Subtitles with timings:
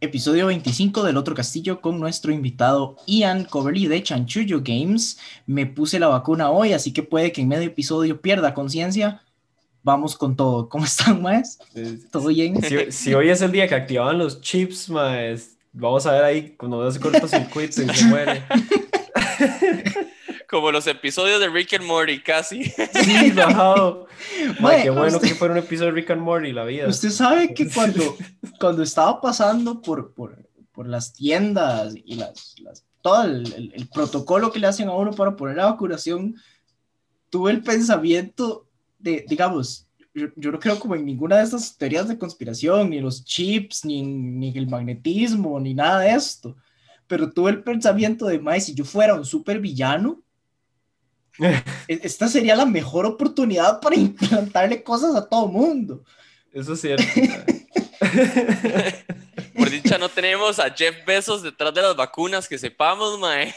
[0.00, 5.18] episodio 25 del otro castillo con nuestro invitado Ian Coverly de Chanchullo Games.
[5.46, 9.22] Me puse la vacuna hoy, así que puede que en medio episodio pierda conciencia.
[9.82, 10.68] Vamos con todo.
[10.68, 11.58] ¿Cómo están, más?
[12.10, 12.60] ¿Todo bien?
[12.90, 16.90] Si, hoy es el día que activaban los chips, más, vamos a ver ahí cuando
[16.90, 18.42] se cortocircuito y se muere.
[20.48, 22.64] Como los episodios de Rick and Morty, casi.
[22.64, 24.06] Sí, bajado.
[24.82, 26.88] qué bueno que fuera un episodio de Rick and Morty, la vida.
[26.88, 28.16] Usted sabe que cuando,
[28.58, 34.50] cuando estaba pasando por, por, por las tiendas y las, las todo el, el, protocolo
[34.50, 36.34] que le hacen a uno para poner la vacunación,
[37.28, 38.66] tuve el pensamiento
[38.98, 43.00] de, digamos, yo, yo, no creo como en ninguna de estas teorías de conspiración, ni
[43.00, 46.56] los chips, ni, ni el magnetismo, ni nada de esto,
[47.06, 50.27] pero tuve el pensamiento de, más si yo fuera un super villano, e-,
[51.88, 56.04] esta sería la mejor oportunidad para implantarle cosas a todo mundo.
[56.52, 57.04] Eso es cierto.
[59.56, 63.54] Por dicha no tenemos a Jeff Bezos detrás de las vacunas, que sepamos, mae.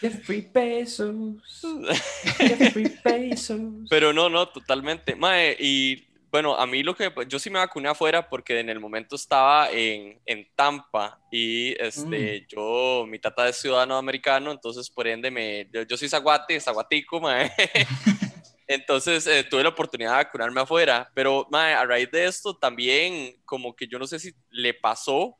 [0.00, 1.36] Jeffrey Bezos.
[2.38, 3.60] Jeffrey Bezos.
[3.88, 5.14] Pero no, no, totalmente.
[5.14, 8.78] Mae, y bueno, a mí lo que yo sí me vacuné afuera porque en el
[8.78, 12.46] momento estaba en, en Tampa y este, mm.
[12.48, 17.52] yo, mi tata es ciudadano americano, entonces por ende me, yo, soy zaguate, zaguatico, mae.
[18.68, 23.34] Entonces eh, tuve la oportunidad de vacunarme afuera, pero mae, a raíz de esto también
[23.44, 25.36] como que yo no sé si le pasó,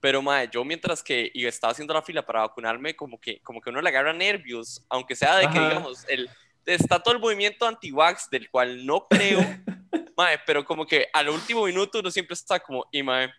[0.00, 3.70] pero mae, yo mientras que estaba haciendo la fila para vacunarme, como que, como que
[3.70, 6.28] uno le agarra nervios, aunque sea de que digamos, el,
[6.66, 9.40] está todo el movimiento anti-vax del cual no creo.
[10.18, 13.32] Mae, pero como que al último minuto uno siempre está como, y mae, me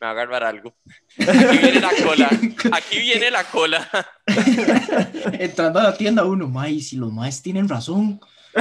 [0.00, 0.76] va a agarrar algo.
[1.18, 2.30] Aquí viene la cola.
[2.72, 3.90] Aquí viene la cola.
[5.40, 8.20] Entrando a la tienda uno, mae, si los maes tienen razón.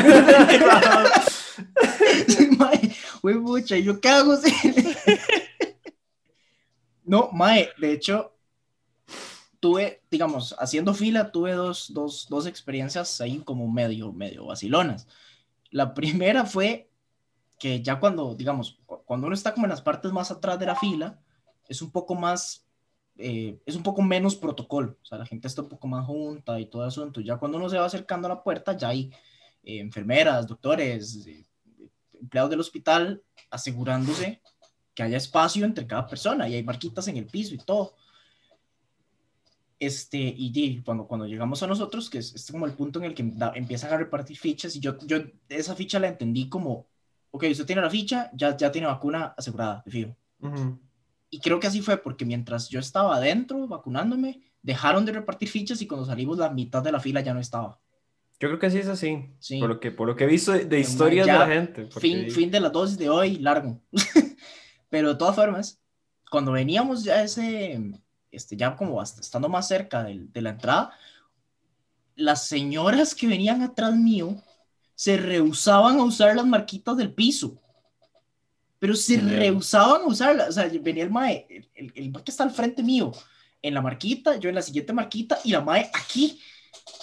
[2.58, 2.96] mae,
[3.36, 4.34] mucha, ¿y yo qué hago?
[7.04, 8.36] no, mae, de hecho,
[9.60, 15.08] tuve, digamos, haciendo fila, tuve dos, dos, dos experiencias ahí como medio, medio vacilonas.
[15.70, 16.89] La primera fue
[17.60, 20.76] que ya cuando, digamos, cuando uno está como en las partes más atrás de la
[20.76, 21.20] fila,
[21.68, 22.66] es un poco más,
[23.18, 26.60] eh, es un poco menos protocolo, o sea, la gente está un poco más junta
[26.60, 29.12] y todo eso, entonces ya cuando uno se va acercando a la puerta, ya hay
[29.64, 31.46] eh, enfermeras, doctores, eh,
[32.14, 33.22] empleados del hospital
[33.52, 34.42] asegurándose
[34.96, 37.96] que haya espacio entre cada persona y hay marquitas en el piso y todo.
[39.80, 43.22] Este, y, cuando, cuando llegamos a nosotros, que es, como el punto en el que
[43.56, 46.88] empiezan a repartir fichas, y yo, yo esa ficha la entendí como
[47.32, 50.16] ok, usted tiene la ficha, ya, ya tiene vacuna asegurada, de fijo.
[51.30, 55.82] Y creo que así fue, porque mientras yo estaba adentro vacunándome, dejaron de repartir fichas
[55.82, 57.80] y cuando salimos la mitad de la fila ya no estaba.
[58.40, 59.30] Yo creo que sí es así.
[59.40, 59.60] Sí.
[59.60, 61.88] Por, lo que, por lo que he visto de, historias de la gente.
[61.92, 63.80] Fin, fin de la dosis de hoy, largo.
[64.90, 65.80] Pero de todas formas,
[66.32, 67.80] cuando veníamos ya ese,
[68.32, 70.94] este, ya como hasta, estando más cerca de, de la entrada,
[72.16, 74.42] las señoras que venían atrás mío
[75.00, 77.58] se rehusaban a usar las marquitas del piso.
[78.80, 80.50] Pero se rehusaban a usarlas.
[80.50, 83.14] O sea, venía el mae, el, el, que está al frente mío,
[83.62, 86.42] en la marquita, yo en la siguiente marquita, y la mae aquí,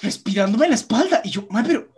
[0.03, 1.23] respirándome en la espalda.
[1.25, 1.89] Y yo, mae, pero.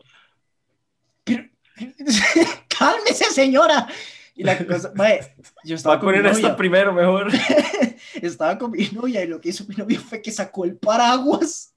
[1.24, 1.48] Pero.
[2.78, 3.88] cálmese, señora.
[4.36, 5.34] Y la cosa, mae,
[5.64, 7.32] yo estaba Va a poner esto primero, mejor.
[8.22, 11.74] estaba con mi novia y lo que hizo mi novia fue que sacó el paraguas,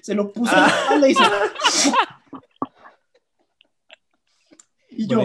[0.00, 1.92] se lo puso en la espalda y se
[4.98, 5.20] Y yo,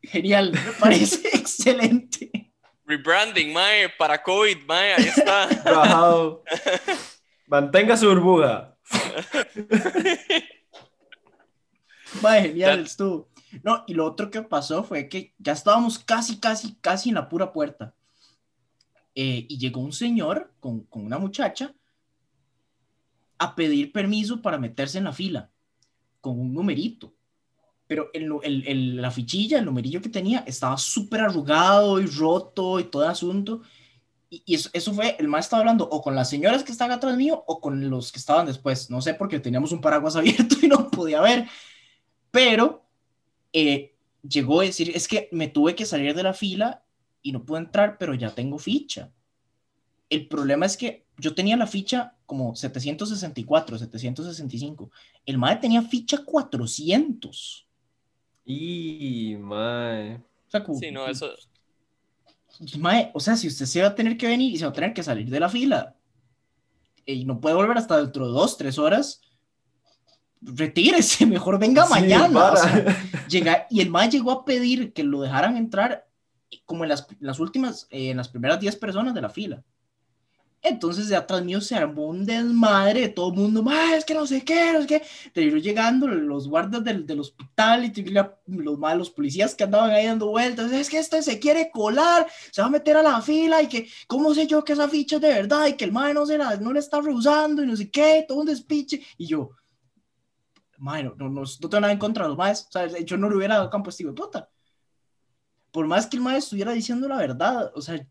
[0.00, 2.52] genial, me parece excelente.
[2.86, 5.48] Rebranding, Mae, para COVID, Mae, ahí está.
[7.48, 8.78] Mantenga su burbuja.
[12.22, 13.28] Mae, genial, estuvo.
[13.64, 17.28] No, y lo otro que pasó fue que ya estábamos casi, casi, casi en la
[17.28, 17.96] pura puerta.
[19.16, 21.74] Eh, y llegó un señor con, con una muchacha
[23.38, 25.50] a pedir permiso para meterse en la fila
[26.20, 27.12] con un numerito
[27.86, 32.84] pero el, el, la fichilla, el numerillo que tenía, estaba súper arrugado y roto y
[32.84, 33.62] todo el asunto.
[34.30, 37.16] Y, eso, eso, fue, el maestro estaba hablando o con las señoras que estaban atrás
[37.16, 38.90] mío o con los que estaban después.
[38.90, 41.46] No sé, porque teníamos un paraguas abierto y no podía ver.
[42.30, 42.84] Pero
[43.52, 43.94] eh,
[44.28, 46.84] llegó a decir, es que me tuve que salir de la fila
[47.22, 49.12] y no pude entrar, pero ya tengo ficha.
[50.10, 54.90] El problema es que yo tenía la ficha como 764, 765.
[55.26, 57.68] El maestro tenía ficha 400.
[58.44, 60.16] Y, mae.
[60.16, 61.30] O sea, sí, no, eso.
[62.78, 64.74] Mae, o sea, si usted se va a tener que venir y se va a
[64.74, 65.96] tener que salir de la fila
[67.06, 69.20] y no puede volver hasta dentro de dos, tres horas,
[70.40, 72.54] retírese, mejor venga mañana.
[73.28, 76.06] llega, y el mae llegó a pedir que lo dejaran entrar
[76.66, 79.62] como en las, las últimas, eh, en las primeras 10 personas de la fila.
[80.66, 83.62] Entonces de atrás mío se armó un desmadre de todo el mundo,
[83.94, 85.02] es que no sé qué, no sé qué.
[85.34, 87.92] Pero llegando los guardas del, del hospital y
[88.46, 92.68] los, policías que andaban ahí dando vueltas, es que este se quiere colar, se va
[92.68, 95.28] a meter a la fila y que, ¿cómo sé yo que esa ficha es de
[95.28, 95.66] verdad?
[95.66, 98.24] Y que el madre no, se la, no le está rehusando y no sé qué,
[98.26, 99.02] todo un despiche.
[99.18, 99.50] Y yo,
[100.78, 103.68] madre, no, no, no, tengo nada en contra de los yo no le hubiera dado
[103.68, 104.48] campo a puta.
[105.70, 108.02] Por más que el maestro estuviera diciendo la verdad, o sea,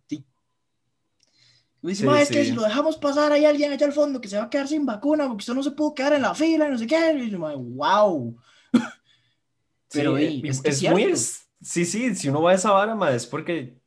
[1.83, 4.37] me dice, es que si lo dejamos pasar, hay alguien allá al fondo que se
[4.37, 6.71] va a quedar sin vacuna porque usted no se pudo quedar en la fila y
[6.71, 7.13] no sé qué.
[7.13, 8.37] Y yo, wow.
[9.91, 11.13] Pero es, muy.
[11.61, 13.77] Sí, sí, si uno va a esa vara, es porque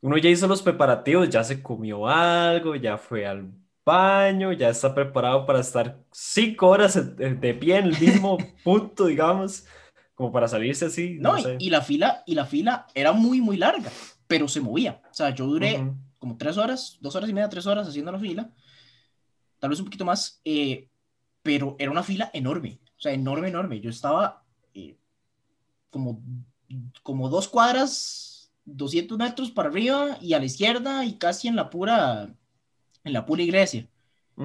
[0.00, 3.52] uno ya hizo los preparativos, ya se comió algo, ya fue al
[3.84, 9.66] baño, ya está preparado para estar cinco horas de pie en el mismo punto, digamos,
[10.16, 11.16] como para salirse así.
[11.20, 13.88] No, y, la fila, y la fila era muy, muy larga,
[14.26, 15.00] pero se movía.
[15.08, 15.80] O sea, yo duré
[16.18, 18.50] como tres horas, dos horas y media, tres horas haciendo la fila,
[19.58, 20.88] tal vez un poquito más, eh,
[21.42, 23.80] pero era una fila enorme, o sea, enorme, enorme.
[23.80, 24.96] Yo estaba eh,
[25.90, 26.22] como,
[27.02, 31.70] como dos cuadras, 200 metros para arriba y a la izquierda y casi en la
[31.70, 32.34] pura,
[33.04, 33.88] en la pura iglesia.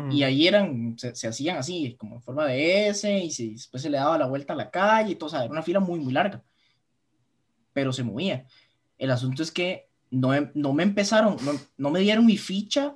[0.09, 3.97] Y ahí eran, se, hacían así, como en forma de S, y después se le
[3.97, 6.13] daba la vuelta a la calle y todo, o sea, era una fila muy, muy
[6.13, 6.41] larga.
[7.73, 8.45] Pero se movía.
[8.97, 11.37] El asunto es que no, em, no me empezaron,
[11.77, 12.95] no, me dieron mi ficha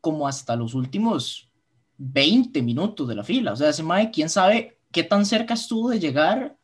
[0.00, 1.50] como hasta los últimos
[1.98, 3.52] 20 minutos de la fila.
[3.52, 6.56] O sea, ese mae, quién sabe qué tan cerca estuvo de llegar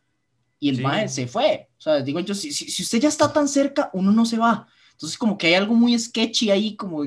[0.58, 1.68] y el mae se fue.
[1.78, 4.66] O sea, digo yo, si, si, usted ya está tan cerca, uno no se va.
[4.92, 7.04] Entonces, como que hay algo muy sketchy ahí, como.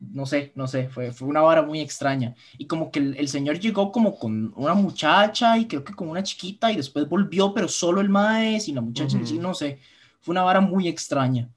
[0.00, 2.34] No sé, no sé, fue, fue una vara muy extraña.
[2.58, 6.22] Y como que el, señor llegó como con una muchacha y creo que con una
[6.22, 9.78] chiquita y después volvió, pero solo el mae y la muchacha, no sé
[10.24, 11.48] fue una vara muy extraña.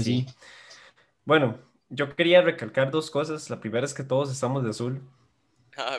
[0.00, 0.26] sí.
[1.24, 1.58] Bueno,
[1.88, 3.48] yo quería recalcar dos cosas.
[3.50, 5.00] La primera es que todos estamos de azul.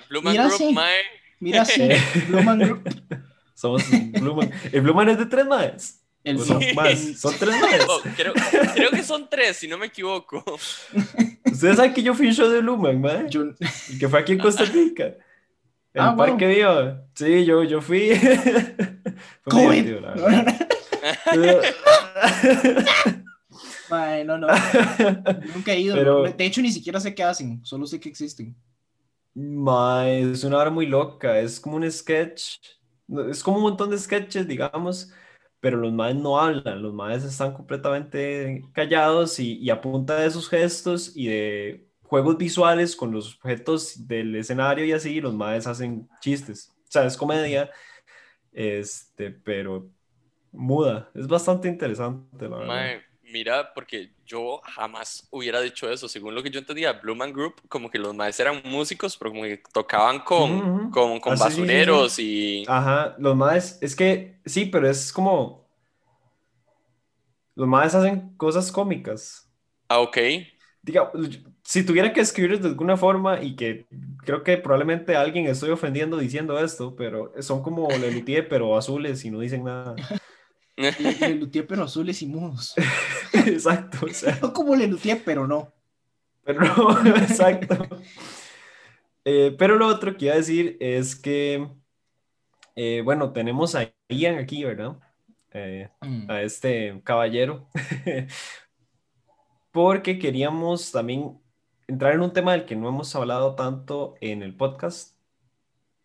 [0.10, 0.98] Blue Man Mira Group, mae.
[1.40, 1.88] Mira, sí,
[2.28, 2.84] Blue Man Group.
[3.54, 4.52] Somos Blue Man.
[4.72, 6.04] El Blue Man es de tres maes.
[6.24, 7.86] El son más, son tres maes.
[7.88, 8.34] Oh, creo,
[8.92, 10.44] que son tres, si no me equivoco.
[11.46, 13.30] Ustedes saben que yo fui un show de Blue Man, mae.
[13.30, 13.54] Yo...
[14.00, 15.16] Que fue aquí en Costa Rica.
[15.98, 17.02] El ah, parque bueno.
[17.16, 18.10] Sí, yo, yo fui.
[19.46, 19.74] ¿Cómo?
[24.24, 24.48] no, no.
[25.56, 26.24] Nunca he ido.
[26.24, 27.66] De hecho, ni siquiera sé qué hacen.
[27.66, 28.56] Solo sé que existen.
[29.36, 31.40] es una hora muy loca.
[31.40, 32.60] Es como un sketch.
[33.32, 35.12] Es como un montón de sketches, digamos.
[35.60, 36.80] Pero los maes no hablan.
[36.80, 42.38] Los maes están completamente callados y, y a punta de sus gestos y de juegos
[42.38, 46.74] visuales con los objetos del escenario y así, los maes hacen chistes.
[46.84, 47.70] O sea, es comedia,
[48.54, 49.90] este, pero
[50.54, 51.10] muda.
[51.14, 53.02] Es bastante interesante, la verdad.
[53.24, 56.08] mira, porque yo jamás hubiera dicho eso.
[56.08, 59.32] Según lo que yo entendía, Blue Man Group, como que los maes eran músicos, pero
[59.32, 62.64] como que tocaban con, con, con ah, basureros y...
[62.68, 65.68] Ajá, los maes, es que sí, pero es como...
[67.54, 69.52] Los maes hacen cosas cómicas.
[69.90, 70.18] Ah, ok.
[70.88, 71.12] Diga,
[71.64, 73.88] si tuviera que escribir de alguna forma y que
[74.24, 79.30] creo que probablemente alguien estoy ofendiendo diciendo esto, pero son como Lelutier pero azules y
[79.30, 79.96] no dicen nada.
[81.20, 82.74] Lelutier pero azules y mudos.
[83.34, 84.06] exacto.
[84.06, 84.40] O sea.
[84.42, 85.74] No como Lelutier pero no.
[86.46, 87.86] Pero no, exacto.
[89.26, 91.68] Eh, pero lo otro que iba a decir es que,
[92.78, 94.98] eh, bueno, tenemos a Ian aquí, ¿verdad?
[95.52, 96.32] Eh, mm.
[96.32, 97.68] A este caballero.
[99.78, 101.40] Porque queríamos también
[101.88, 105.16] entrar en un tema del que no hemos hablado tanto en el podcast.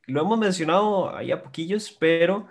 [0.05, 2.49] Lo hemos mencionado ahí a poquillos, pero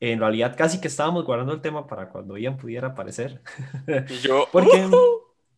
[0.00, 3.42] en realidad casi que estábamos guardando el tema para cuando Ian pudiera aparecer.
[4.22, 4.48] Yo.
[4.52, 4.88] Porque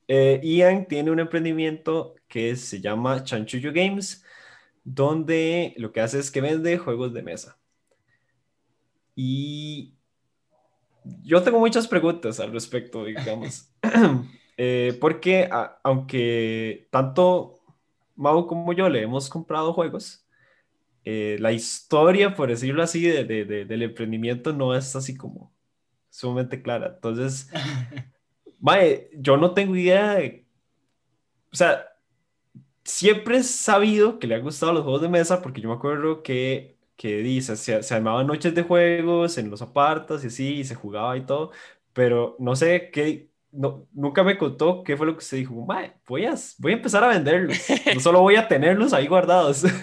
[0.09, 4.25] eh, Ian tiene un emprendimiento que se llama Chanchullo Games,
[4.83, 7.57] donde lo que hace es que vende juegos de mesa.
[9.15, 9.95] Y
[11.23, 13.71] yo tengo muchas preguntas al respecto, digamos.
[14.57, 15.49] Eh, porque
[15.83, 17.57] aunque tanto
[18.17, 20.27] Mau como yo le hemos comprado juegos,
[21.05, 25.55] eh, la historia, por decirlo así, de, del emprendimiento no es así como
[26.11, 26.95] sumamente clara.
[26.97, 27.51] Entonces,
[28.61, 30.47] mae, yo no tengo idea de...
[31.53, 31.87] O sea,
[32.85, 36.23] siempre he sabido que le han gustado los juegos de mesa porque yo me acuerdo
[36.23, 40.65] que, que dice, se, se armaban noches de juegos en los apartas y así, y
[40.65, 41.53] se jugaba y todo,
[41.93, 45.55] pero no sé qué, no, nunca me contó qué fue lo que se dijo.
[46.07, 47.59] voy a, voy a empezar a venderlos.
[47.95, 49.65] No solo voy a tenerlos ahí guardados.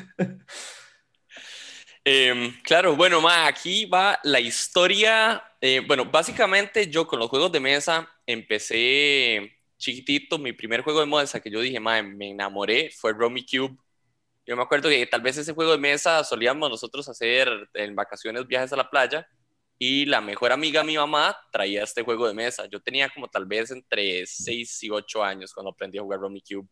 [2.06, 5.42] Em, claro, bueno, ma, aquí va la historia.
[5.62, 10.38] Eh, bueno, básicamente yo con los juegos de mesa empecé chiquitito.
[10.38, 13.78] Mi primer juego de mesa que yo dije, ma, me enamoré fue Romy Cube.
[14.46, 18.46] Yo me acuerdo que tal vez ese juego de mesa solíamos nosotros hacer en vacaciones
[18.48, 19.26] viajes a la playa
[19.78, 22.66] y la mejor amiga de mi mamá traía este juego de mesa.
[22.68, 26.42] Yo tenía como tal vez entre 6 y 8 años cuando aprendí a jugar Romy
[26.42, 26.68] Cube.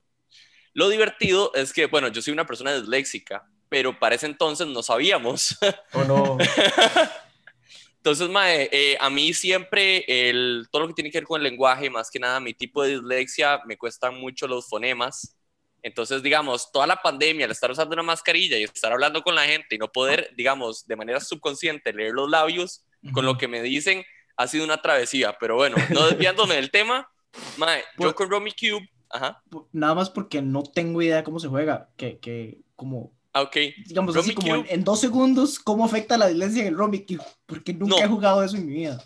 [0.74, 4.81] Lo divertido es que, bueno, yo soy una persona disléxica, pero para ese entonces no
[4.81, 5.58] sabíamos.
[5.93, 6.38] ¿O no?
[7.98, 11.43] Entonces, mae, eh, a mí siempre el, todo lo que tiene que ver con el
[11.43, 15.38] lenguaje, más que nada mi tipo de dislexia, me cuestan mucho los fonemas.
[15.84, 19.46] Entonces, digamos, toda la pandemia, al estar usando una mascarilla y estar hablando con la
[19.46, 23.62] gente y no poder, digamos, de manera subconsciente leer los labios con lo que me
[23.62, 24.03] dicen,
[24.38, 25.38] ha sido una travesía.
[25.39, 27.10] Pero bueno, no desviándome del tema,
[27.58, 29.41] mae, yo con Romy Cube, ajá.
[29.72, 33.55] Nada más porque no tengo idea cómo se juega, que, que como Ah, ok.
[33.88, 37.05] digamos Rummy así como en, en dos segundos, ¿cómo afecta la violencia en el Rummy
[37.05, 37.24] Cube?
[37.46, 38.03] Porque nunca No.
[38.03, 39.01] he jugado eso en mi vida.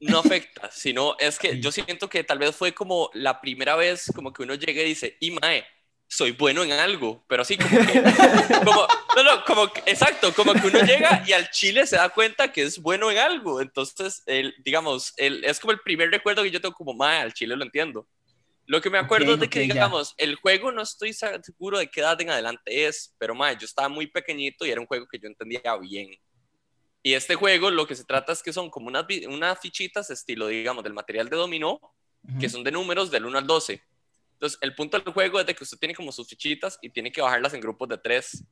[0.00, 4.10] no afecta, sino es que yo siento que tal vez fue como la primera vez
[4.14, 5.64] como que uno llega y dice, y mae,
[6.08, 8.02] soy bueno en algo, pero así como que,
[8.64, 12.50] como, no, no, como, exacto, como que uno llega y al chile se da cuenta
[12.50, 16.50] que es bueno en algo, entonces, el, digamos, el, es como el primer recuerdo que
[16.50, 18.08] yo tengo como, mae, al chile lo entiendo.
[18.64, 19.74] Lo que me acuerdo es de que, ya.
[19.74, 23.66] digamos, el juego no estoy seguro de qué edad en adelante es, pero mae, yo
[23.66, 26.10] estaba muy pequeñito y era un juego que yo entendía bien.
[27.02, 30.84] Y este juego lo que se trata es que son como unas, fichitas estilo, digamos,
[30.84, 31.80] del material de dominó,
[32.40, 33.82] que son de números del 1 al 12.
[34.38, 37.10] Entonces, el punto del juego es de que usted tiene como sus fichitas y tiene
[37.10, 38.44] que bajarlas en grupos de 3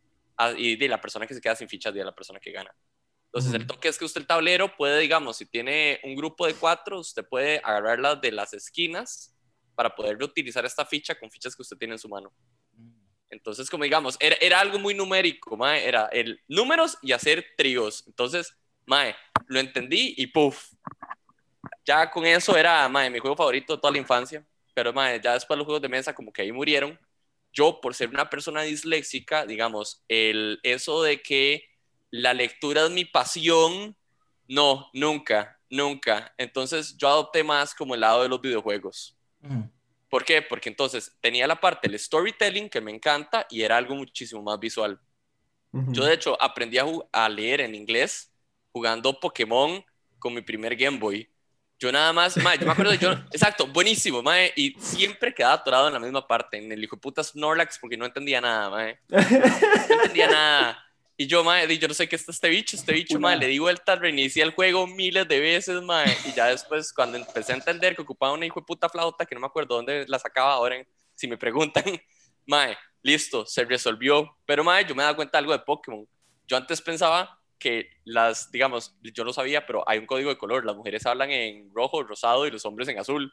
[0.56, 2.74] y de la persona que se queda sin fichas de la persona que gana.
[3.26, 6.54] Entonces, el toque es que usted el tablero puede, digamos, si tiene un grupo de
[6.54, 9.32] 4, usted puede agarrarlas de las esquinas
[9.76, 12.32] para poder reutilizar esta ficha con fichas que usted tiene en su mano.
[13.30, 18.02] Entonces, como digamos, era, era algo muy numérico, mae, era el números y hacer tríos.
[18.08, 19.14] Entonces, mae,
[19.46, 20.72] lo entendí y puff.
[21.84, 24.44] Ya con eso era, mae, mi juego favorito de toda la infancia.
[24.76, 27.00] Pero, mae, ya después los juegos de mesa como que ahí murieron.
[27.50, 31.64] Yo, por ser una persona disléxica, digamos, el, eso de que
[32.10, 33.96] la lectura es mi pasión,
[34.46, 36.34] no, nunca, nunca.
[36.36, 39.16] Entonces, yo adopté más como el lado de los videojuegos.
[40.10, 40.42] ¿Por qué?
[40.42, 44.60] Porque entonces tenía la parte del storytelling que me encanta y era algo muchísimo más
[44.60, 45.00] visual.
[45.72, 48.30] Yo de hecho aprendí a, a leer en inglés
[48.72, 49.82] jugando Pokémon
[50.18, 51.30] con mi primer Game Boy.
[51.78, 55.88] Yo nada más, mae, yo me acuerdo, yo, exacto, buenísimo, mae, y siempre quedaba atorado
[55.88, 58.98] en la misma parte, en el hijo de puta Snorlax, porque no entendía nada, mae.
[59.08, 60.82] No entendía nada.
[61.18, 63.58] Y yo, mae, yo no sé qué es este bicho, este bicho, mae, le di
[63.58, 67.94] vuelta, reinicié el juego miles de veces, mae, y ya después, cuando empecé a entender
[67.94, 70.76] que ocupaba una hijo de puta flauta, que no me acuerdo dónde la sacaba ahora,
[71.14, 71.84] si me preguntan,
[72.46, 74.34] mae, listo, se resolvió.
[74.46, 76.06] Pero, mae, yo me he dado cuenta de algo de Pokémon.
[76.46, 80.64] Yo antes pensaba que las, digamos, yo no sabía, pero hay un código de color.
[80.64, 83.32] Las mujeres hablan en rojo, rosado y los hombres en azul.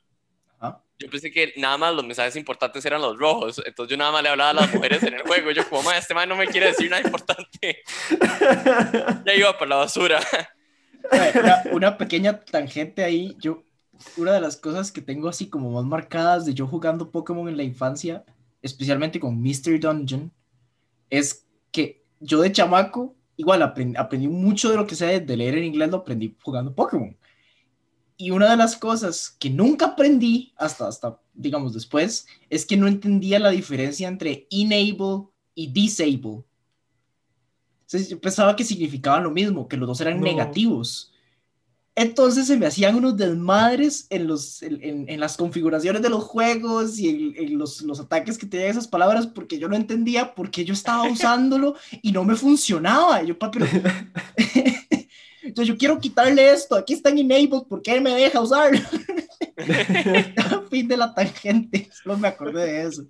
[0.98, 3.62] Yo pensé que nada más los mensajes importantes eran los rojos.
[3.66, 5.52] Entonces yo nada más le hablaba a las mujeres en el juego.
[5.52, 7.84] Yo como, mae, este man no me quiere decir nada importante.
[9.26, 10.22] ya iba por la basura.
[11.12, 13.36] Una, una pequeña tangente ahí.
[13.40, 13.64] Yo,
[14.16, 17.58] una de las cosas que tengo así como más marcadas de yo jugando Pokémon en
[17.58, 18.24] la infancia,
[18.62, 20.32] especialmente con Mystery Dungeon,
[21.10, 25.58] es que yo de chamaco, igual aprendí, aprendí mucho de lo que sé de leer
[25.58, 27.16] en inglés, lo aprendí jugando Pokémon.
[28.18, 32.88] Y una de las cosas que nunca aprendí hasta, hasta digamos, después, es que no
[32.88, 36.44] entendía la diferencia entre enable y disable.
[37.82, 40.26] Entonces, yo pensaba que significaban lo mismo, que los dos eran No.
[40.26, 41.13] negativos.
[41.96, 46.98] Entonces se me hacían unos desmadres en, los, en, en- las configuraciones de los juegos
[46.98, 50.50] y en, en los, los ataques que tenían esas palabras porque yo no entendía por
[50.50, 53.22] qué yo estaba usándolo y no me funcionaba.
[53.24, 53.68] Y Yo, "Pa, pero...
[55.44, 58.80] Entonces yo quiero quitarle esto, aquí está en enabled, ¿por qué me deja usarlo?
[60.70, 63.06] fin de la tangente, solo me acordé de eso.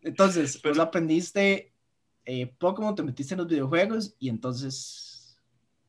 [0.00, 1.72] Entonces, pues aprendiste
[2.24, 5.36] eh, Pokémon, te metiste en los videojuegos y entonces...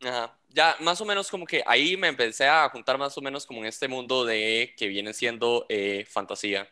[0.01, 0.37] Ajá.
[0.53, 3.59] Ya más o menos como que ahí me empecé a juntar más o menos como
[3.61, 6.69] en este mundo de que viene siendo eh, fantasía.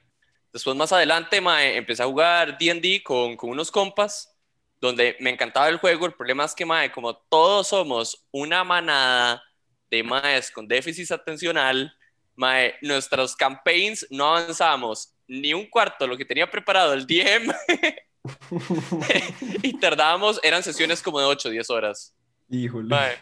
[0.54, 4.38] Después más adelante mae, empecé a jugar D&D con, con unos compas
[4.80, 6.06] donde me encantaba el juego.
[6.06, 9.44] El problema es que mae, como todos somos una manada
[9.90, 11.92] de maes con déficit atencional,
[12.36, 17.52] mae, nuestros campaigns no avanzamos ni un cuarto de lo que tenía preparado el DM
[19.64, 22.16] y tardábamos, eran sesiones como de 8 o 10 horas.
[22.50, 22.90] Híjole.
[22.90, 23.18] Mae,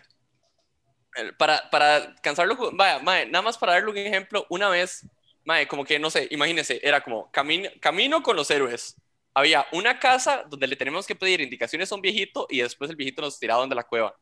[1.38, 5.06] Para, para cansarlo, vaya, mae, nada más para darle un ejemplo, una vez,
[5.44, 8.96] mae, como que, no sé, imagínense, era como camino, camino con los héroes,
[9.34, 12.96] había una casa donde le tenemos que pedir indicaciones a un viejito y después el
[12.96, 14.16] viejito nos tiraba donde la cueva.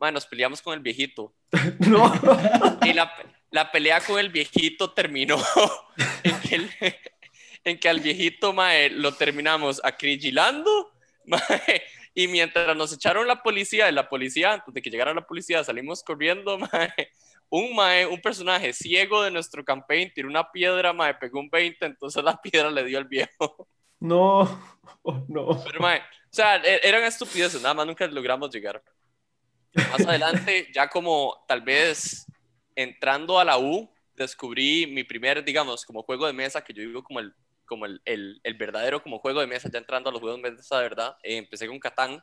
[0.00, 1.34] Madre, nos peleamos con el viejito.
[1.80, 2.12] No.
[2.84, 3.12] Y la,
[3.50, 5.36] la pelea con el viejito terminó
[6.24, 6.70] en que, el-
[7.64, 10.92] en que al viejito, mae, lo terminamos acrillilando,
[11.26, 11.82] mae,
[12.14, 15.64] y mientras nos echaron la policía, y la policía, antes de que llegara la policía,
[15.64, 16.92] salimos corriendo, mae,
[17.48, 21.84] un mae, un personaje ciego de nuestro campaign tiró una piedra, mae, pegó un 20,
[21.84, 23.68] entonces la piedra le dio al viejo.
[24.00, 24.72] No.
[25.04, 25.60] Oh, no.
[25.64, 28.80] Pero, mae, o sea, e- eran estupideces, nada más nunca logramos llegar.
[29.74, 32.24] Más adelante, ya como tal vez
[32.76, 37.02] entrando a la U, descubrí mi primer, digamos, como juego de mesa, que yo digo
[37.02, 37.34] como el,
[37.72, 40.50] como el, el, el verdadero como juego de mesa, ya entrando a los juegos de
[40.50, 41.16] mesa de verdad.
[41.22, 42.22] Eh, empecé con Catán.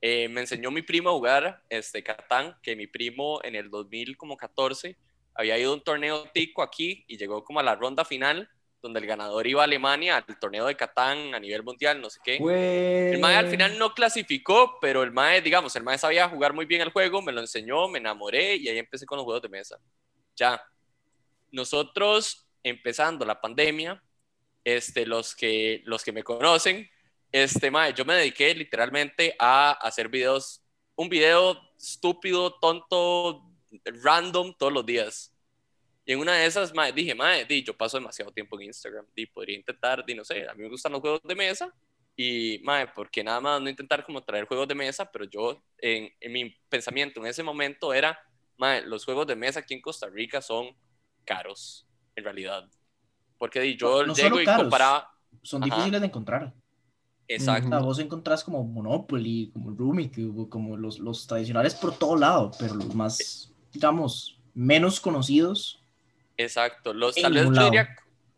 [0.00, 4.96] Eh, me enseñó mi primo a jugar este, Catán, que mi primo en el 2014
[5.34, 8.48] había ido a un torneo tico aquí y llegó como a la ronda final,
[8.80, 12.20] donde el ganador iba a Alemania al torneo de Catán a nivel mundial, no sé
[12.22, 12.36] qué.
[13.12, 16.66] El Mae al final no clasificó, pero el Mae, digamos, el Mae sabía jugar muy
[16.66, 19.48] bien el juego, me lo enseñó, me enamoré y ahí empecé con los juegos de
[19.48, 19.76] mesa.
[20.36, 20.62] Ya.
[21.50, 24.00] Nosotros, empezando la pandemia,
[24.64, 26.88] este, los, que, los que me conocen,
[27.32, 30.62] este, Mae, yo me dediqué literalmente a hacer videos,
[30.96, 33.44] un video estúpido, tonto,
[34.02, 35.34] random todos los días.
[36.04, 39.06] Y en una de esas, mae, dije, mae, di, yo paso demasiado tiempo en Instagram,
[39.14, 41.74] di, podría intentar, di, no sé, a mí me gustan los juegos de mesa,
[42.16, 45.10] y, mae, ¿por qué nada más no intentar como traer juegos de mesa?
[45.12, 48.18] Pero yo, en, en mi pensamiento en ese momento era,
[48.56, 50.74] mae, los juegos de mesa aquí en Costa Rica son
[51.24, 51.86] caros,
[52.16, 52.68] en realidad.
[53.38, 54.64] Porque yo No- no llego y caros.
[54.64, 55.10] comparaba,
[55.42, 55.74] Son Ajá.
[55.76, 56.54] difíciles de encontrar.
[57.28, 60.10] exacto, O sea, vos encontrás como Monopoly, como Rummy,
[60.48, 65.80] como los, los tradicionales por todo lado, pero los más, digamos, menos conocidos.
[66.36, 66.92] exacto.
[66.92, 67.88] Los, tal vez yo diría,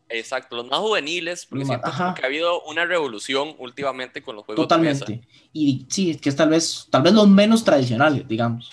[0.09, 4.67] exacto, los más juveniles, porque siento que ha habido una revolución últimamente con los juegos
[4.67, 5.05] de mesa.
[5.05, 5.27] Totalmente.
[5.53, 8.71] Y sí, que es tal vez, tal vez los menos tradicionales, digamos.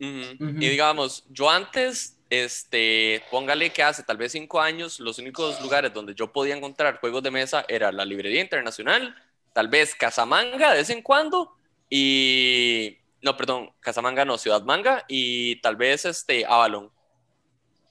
[0.00, 0.44] Ujú.
[0.44, 0.56] Ujú.
[0.60, 5.92] Y digamos, yo antes, este, póngale que hace tal vez cinco años, los únicos lugares
[5.92, 9.14] donde yo podía encontrar juegos de mesa era la Librería Internacional,
[9.54, 11.54] tal vez Casamanga de vez en cuando,
[11.88, 16.90] y, no, perdón, Casamanga no, Ciudad Manga, y tal vez, este, Avalon.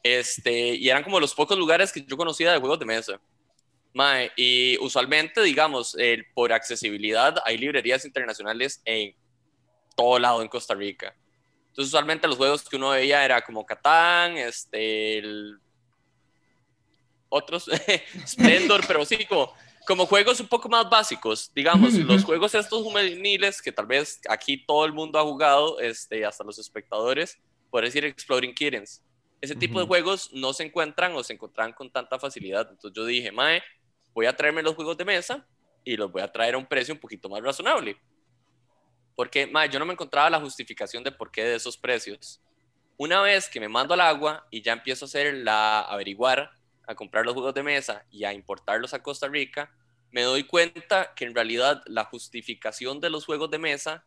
[0.04, 3.20] Este, y eran como los pocos lugares que yo conocía de juegos de mesa.
[3.94, 5.98] Mae, y usualmente, digamos,
[6.36, 9.16] por accesibilidad, hay librerías internacionales en
[9.96, 11.16] todo lado en Costa Rica.
[11.78, 15.60] Entonces, usualmente los juegos que uno veía era como Catán, este, el-
[17.30, 17.70] otros,
[18.26, 19.54] Splendor, pero sí, como,
[19.86, 24.58] como juegos un poco más básicos, digamos, los juegos estos juveniles que tal vez aquí
[24.66, 27.38] todo el mundo ha jugado, este, hasta los espectadores,
[27.70, 29.04] por decir Exploring Kittens.
[29.40, 32.68] Ese tipo de juegos no se encuentran o se encontraban con tanta facilidad.
[32.72, 33.62] Entonces yo dije, Mae,
[34.16, 35.46] voy a traerme los juegos de mesa
[35.84, 37.98] y los voy a traer a un precio un poquito más razonable.
[39.18, 42.40] Porque, mae, yo no me encontraba la justificación de por qué de esos precios.
[42.98, 46.52] Una vez que me mando al agua y ya empiezo a hacer la averiguar,
[46.88, 49.72] a comprar los juegos de mesa y a importarlos a Costa Rica,
[50.12, 54.06] me doy cuenta que en realidad la justificación de los juegos de mesa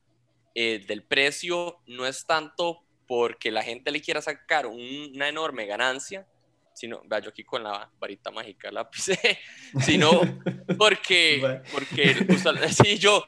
[0.55, 5.67] eh, del precio no es tanto porque la gente le quiera sacar un- una enorme
[5.67, 6.25] ganancia,
[6.73, 9.07] sino, vea, yo aquí con la varita mágica lápiz,
[9.81, 10.21] sino
[10.79, 11.41] porque,
[11.73, 13.25] porque, usual- sí, yo,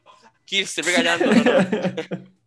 [0.51, 2.33] estoy regañando, no, no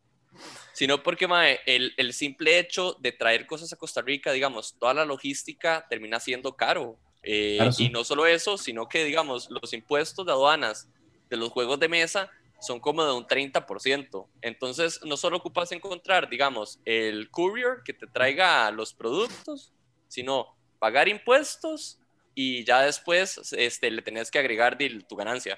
[0.76, 4.94] sino porque mae, el, el simple hecho de traer cosas a Costa Rica, digamos, toda
[4.94, 7.00] la logística termina siendo caro.
[7.24, 7.86] Eh, Claro, sí.
[7.86, 10.90] Y no solo eso, sino que, digamos, los impuestos de aduanas
[11.30, 12.30] de los juegos de mesa
[12.60, 14.28] son como de un 30%.
[14.42, 19.72] Entonces, no solo ocupas encontrar, digamos, el courier que te traiga los productos,
[20.10, 22.00] sino pagar impuestos
[22.34, 24.78] y ya después este, le tenés que agregar
[25.08, 25.58] tu ganancia.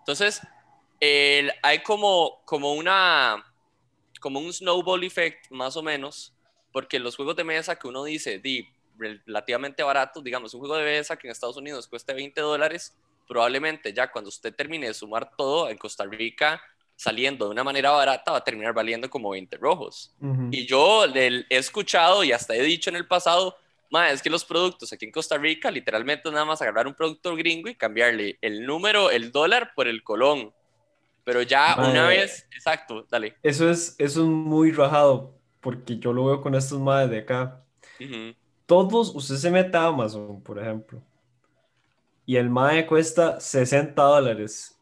[0.00, 0.42] Entonces,
[1.02, 3.44] el- hay como, como una
[4.20, 6.32] como un snowball effect más o menos,
[6.70, 8.64] porque los juegos de mesa que uno dice, di,
[8.96, 13.92] relativamente baratos, digamos, un juego de mesa que en Estados Unidos cueste 20 dólares, probablemente
[13.92, 16.62] ya cuando usted termine de sumar todo en Costa Rica,
[16.94, 20.14] saliendo de una manera barata, va a terminar valiendo como 20 rojos.
[20.20, 20.50] Ujú.
[20.52, 23.56] Y yo le- he escuchado y hasta he dicho en el pasado,
[23.90, 27.34] "Ma, es que los productos aquí en Costa Rica, literalmente nada más agarrar un producto
[27.34, 30.54] gringo y cambiarle el número, el dólar por el colón.
[31.24, 33.36] Pero ya Ma, una vez, exacto, dale.
[33.42, 37.64] Eso es, eso es muy rajado, porque yo lo veo con estos madres de acá.
[38.00, 38.34] Ujú.
[38.66, 41.02] Todos, usted se mete a Amazon, por ejemplo,
[42.26, 44.78] y el MAE cuesta 60 dólares.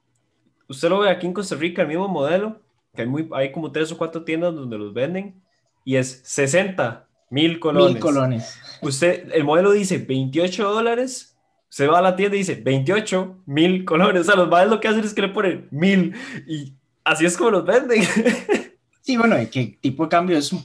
[0.68, 2.61] Usted lo ve aquí en Costa Rica, el mismo modelo,
[2.94, 5.42] que hay, muy, hay como tres o cuatro tiendas donde los venden,
[5.85, 7.94] y es 60 mil colones.
[7.94, 8.61] Mil colones.
[8.83, 11.30] Usted, el modelo dice 28 dólares
[11.70, 14.22] se va a la tienda y dice 28 mil colores.
[14.22, 16.14] O sea, los más lo que hacen es que le ponen mil
[16.46, 18.02] y así es como los venden.
[19.02, 20.62] Sí, bueno, que tipo de cambio es un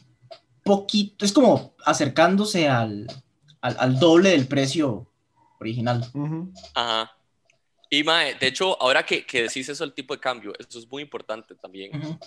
[0.61, 3.07] poquito, es como acercándose al,
[3.61, 5.07] al, al doble del precio
[5.57, 6.05] original.
[6.75, 7.15] Ajá.
[7.89, 10.87] Y mae, de hecho, ahora que, que, decís eso, el tipo de cambio, eso es
[10.91, 12.19] muy importante también.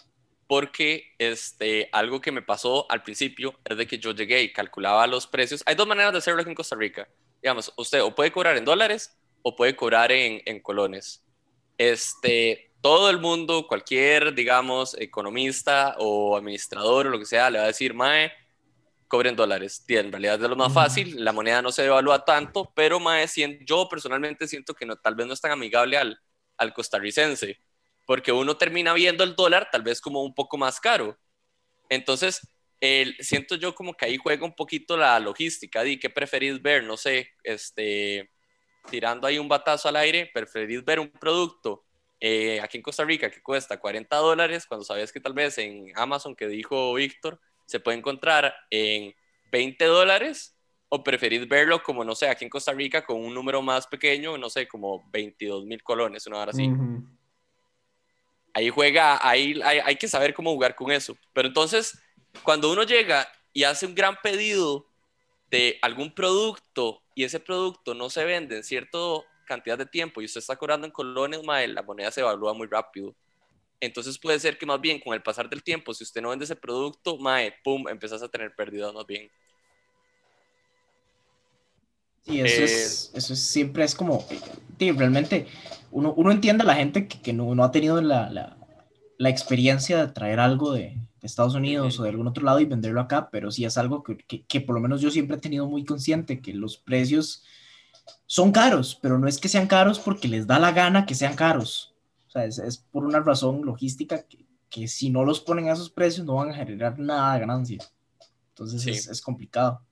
[0.47, 5.07] Porque este, algo que me pasó al principio es de que yo llegué y calculaba
[5.07, 5.63] los precios.
[5.67, 7.07] Hay dos maneras de hacerlo aquí en Costa Rica.
[7.43, 11.25] Digamos, usted o puede cobrar en dólares o puede cobrar en, en colones.
[11.77, 17.65] Este, todo el mundo, cualquier, digamos, economista o administrador o lo que sea, le va
[17.65, 18.33] a decir, Mae,
[19.09, 19.85] cobren dólares.
[19.89, 23.27] en realidad es de lo más fácil, la moneda no se devalúa tanto, pero Mae,
[23.65, 26.21] yo personalmente siento que no, tal vez no es tan amigable al,
[26.57, 27.59] al costarricense,
[28.07, 31.17] porque uno termina viendo el dólar tal vez como un poco más caro.
[31.89, 32.47] Entonces,
[32.81, 36.85] el, siento yo como que ahí juega un poquito la logística, de qué preferís ver,
[36.85, 38.31] no sé, este,
[38.91, 41.85] tirando ahí un batazo al aire, preferís ver un producto
[42.21, 45.93] eh, aquí en Costa Rica que cuesta 40 dólares, cuando sabes que tal vez en
[45.95, 49.15] Amazon, que dijo Víctor, se puede encontrar en
[49.51, 50.55] 20 dólares,
[50.89, 54.39] o preferís verlo como, no sé, aquí en Costa Rica con un número más pequeño,
[54.39, 56.71] no sé, como 22 mil colones, una hora así.
[58.55, 61.17] Ahí juega, ahí hay, hay que saber cómo jugar con eso.
[61.35, 62.01] Pero entonces,
[62.43, 64.87] cuando uno llega y hace un gran pedido
[65.51, 68.99] de algún producto y ese producto no se vende en cierta
[69.47, 73.15] cantidad de tiempo y usted está cobrando en colones, la moneda se evalúa muy rápido.
[73.81, 76.45] Entonces puede ser que más bien con el pasar del tiempo, si usted no vende
[76.45, 79.31] ese producto, mae, pum, empezás a tener pérdidas más bien.
[82.25, 84.27] Sí, eso, es, eh, eso siempre es como,
[84.79, 85.47] sí, realmente
[85.91, 88.59] uno, uno entiende a la gente que, que no, no, ha tenido la, la,
[89.17, 93.01] la, experiencia de traer algo de Estados Unidos o de algún otro lado y venderlo
[93.01, 95.69] acá, pero sí es algo que, que, que, por lo menos yo siempre he tenido
[95.69, 97.45] muy consciente, que los precios
[98.27, 101.35] son caros, pero no es que sean caros porque les da la gana que sean
[101.35, 101.95] caros.
[102.27, 105.73] O sea, es, es por una razón logística que, que, si no los ponen a
[105.73, 107.79] esos precios no van a generar nada de ganancia.
[108.51, 108.91] Entonces sí.
[108.91, 109.83] es, es, complicado.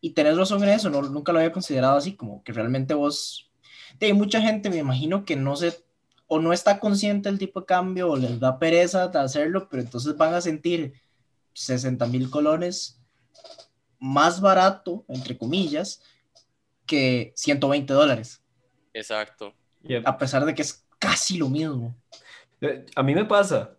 [0.00, 3.50] Y tenés razón en eso, no, nunca lo había considerado así, como que realmente vos...
[4.00, 5.85] Hay mucha gente, me imagino, que no se
[6.28, 9.82] o no está consciente del tipo de cambio o les da pereza de hacerlo, pero
[9.82, 10.94] entonces van a sentir
[11.52, 13.00] 60 mil colones
[13.98, 16.02] más barato, entre comillas,
[16.84, 18.42] que 120 dólares.
[18.92, 19.54] Exacto.
[19.82, 20.06] Yep.
[20.06, 21.94] A pesar de que es casi lo mismo.
[22.60, 23.76] Eh, a mí me pasa.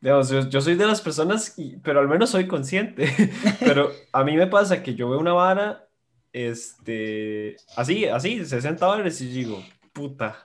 [0.00, 3.10] Digamos, yo, yo, soy de las personas, y, pero al menos soy consciente.
[3.60, 5.88] pero a mí me pasa que yo veo una vara,
[6.32, 10.43] este, así, así, 60 dólares y digo, puta,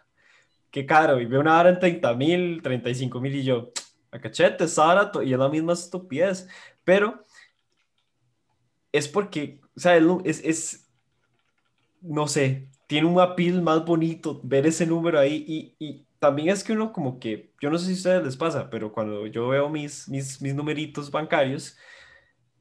[0.72, 1.20] qué caro.
[1.20, 3.72] Y veo una vara en 30 mil, 35 mil y yo,
[4.12, 5.24] a cachete, está barato.
[5.24, 6.48] Y es la misma estupidez.
[6.84, 7.24] Pero
[8.92, 10.90] es porque, o sea, es, es
[12.02, 16.66] no sé, tiene un appeal más bonito ver ese número ahí y, y, también es
[16.66, 19.48] que uno como que, yo no sé si a ustedes les pasa, pero cuando yo
[19.48, 21.78] veo mis, mis, mis numeritos bancarios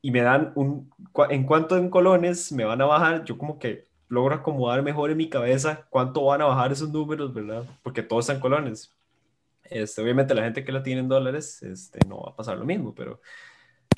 [0.01, 0.89] y me dan un,
[1.29, 5.17] en cuanto en colones me van a bajar, yo como que logro acomodar mejor en
[5.17, 7.65] mi cabeza cuánto van a bajar esos números, ¿verdad?
[7.83, 8.95] Porque todos están colones.
[9.65, 12.65] Este, obviamente la gente que lo tiene en dólares este, no va a pasar lo
[12.65, 13.21] mismo, pero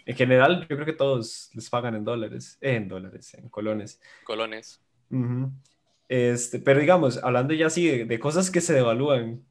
[0.05, 4.01] en general yo creo que todos les pagan en dólares, eh, en dólares, en colones.
[4.25, 4.83] Colones.
[5.11, 5.51] Uh -huh.
[6.09, 9.45] Este, pero digamos, hablando ya así de, de, cosas que se devalúan,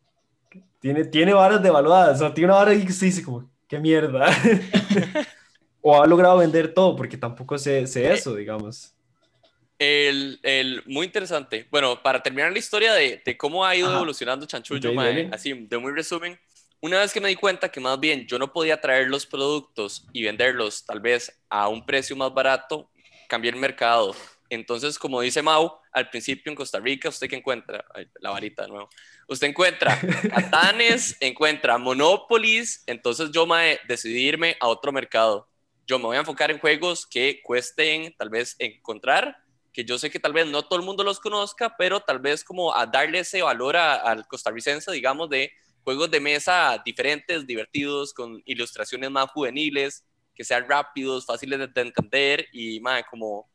[0.79, 4.27] tiene, tiene varas devaluadas, o sea, tiene una vara y se dice como, qué mierda.
[5.81, 8.93] o ha logrado vender todo, porque tampoco sé, sé eso, digamos.
[9.79, 11.65] El, el, muy interesante.
[11.71, 13.95] Bueno, para terminar la historia de, de cómo ha ido Ajá.
[13.95, 16.37] evolucionando Chanchullo, mae, así de muy resumen,
[16.81, 20.05] una vez que me di cuenta que más bien yo no podía traer los productos
[20.13, 22.91] y venderlos tal vez a un precio más barato,
[23.27, 24.13] cambié el mercado
[24.49, 27.85] entonces, como dice Mau, al principio en Costa Rica, ¿usted qué encuentra?
[27.93, 28.89] Ay, la varita de nuevo.
[29.27, 35.47] Usted encuentra Catanes, encuentra Monopolis, entonces yo me decidí irme a otro mercado.
[35.85, 39.37] Yo me voy a enfocar en juegos que cuesten tal vez encontrar,
[39.71, 42.43] que yo sé que tal vez no todo el mundo los conozca, pero tal vez
[42.43, 45.51] como a darle ese valor al costarricense, digamos, de
[45.83, 50.05] juegos de mesa diferentes, divertidos, con ilustraciones más juveniles,
[50.35, 53.49] que sean rápidos, fáciles de, de entender y más como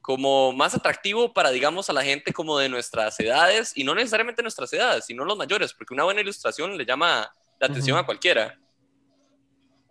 [0.00, 4.42] como más atractivo para, digamos, a la gente como de nuestras edades, y no necesariamente
[4.42, 8.02] nuestras edades, sino los mayores, porque una buena ilustración le llama la atención uh -huh.
[8.02, 8.58] a cualquiera.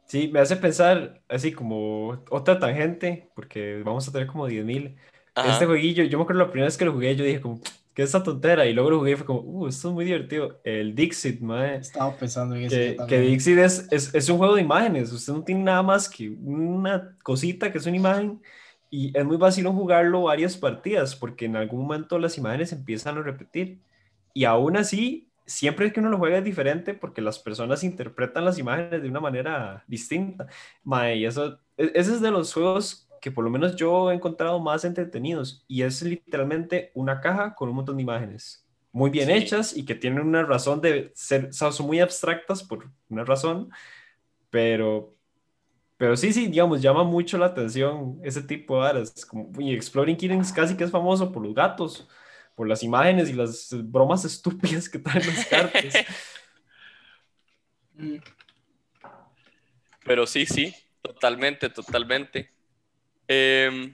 [0.08, 4.98] Sí, me hace pensar así como otra tangente, porque vamos a tener como 10.000.
[5.36, 7.62] Este jueguillo, yo me acuerdo la primera vez que lo jugué, yo dije como,
[7.94, 8.66] ¿qué es esta tontera?
[8.66, 10.60] Y luego lo jugué y fue como, uh, esto es muy divertido.
[10.64, 11.78] El Dixit, mae.
[11.78, 12.76] Estaba pensando en eso.
[12.76, 16.08] Que, que Dixit es, es, es, un juego de imágenes, usted no tiene nada más
[16.10, 18.42] que una cosita que es una imagen
[18.90, 23.22] Y es muy fácil jugarlo varias partidas porque en algún momento las imágenes empiezan a
[23.22, 23.82] repetir.
[24.34, 28.58] Y aún así, siempre que uno lo juega es diferente porque las personas interpretan las
[28.58, 30.48] imágenes de una manera distinta.
[31.16, 34.60] y eso, e, ese es de los juegos que por lo menos yo he encontrado
[34.60, 39.76] más entretenidos y es literalmente una caja con un montón de imágenes muy bien hechas
[39.76, 43.70] y que tienen una razón de ser, son muy abstractas por una razón,
[44.50, 45.16] pero,
[45.98, 49.26] pero sí, sí, digamos, llama mucho la atención ese tipo de áreas.
[49.26, 52.08] Como, y Exploring Kittens casi que es famoso por los gatos,
[52.56, 55.94] por las imágenes y las bromas estúpidas que traen las cartas.
[60.06, 62.50] Pero sí, sí, totalmente, totalmente.
[63.30, 63.94] Eh,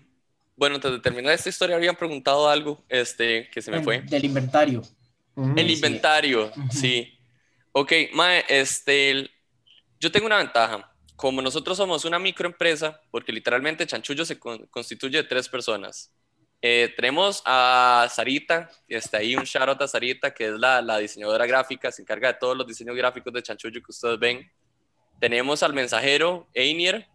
[0.56, 4.02] bueno, antes de terminar esta historia, habían preguntado algo este, que se me fue.
[4.02, 4.82] Del inventario.
[5.36, 7.13] El inventario, sí.
[7.74, 9.30] Ok, Mae, este,
[10.00, 10.91] yo tengo una ventaja.
[11.17, 16.12] Como nosotros somos una microempresa, porque literalmente Chanchullo se constituye de tres personas.
[16.62, 20.82] Eh, tenemos a Sarita, que está ahí, un shout out a Sarita, que es la,
[20.82, 24.50] la, diseñadora gráfica, se encarga de todos los diseños gráficos de Chanchullo que ustedes ven.
[25.19, 27.08] Tenemos al mensajero Einier,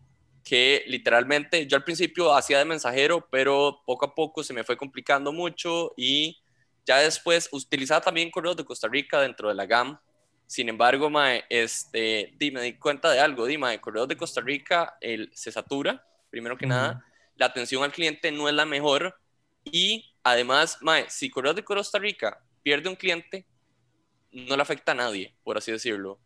[0.44, 4.76] que literalmente yo al principio hacía de mensajero, pero poco a poco se me fue
[4.76, 6.38] complicando mucho y
[6.86, 9.98] ya después utilizaba también correos de Costa Rica dentro de la GAM.
[10.46, 14.40] Sin embargo, mae, este, di, me di cuenta de algo, dime, de correos de Costa
[14.40, 17.04] Rica el, se satura, primero que nada,
[17.36, 19.16] la atención al cliente no es la mejor
[19.64, 23.46] y además, mae, si correos de Costa Rica pierde un cliente,
[24.32, 26.18] no le afecta a nadie, por así decirlo.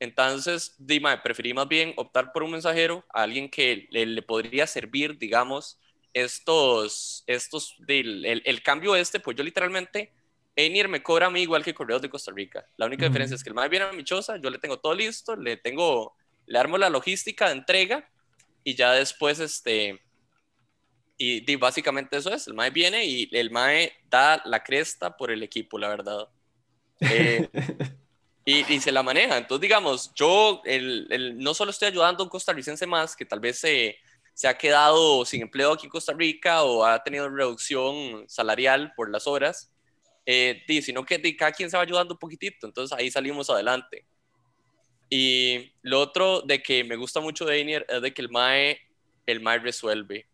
[0.00, 5.18] Entonces, dime, preferí más bien optar por un mensajero, a alguien que le, podría servir,
[5.18, 5.80] digamos,
[6.12, 10.12] estos, estos, del, el, cambio este, pues yo literalmente,
[10.54, 12.66] Enier me cobra a mí igual que Correos de Costa Rica.
[12.76, 14.94] La única diferencia es que el MAE viene a mi choza, yo le tengo todo
[14.94, 16.14] listo, le tengo,
[16.46, 18.08] le armo la logística de entrega
[18.64, 20.00] y ya después, este,
[21.16, 25.42] y, básicamente eso es, el MAE viene y el MAE da la cresta por el
[25.42, 26.28] equipo, la verdad.
[27.00, 27.48] Eh,
[28.48, 29.36] y, se la maneja.
[29.36, 33.58] Entonces, digamos, yo el, no solo estoy ayudando a un costarricense más que tal vez
[33.58, 33.98] se,
[34.32, 39.10] se ha quedado sin empleo aquí en Costa Rica o ha tenido reducción salarial por
[39.10, 39.70] las horas,
[40.24, 42.66] eh, sino que cada quien se va ayudando un poquitito.
[42.66, 44.06] Entonces, ahí salimos adelante.
[45.10, 48.80] Y lo otro de que me gusta mucho de Einier es de que el MAE,
[49.26, 50.26] el MAE resuelve.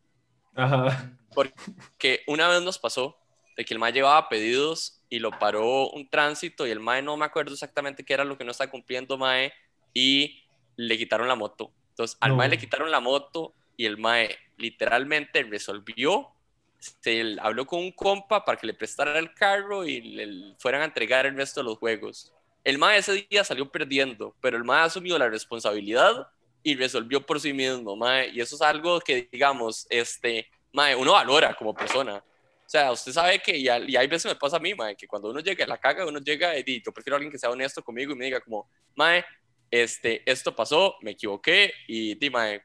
[0.54, 1.18] Ajá.
[1.34, 3.18] Porque una vez nos pasó
[3.56, 7.16] de que el MAE llevaba pedidos y lo paró un tránsito y el MAE no
[7.16, 9.52] me acuerdo exactamente qué era lo que no estaba cumpliendo MAE
[9.92, 10.42] y
[10.76, 11.72] le quitaron la moto.
[11.90, 16.30] Entonces al MAE le quitaron la moto y el MAE literalmente resolvió,
[16.78, 20.86] se habló con un compa para que le prestara el carro y le fueran a
[20.86, 22.32] entregar el resto de los juegos.
[22.64, 26.28] El MAE ese día salió perdiendo, pero el MAE asumió la responsabilidad
[26.62, 28.30] y resolvió por sí mismo, MAE.
[28.30, 32.24] Y eso es algo que, digamos, este, MAE, uno valora como persona.
[32.66, 35.30] O sea, usted sabe que, y, hay veces me pasa a mí, mae, que cuando
[35.30, 37.82] uno llega a la caga, uno llega y yo prefiero a alguien que sea honesto
[37.82, 39.24] conmigo y me diga como, mae,
[39.70, 42.62] este, esto pasó, me equivoqué y di, mae,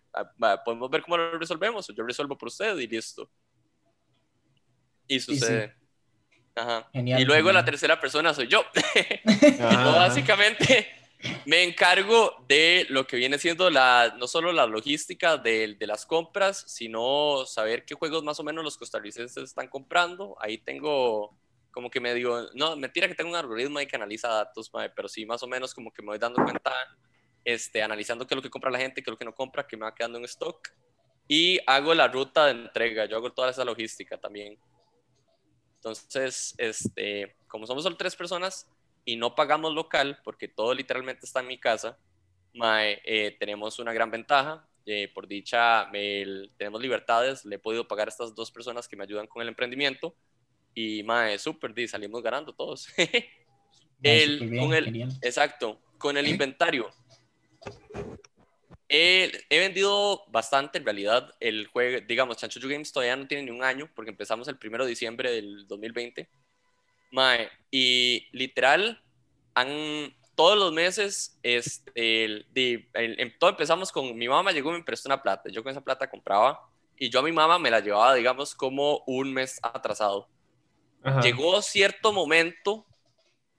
[0.64, 3.30] podemos ver cómo lo resolvemos, yo resuelvo por usted y listo.
[5.08, 5.76] Y sucede.
[6.56, 6.90] Ajá.
[6.94, 8.64] y luego la tercera persona soy yo.
[9.36, 10.99] y básicamente
[11.46, 16.64] me encargo de lo que viene siendo la, no solo la logística de, las compras,
[16.68, 20.38] sino saber qué juegos más o menos los costarricenses están comprando.
[20.40, 21.36] Ahí tengo
[21.72, 25.08] como que me digo, no, mentira que tengo un algoritmo ahí que analiza datos, pero
[25.08, 26.74] sí más o menos como que me voy dando cuenta,
[27.44, 29.68] este, analizando qué es lo que compra la gente, qué es lo que no compra,
[29.68, 30.70] qué me va quedando en stock.
[31.28, 34.58] Y hago la ruta de entrega, yo hago toda esa logística también.
[35.76, 38.68] Entonces, este, como somos solo tres personas,
[39.10, 41.98] y no pagamos local, porque todo literalmente está en mi casa,
[42.54, 44.68] eh, tenemos una gran ventaja.
[44.86, 45.90] Eh, por dicha,
[46.58, 49.48] tenemos libertades, le he podido pagar a estas dos personas que me ayudan con el
[49.48, 50.16] emprendimiento
[50.76, 52.88] y mae, súper, salimos ganando todos.
[54.04, 56.90] el, con el, exacto, con el inventario.
[58.88, 63.64] he vendido bastante en realidad el juego, digamos, Chancho Games todavía no tiene ni un
[63.64, 66.30] año porque empezamos el 1 de diciembre del 2020
[67.12, 69.02] Mae, y literal,
[69.54, 74.84] han, todos los meses, este, el, em, todo empezamos con, mi mamá llegó y me
[74.84, 77.80] prestó una plata, yo con esa plata compraba, y yo a mi mamá me la
[77.80, 80.28] llevaba, digamos, como un mes atrasado.
[81.24, 82.86] Llegó cierto momento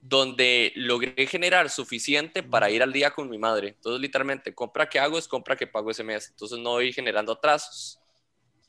[0.00, 3.68] donde logré generar suficiente para ir al día con mi madre.
[3.68, 6.28] Entonces, literalmente, compra que hago es compra que pago ese mes.
[6.30, 7.99] Entonces, no voy generando atrasos.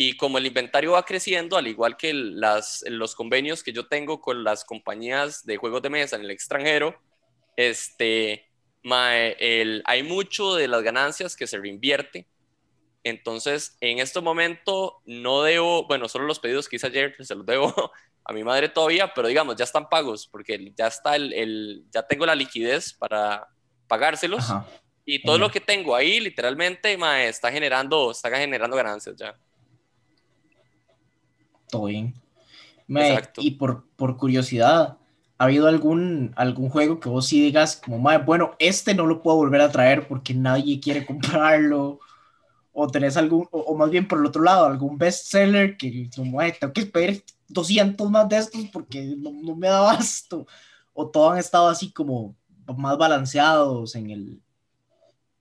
[0.03, 4.19] Y como el inventario va creciendo, al igual que las, los convenios que yo tengo
[4.19, 6.99] con las compañías de juegos de mesa en el extranjero,
[7.55, 8.49] este,
[8.83, 12.25] el, hay mucho de las ganancias que se reinvierte
[13.03, 17.45] Entonces, en este momento no debo, bueno, solo los pedidos que hice ayer se los
[17.45, 17.71] debo
[18.25, 22.01] a mi madre todavía, pero digamos, ya están pagos porque ya está el, el ya
[22.01, 23.47] tengo la liquidez para
[23.87, 24.45] pagárselos.
[25.05, 29.37] Y todo lo que tengo ahí, literalmente, está generando, está generando ganancias ya.
[31.71, 32.13] Todo bien.
[33.37, 34.97] y por, por curiosidad,
[35.37, 39.37] ¿ha habido algún, algún juego que vos sí digas como, bueno, este no lo puedo
[39.37, 41.99] volver a traer porque nadie quiere comprarlo?
[42.73, 46.73] O tenés algún, o, más bien por el otro lado, algún bestseller que como, tengo
[46.73, 50.45] que pedir 200 más de estos porque no, no me da basto.
[50.93, 52.35] O todos han estado así como
[52.77, 54.41] más balanceados en el,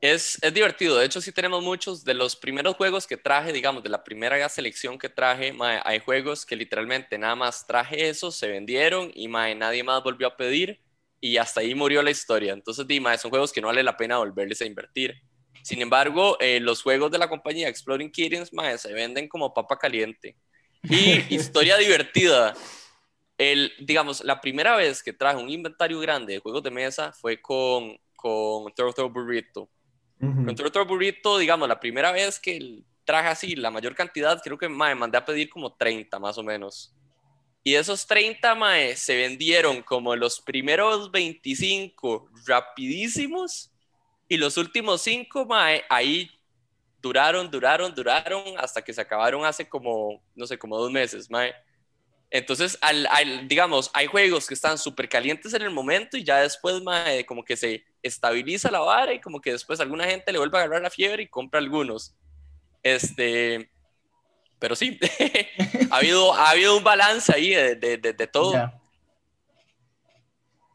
[0.01, 3.83] es, es, divertido, de hecho sí tenemos muchos de los primeros juegos que traje, digamos,
[3.83, 8.49] de la primera selección que traje, hay juegos que literalmente nada más traje esos, se
[8.49, 10.81] vendieron y nadie más volvió a pedir
[11.21, 12.55] y hasta ahí murió la historia.
[12.55, 15.21] Entonces, di, son juegos que no vale la pena volverles a invertir.
[15.63, 20.37] Sin embargo, eh, los juegos de la compañía Exploring Kittens se venden como papa caliente.
[20.83, 22.55] Y historia divertida.
[23.37, 27.41] El, digamos, la primera vez que traje un inventario grande de juegos de mesa fue
[27.41, 29.69] con, con Turtle Burrito
[30.21, 34.69] con otro burrito, digamos, la primera vez que traje así la mayor cantidad, creo que
[34.69, 36.95] me mandé a pedir como 30 más o menos.
[37.65, 43.71] Y esos 30 mae, se vendieron como los primeros 25 rapidísimos
[44.29, 46.31] y los últimos 5 mae, ahí
[47.03, 51.31] duraron, duraron, duraron hasta que se acabaron hace como, no sé, como dos meses.
[51.31, 51.55] Mae.
[52.31, 56.81] Entonces, al, digamos, hay juegos que están súper calientes en el momento y ya después,
[57.27, 60.61] como que se estabiliza la vara y como que después alguna gente le vuelve a
[60.63, 62.15] agarrar la fiebre y compra algunos.
[62.85, 63.69] Este,
[64.61, 65.01] pero sí,
[65.91, 68.71] ha, habido, ha habido un balance ahí de, de, todo.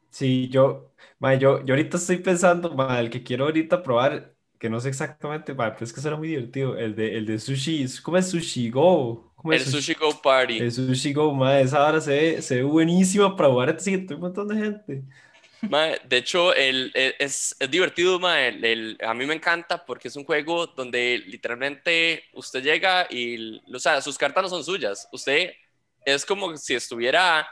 [0.09, 0.91] Sí, yo,
[1.39, 5.75] yo, yo ahorita estoy pensando, el que quiero ahorita probar, que no sé exactamente, pero
[5.79, 9.34] es que será muy divertido, el de, el de sushi, ¿cómo es Sushi Go?
[9.51, 10.59] El sushi, Go Party.
[10.59, 13.79] El Sushi Go, madre, esa hora se ve, se ve buenísima para jugar.
[13.79, 15.03] Sí, un montón de gente.
[16.07, 20.67] de hecho, el, es, es, divertido, el, a mí me encanta porque es un juego
[20.67, 25.07] donde literalmente usted llega y, o sea, sus cartas no son suyas.
[25.11, 25.51] Usted
[26.05, 27.47] es como si estuviera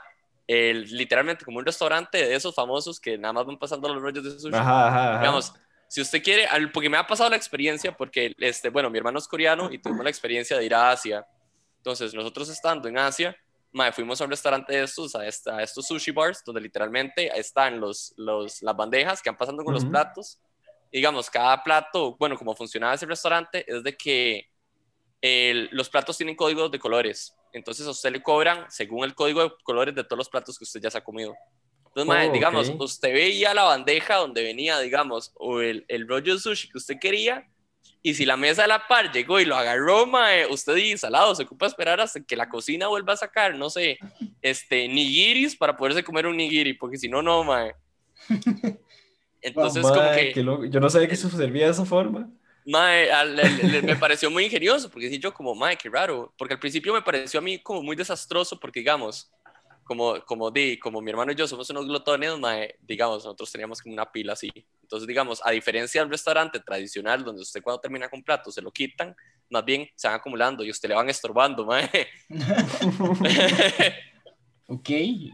[0.47, 4.23] el, literalmente como un restaurante de esos famosos que nada más van pasando los rollos
[4.23, 4.55] de sushi.
[4.55, 5.53] Ajá, ajá, Digamos,
[5.87, 9.27] si usted quiere, porque me ha pasado la experiencia, porque, este, bueno, mi hermano es
[9.27, 11.25] coreano y tuvimos la experiencia de ir a Asia
[11.83, 13.37] entonces, nosotros estando en Asia,
[13.91, 18.61] fuimos a un restaurante de estos, a, estos sushi bars, donde literalmente están los, los,
[18.61, 20.39] las bandejas que van pasando con los platos.
[20.89, 24.49] digamos, cada plato, bueno, como funcionaba ese restaurante, es de que
[25.73, 27.35] los platos tienen códigos de colores.
[27.51, 30.63] Entonces, a usted le cobran según el código de colores de todos los platos que
[30.63, 31.35] usted ya se ha comido.
[31.87, 36.39] Entonces, oh, digamos, usted veía la bandeja donde venía, digamos, o el, el rollo de
[36.39, 37.45] sushi que usted quería,
[38.05, 41.33] y si la mesa de la par llegó y lo agarró, mae, usted y salado,
[41.33, 43.97] se ocupa esperar hasta que la cocina vuelva a sacar, no sé,
[44.41, 47.73] este, nigiris para poderse comer un nigiri, porque si no, no, mae.
[49.41, 50.33] Entonces, como que...
[50.69, 52.29] Yo no sabía que eso servía de esa forma.
[52.65, 53.09] Mae,
[53.83, 57.01] me pareció muy ingenioso, porque sí, yo como, mae, qué raro, porque al principio me
[57.01, 59.31] pareció a mí como muy desastroso, porque digamos,
[59.85, 63.81] como, como, di, como mi hermano y yo somos unos glotones, mae, digamos, nosotros teníamos
[63.81, 64.51] como una pila así.
[64.93, 68.71] Entonces, digamos, a diferencia del restaurante tradicional, donde usted cuando termina con plato se lo
[68.71, 69.15] quitan,
[69.49, 71.89] más bien se van acumulando y usted le van estorbando, mae.
[74.67, 74.89] ok,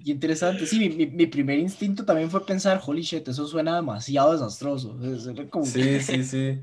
[0.05, 0.65] interesante.
[0.65, 4.97] Sí, mi, mi, primer instinto también fue pensar, holy shit, eso suena demasiado desastroso.
[5.65, 6.61] Sí, sí, sí.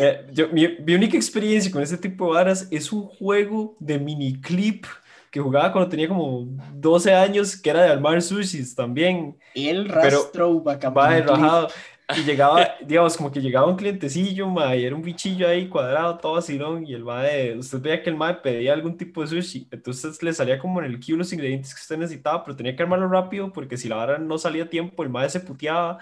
[0.00, 3.98] Eh, yo, mi, mi, única experiencia con ese tipo de varas es un juego de
[3.98, 4.86] miniclip
[5.32, 9.38] que jugaba cuando tenía como 12 años, que era de armar sushis también.
[9.54, 11.68] El rastro va rajado.
[12.16, 16.18] Y llegaba, digamos, como que llegaba un clientecillo, ma, y era un bichillo ahí cuadrado,
[16.18, 19.68] todo así, y el mae, usted veía que el mae pedía algún tipo de sushi,
[19.70, 22.82] entonces le salía como en el kilo los ingredientes que usted necesitaba, pero tenía que
[22.82, 25.98] armarlo rápido, porque si la vara no salía a tiempo, el mae se puteaba,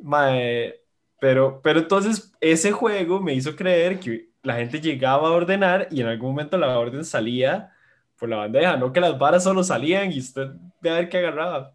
[0.00, 0.80] mae,
[1.20, 6.00] pero, pero entonces ese juego me hizo creer que la gente llegaba a ordenar y
[6.00, 7.72] en algún momento la orden salía
[8.18, 10.48] por la bandeja, no que las varas solo salían y usted
[10.80, 11.74] ve a ver qué agarraba.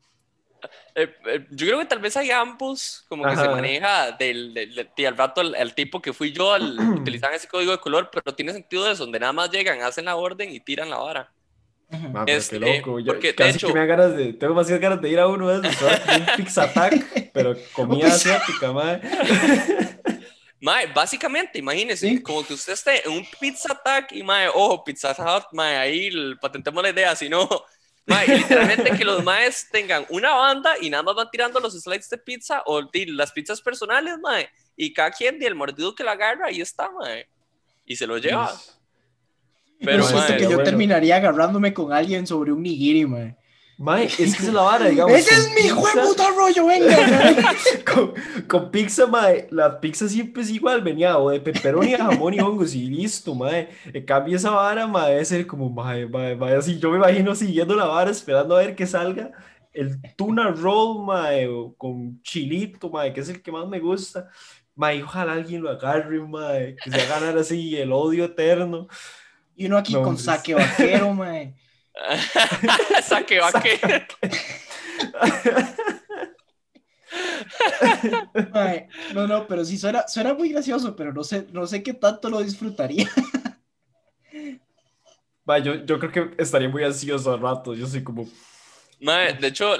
[1.00, 5.06] Eh, eh, yo creo que tal vez hay ambos, como que se maneja del, del,
[5.06, 8.52] al rato el, tipo que fui yo al utilizar ese código de color, pero tiene
[8.52, 11.32] sentido eso, donde nada más llegan, hacen la orden y tiran la vara.
[11.92, 13.00] Ah, este, qué loco.
[13.00, 15.28] Yo, porque, casi de hecho, que me ganas de, tengo demasiadas ganas de ir a
[15.28, 19.02] uno de esos, un Pizza Attack, pero comida asiática, madre.
[20.60, 25.12] Mae, básicamente, imagínese, como que usted esté en un Pizza Attack y, mae, ojo, Pizza
[25.12, 26.10] Hut, mae, ahí
[26.42, 27.48] patentemos la idea, si no,
[28.08, 32.18] literalmente que los maes tengan una banda y nada más van tirando los slides de
[32.18, 34.50] pizza o las pizzas personales, mae.
[34.76, 37.28] Y cada quien, y el mordido que la agarra, ahí está, mae.
[37.86, 38.52] y se lo lleva.
[39.80, 40.64] Pero, Pero, siento mae, que yo bueno.
[40.64, 43.36] terminaría agarrándome con alguien sobre un nigiri, mae.
[43.78, 45.14] Mae, es que es la vara, digamos.
[45.14, 47.54] ¡Ese es mi puta rollo, venga!
[47.86, 48.14] con,
[48.48, 52.74] con pizza, mae, la pizza siempre es igual, venía o de pepperoni, jamón y hongos
[52.74, 53.70] y listo, mae.
[53.94, 57.36] En cambio esa vara, mae, debe ser como, mae, mae, mae, así, yo me imagino
[57.36, 59.32] siguiendo la vara, esperando a ver que salga
[59.74, 64.28] el tuna roll, mae, o con chilito, mae, que es el que más me gusta.
[64.76, 68.88] Mae, ojalá alguien lo agarre, mae, que se va a ganar así el odio eterno.
[69.56, 70.24] Y uno aquí No, con hombre.
[70.24, 71.56] saque vaquero, mae.
[73.04, 73.78] Saque va que.
[78.54, 81.94] Mae, No, no, pero sí suena, suena muy gracioso, pero no sé, no sé qué
[81.94, 83.10] tanto lo disfrutaría.
[85.46, 88.28] Mae, yo, yo creo que estaría muy ansioso al rato, yo soy como,
[89.00, 89.76] Mae, de hecho,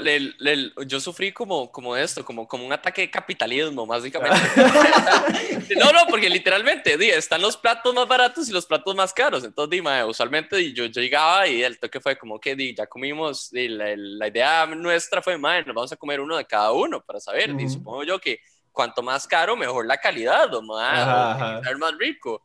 [0.86, 4.40] yo sufrí como, como esto, como, como un ataque de capitalismo, básicamente.
[5.80, 9.44] no, no, porque literalmente, di, están los platos más baratos y los platos más caros.
[9.44, 12.76] Entonces, di, mae, usualmente di, yo, yo llegaba y el toque fue como que di,
[12.76, 16.46] ya comimos, di, la, la idea nuestra fue, mae, nos vamos a comer uno de
[16.46, 17.50] cada uno para saber.
[17.50, 17.70] Y Ujú.
[17.70, 18.40] supongo yo que
[18.72, 22.44] cuanto más caro, mejor la calidad, o, Ajá, o más rico.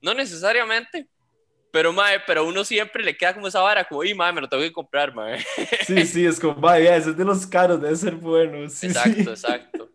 [0.00, 1.06] No necesariamente.
[1.72, 4.48] Pero, mae, pero uno siempre le queda como esa vara, como, y mae, me lo
[4.48, 5.44] tengo que comprar, mae.
[5.78, 8.68] sí, sí, es como, mae, vea, ese es de los caros, debe ser bueno.
[8.68, 9.30] Sí, Exacto, sí.
[9.30, 9.90] exacto.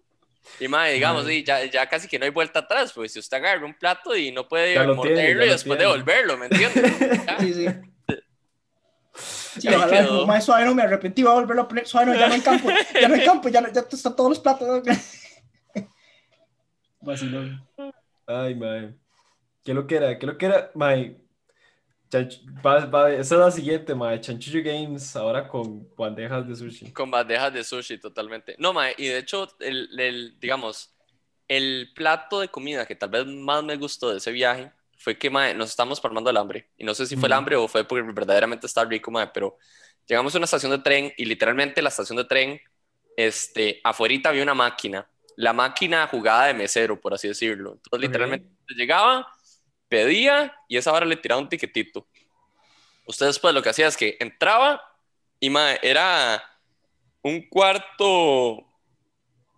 [0.60, 1.34] Y mae, digamos, Mae.
[1.34, 4.16] sí, ya, ya casi que no hay vuelta atrás, pues si usted agarra un plato
[4.16, 5.84] y no puede Ya lo morderlo tiene, ya y después tiene.
[5.94, 6.94] devolverlo, ¿me entiendes?
[7.28, 7.40] Ya.
[7.40, 7.68] Sí, sí.
[9.16, 10.26] Sí, Ahí ojalá, quedó.
[10.28, 12.42] mae, suave, no me arrepentí, voy a volverlo a poner, suave, no, ya no hay
[12.42, 12.70] campo,
[13.00, 14.84] ya no hay campo, ya, no- ya están todos los platos.
[17.02, 17.68] Vacilón.
[18.28, 18.96] Ay, mae.
[19.64, 20.20] ¿Qué lo que era?
[20.20, 20.72] ¿Qué lo que era?
[20.76, 21.23] Mae.
[22.66, 24.20] Va- va- esa es la siguiente, mae.
[24.22, 26.92] Chanchullo Games, ahora con bandejas de sushi.
[26.94, 28.56] Con bandejas de sushi, totalmente.
[28.60, 30.94] No, mae, y de hecho, el, el, digamos,
[31.48, 35.30] el plato de comida que tal vez más me gustó de ese viaje fue que,
[35.30, 36.70] mae, nos estamos palmando el hambre.
[36.78, 39.58] Y no sé si fue el hambre o fue porque verdaderamente está rico, mae, pero
[40.08, 42.62] llegamos a una estación de tren y literalmente la estación de tren,
[43.18, 45.08] este, afuerita había una máquina.
[45.36, 47.74] La máquina jugada de mesero, por así decirlo.
[47.74, 48.02] Entonces, Ok.
[48.02, 49.28] literalmente llegaba,
[49.94, 52.08] pedía y esa hora le tiraba un tiquetito.
[53.06, 54.82] Usted después lo que hacía es que entraba
[55.40, 56.44] y mae, era
[57.22, 58.66] un cuarto,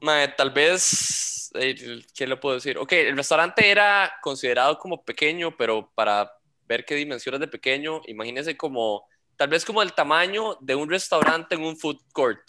[0.01, 2.77] mae, tal vez, eh, ¿qué le puedo decir?
[2.77, 6.29] Ok, el restaurante era considerado como pequeño, pero para
[6.67, 9.07] ver qué dimensiones de pequeño, imagínese como,
[9.37, 12.41] tal vez como el tamaño de un restaurante en un food court.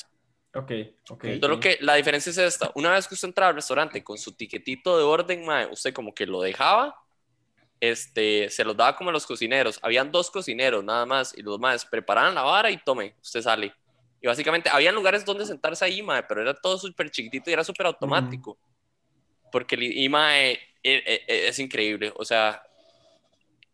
[0.55, 0.72] Ok,
[1.11, 1.24] ok.
[1.41, 1.61] Solo ok.
[1.61, 2.72] que la diferencia es esta.
[2.74, 6.12] Una vez que usted entraba al restaurante con su tiquetito de orden, mae, usted como
[6.12, 6.97] que lo dejaba,
[7.80, 9.78] este, se los daba como a los cocineros.
[9.82, 13.74] Habían dos cocineros nada más y los más preparaban la vara y tome, usted sale.
[14.20, 17.64] Y básicamente habían lugares donde sentarse ahí, mae, pero era todo súper chiquitito y era
[17.64, 18.58] súper automático.
[19.52, 22.12] Porque el y, mae, e- e- e- es increíble.
[22.16, 22.62] O sea,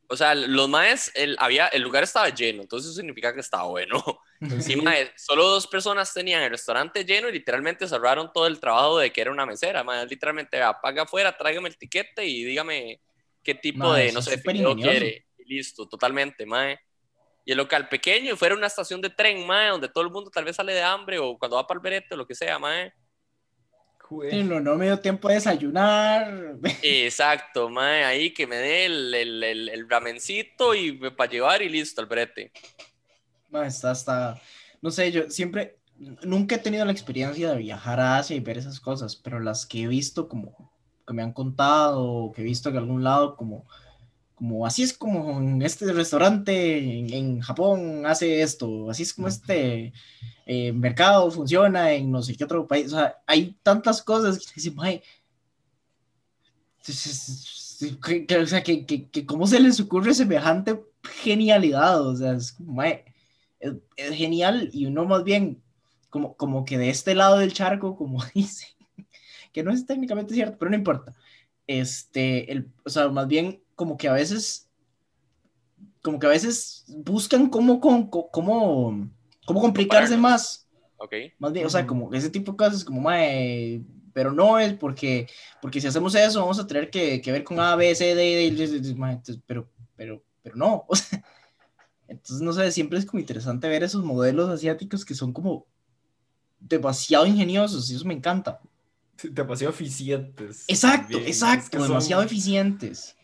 [0.08, 3.64] o sea, los maes, el, había, el lugar estaba lleno, entonces eso significa que estaba
[3.64, 4.04] bueno.
[4.60, 8.98] Sí, mae, solo dos personas tenían el restaurante lleno y literalmente cerraron todo el trabajo
[8.98, 9.82] de que era una mesera.
[9.84, 13.00] Mae, literalmente, apaga afuera, tráigame el tiquete y dígame
[13.42, 14.76] qué tipo Mae, de, no sé, ingenioso.
[14.76, 15.26] quiere.
[15.38, 16.78] Y listo, totalmente, mae.
[17.44, 20.30] Y el local pequeño y fuera una estación de tren, mae, donde todo el mundo
[20.30, 22.58] tal vez sale de hambre o cuando va para el berete o lo que sea,
[22.58, 22.92] mae.
[24.30, 26.56] Sí, no, no me dio tiempo de desayunar.
[26.82, 31.68] Exacto, mae, ahí que me dé el, el, el, el ramencito y para llevar y
[31.68, 32.52] listo, al brete.
[33.48, 34.40] Ma, está, está,
[34.80, 35.78] no sé, yo siempre,
[36.24, 39.66] nunca he tenido la experiencia de viajar a Asia y ver esas cosas, pero las
[39.66, 40.71] que he visto como,
[41.06, 43.66] que me han contado, o que he visto en algún lado, como,
[44.34, 49.28] como así es como en este restaurante en, en Japón hace esto, así es como
[49.28, 49.92] este
[50.46, 54.52] eh, mercado funciona en no sé qué otro país, o sea, hay tantas cosas que
[54.56, 55.02] dicen, "Mae,
[58.00, 62.32] que, que- o sea, que, que, que cómo se les ocurre semejante genialidad, o sea,
[62.32, 63.04] es como, mae,
[63.60, 65.62] es, es genial y uno más bien
[66.10, 68.66] como, como que de este lado del charco, como dice,
[69.52, 71.14] que no es técnicamente cierto, pero no importa,
[71.66, 74.68] este, el, o sea, más bien como que a veces,
[76.02, 79.08] como que a veces buscan cómo, cómo, cómo,
[79.46, 81.14] cómo complicarse más, ¿Ok?
[81.38, 83.82] más bien, o sea, como ese tipo de cosas, como, mae,
[84.12, 85.26] pero no es porque,
[85.60, 88.14] porque si hacemos eso vamos a tener que, que ver con A, B, C, D,
[88.14, 91.22] D, D, D, D, mae, entonces, pero, pero, pero no, o sea,
[92.12, 95.66] entonces, no sé, siempre es como interesante ver esos modelos asiáticos que son como
[96.60, 98.60] demasiado ingeniosos y eso me encanta.
[99.22, 100.64] Demasiado eficientes.
[100.68, 103.14] Exacto, también, es exacto, que son- demasiado eficientes.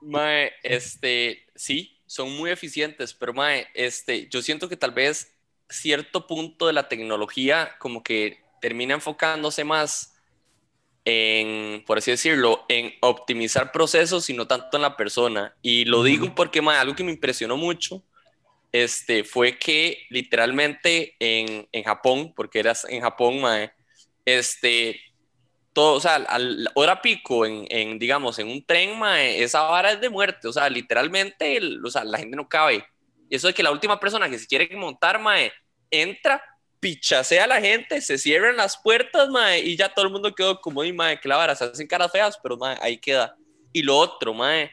[0.00, 5.32] Mae, este, sí, son muy eficientes, pero mae, este, yo siento que tal vez
[5.68, 10.14] cierto punto de la tecnología como que termina enfocándose más
[11.04, 15.56] en, por así decirlo, en optimizar procesos y no tanto en la persona.
[15.62, 18.02] Y lo digo porque mae, algo que me impresionó mucho
[18.72, 23.72] este, fue que literalmente en, en Japón, porque eras en Japón, mae,
[24.24, 25.00] este,
[25.72, 30.00] todo, o sea, al hora pico en, digamos, en un tren, mae, esa vara es
[30.00, 32.86] de muerte, o sea, literalmente, o sea, la gente no cabe.
[33.28, 35.52] Y eso de que la última persona que se quiere montar, mae,
[35.90, 36.42] entra,
[36.80, 40.60] pichasea a la gente, se cierran las puertas, mae, y ya todo el mundo quedó
[40.60, 43.36] como, y mae, que la vara, se hacen caras feas, pero mae, ahí queda.
[43.72, 44.70] Y lo otro, mae,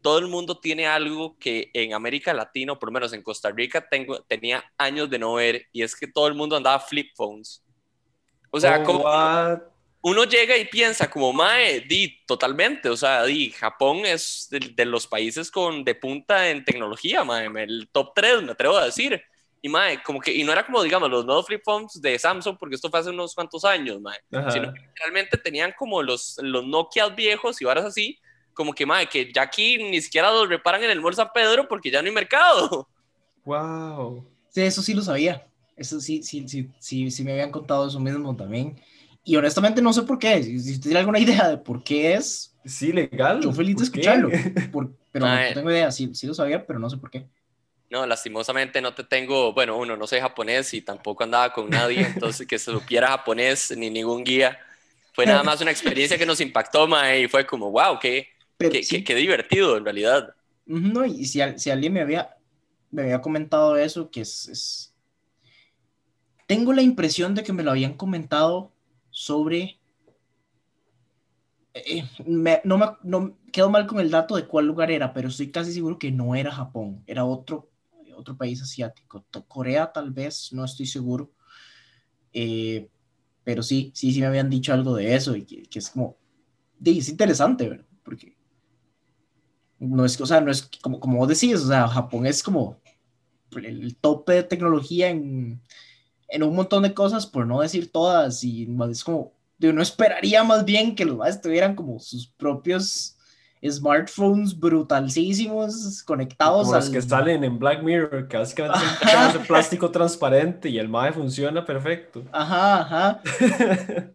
[0.00, 3.50] todo el mundo tiene algo que en América Latina, o por lo menos en Costa
[3.50, 7.10] Rica, tengo, tenía años de no ver, y es que todo el mundo andaba flip
[7.14, 7.62] phones.
[8.50, 9.60] O sea, Oh, como what?
[10.02, 14.84] uno llega y piensa como, mae, di, totalmente, o sea, di, Japón es de, de
[14.86, 19.20] los países con, de punta en tecnología, mae, el top 3, me atrevo a decir.
[19.60, 22.56] Y mae, como que, y no era como, digamos, los nuevos flip phones de Samsung,
[22.58, 24.50] porque esto fue hace unos cuantos años, mae, Ajá.
[24.52, 28.18] sino que realmente tenían como los, los Nokia viejos y varas así,
[28.54, 31.66] como que, mae, que ya aquí ni siquiera los reparan en el Mall San Pedro
[31.68, 32.88] porque ya no hay mercado.
[33.44, 34.26] Wow.
[34.50, 35.46] Sí, eso sí lo sabía.
[35.78, 38.80] Eso sí, sí, sí, sí, sí me habían contado eso mismo también.
[39.24, 40.42] Y honestamente no sé por qué.
[40.42, 43.40] Si, si usted tiene alguna idea de por qué es, Sí, legal.
[43.40, 44.40] yo feliz de escucharlo.
[44.70, 45.90] Por- pero no, tengo idea.
[45.92, 47.28] Sí, sí lo sabía, pero no sé por qué.
[47.90, 52.04] No, lastimosamente no te tengo, bueno, uno, no sé japonés y tampoco andaba con nadie,
[52.04, 54.58] entonces que se supiera japonés ni ningún guía.
[55.14, 58.80] Fue nada más una experiencia que nos impactó, mae, y fue como, wow, qué, Pero
[58.80, 60.34] qué, sí, qué- qué divertido en realidad.
[60.66, 62.36] No, y si, si alguien me había,
[62.90, 64.87] me había comentado eso, que es, es-
[66.48, 68.72] Tengo la impresión de que me lo habían comentado
[69.10, 69.78] sobre...
[71.74, 75.28] eh, me- no me no, quedo mal con el dato de cuál lugar era, pero
[75.28, 77.70] estoy casi seguro que no era Japón, era otro,
[78.16, 79.24] otro país asiático.
[79.46, 81.30] Corea tal vez, no estoy seguro.
[82.32, 82.88] Eh,
[83.44, 86.18] pero sí, sí, sí me habían dicho algo de eso y que, que es como...
[86.84, 87.86] es interesante, ¿verdad?
[88.04, 88.36] Porque
[89.78, 92.80] no es, o sea, no es como, como vos decís, o sea, Japón es como
[93.56, 95.62] el, el tope de tecnología en,
[96.28, 99.82] en un montón de cosas, por no decir todas, y más es como, de uno
[99.82, 103.16] esperaría más bien que los más tuvieran como sus propios
[103.68, 108.78] smartphones brutalísimos conectados Como los al- que salen en Black Mirror, que básicamente
[109.10, 112.22] son de plástico transparente y el MAE funciona perfecto.
[112.32, 113.20] Ajá, ajá.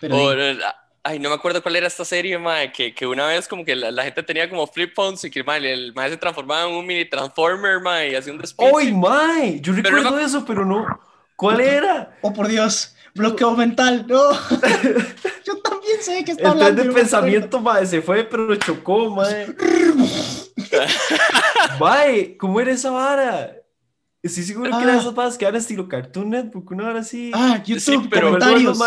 [0.00, 0.58] Pero O, sí, eh,
[1.04, 3.76] ay, no me acuerdo cuál era esta serie, mae, que, que una vez como que
[3.76, 6.74] la, la gente tenía como flip phones y que mae, el mae se transformaba en
[6.74, 8.70] un mini transformer, mae, y hacía un despiche.
[8.72, 9.60] ¡Uy, MAE!
[9.60, 10.86] Yo Pero recuerdo no- eso, pero no.
[11.36, 12.16] ¿Cuál era?
[12.22, 14.32] oh por Dios, bloqueo mental, no.
[15.44, 16.82] Yo también sé que está El tren hablando.
[16.82, 19.46] de no me pensamiento, mae, se fue, pero chocó, mae.
[21.80, 23.56] mae, ¿cómo era esa vara?
[24.24, 24.98] Estoy seguro que era Ah.
[25.00, 27.30] esas varas que eran estilo Cartoon Network, una hora así.
[27.34, 28.80] Ah, YouTube, pero Pero comentarios.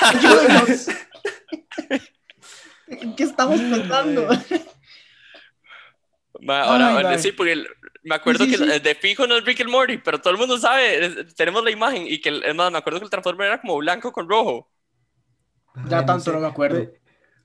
[0.00, 0.88] Ayúdenos.
[2.88, 4.28] ¿En qué estamos pensando?
[6.40, 7.64] Ma, ahora, Ay, ahora sí, porque
[8.04, 8.78] me acuerdo Sí, que sí, sí.
[8.80, 11.70] de fijo no es Rick and Morty, pero todo el mundo sabe, es- tenemos la
[11.70, 14.70] imagen y que, es más, me acuerdo que el Transformer era como blanco con rojo.
[15.86, 16.32] Ya Ay, tanto sé.
[16.32, 16.78] no me acuerdo.
[16.78, 16.88] Mae,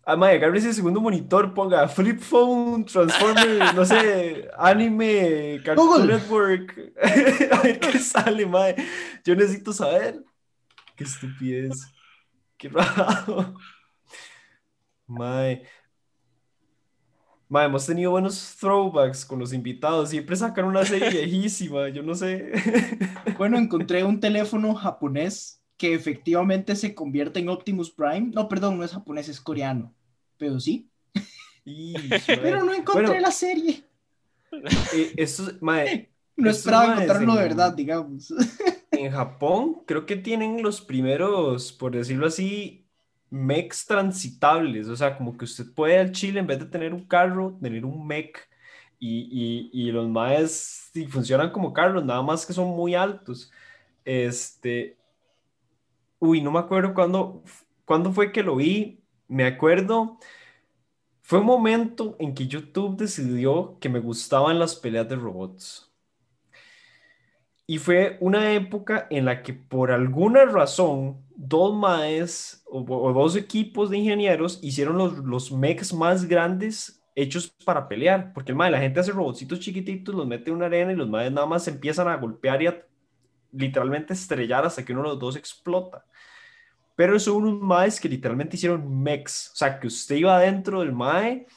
[0.05, 6.13] Ah, mae, agarre ese segundo monitor, ponga Flip Phone, Transformer, no sé, anime, Cartoon Google.
[6.13, 6.93] Network.
[7.51, 8.75] A ver qué sale, mae.
[9.23, 10.21] Yo necesito saber.
[10.97, 11.87] Qué estupidez.
[12.57, 13.55] Qué raro.
[15.07, 15.63] Mae.
[17.47, 20.09] Mae, hemos tenido buenos throwbacks con los invitados.
[20.09, 22.51] Siempre sacan una serie viejísima, yo no sé.
[23.37, 28.31] Bueno, encontré un teléfono japonés que efectivamente se convierte en Optimus Prime.
[28.33, 29.93] No, perdón, no es japonés, es coreano.
[30.37, 30.89] Pero sí.
[31.65, 32.21] Mae.
[32.25, 33.19] Pero no encontré Bueno.
[33.19, 33.83] la serie.
[34.93, 38.33] Eh, esto, es- mae, No estos esperaba encontrarlo de verdad, digamos.
[38.91, 42.85] En Japón creo que tienen los primeros, por decirlo así,
[43.29, 44.87] mechs transitables.
[44.87, 47.83] O sea, como que usted puede al Chile, en vez de tener un carro, tener
[47.83, 48.37] un mech.
[48.99, 49.27] Y,
[49.73, 53.51] y, y los maes sí, funcionan como carros, nada más que son muy altos.
[54.05, 54.95] Este.
[56.25, 57.43] Uy, no me acuerdo cuándo,
[57.85, 59.03] cuándo fue que lo vi.
[59.27, 60.17] Me acuerdo.
[61.23, 65.91] Fue un momento en que YouTube decidió que me gustaban las peleas de robots.
[67.65, 73.35] Y fue una época en la que por alguna razón dos maes o, o dos
[73.37, 78.33] equipos de ingenieros hicieron los, los mechs más grandes hechos para pelear.
[78.33, 81.09] Porque el mae, la gente hace robotcitos chiquititos, los mete en una arena y los
[81.09, 82.85] maes nada más se empiezan a golpear y a
[83.53, 86.05] literalmente estrellar hasta que uno de los dos explota.
[86.95, 89.51] Pero son unos maes que literalmente hicieron mechs.
[89.53, 91.47] O sea, que usted iba adentro del mae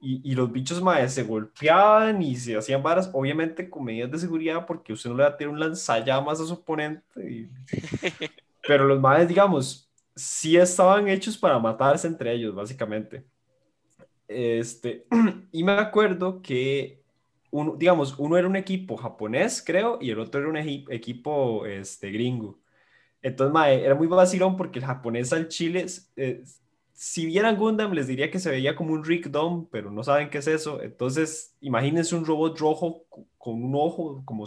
[0.00, 4.18] y, y los bichos maes se golpeaban y se hacían varas, obviamente con medidas de
[4.18, 7.04] seguridad, porque usted no le va a tirar un lanzallamas a su oponente.
[7.30, 7.50] y-
[8.66, 13.26] Pero los maes, digamos, sí estaban hechos para matarse entre ellos, básicamente.
[14.28, 15.06] Este,
[15.52, 17.01] y me acuerdo que,
[17.52, 22.10] uno, digamos, uno era un equipo japonés, creo, y el otro era un equipo este,
[22.10, 22.58] gringo.
[23.20, 25.86] Entonces, mae, era muy vacilón porque el japonés al chile,
[26.16, 26.42] eh,
[26.92, 30.30] si vieran Gundam, les diría que se veía como un Rick Dom, pero no saben
[30.30, 30.82] qué es eso.
[30.82, 33.04] Entonces, imagínense un robot rojo
[33.36, 34.44] con un ojo, como,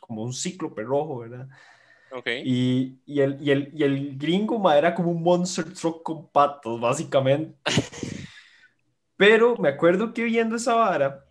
[0.00, 1.48] como un cíclope rojo, ¿verdad?
[2.12, 2.42] Okay.
[2.44, 6.28] Y, y, el, y, el, y el gringo mae, era como un monster truck con
[6.28, 7.58] patos, básicamente.
[9.16, 11.26] Pero me acuerdo que viendo esa vara,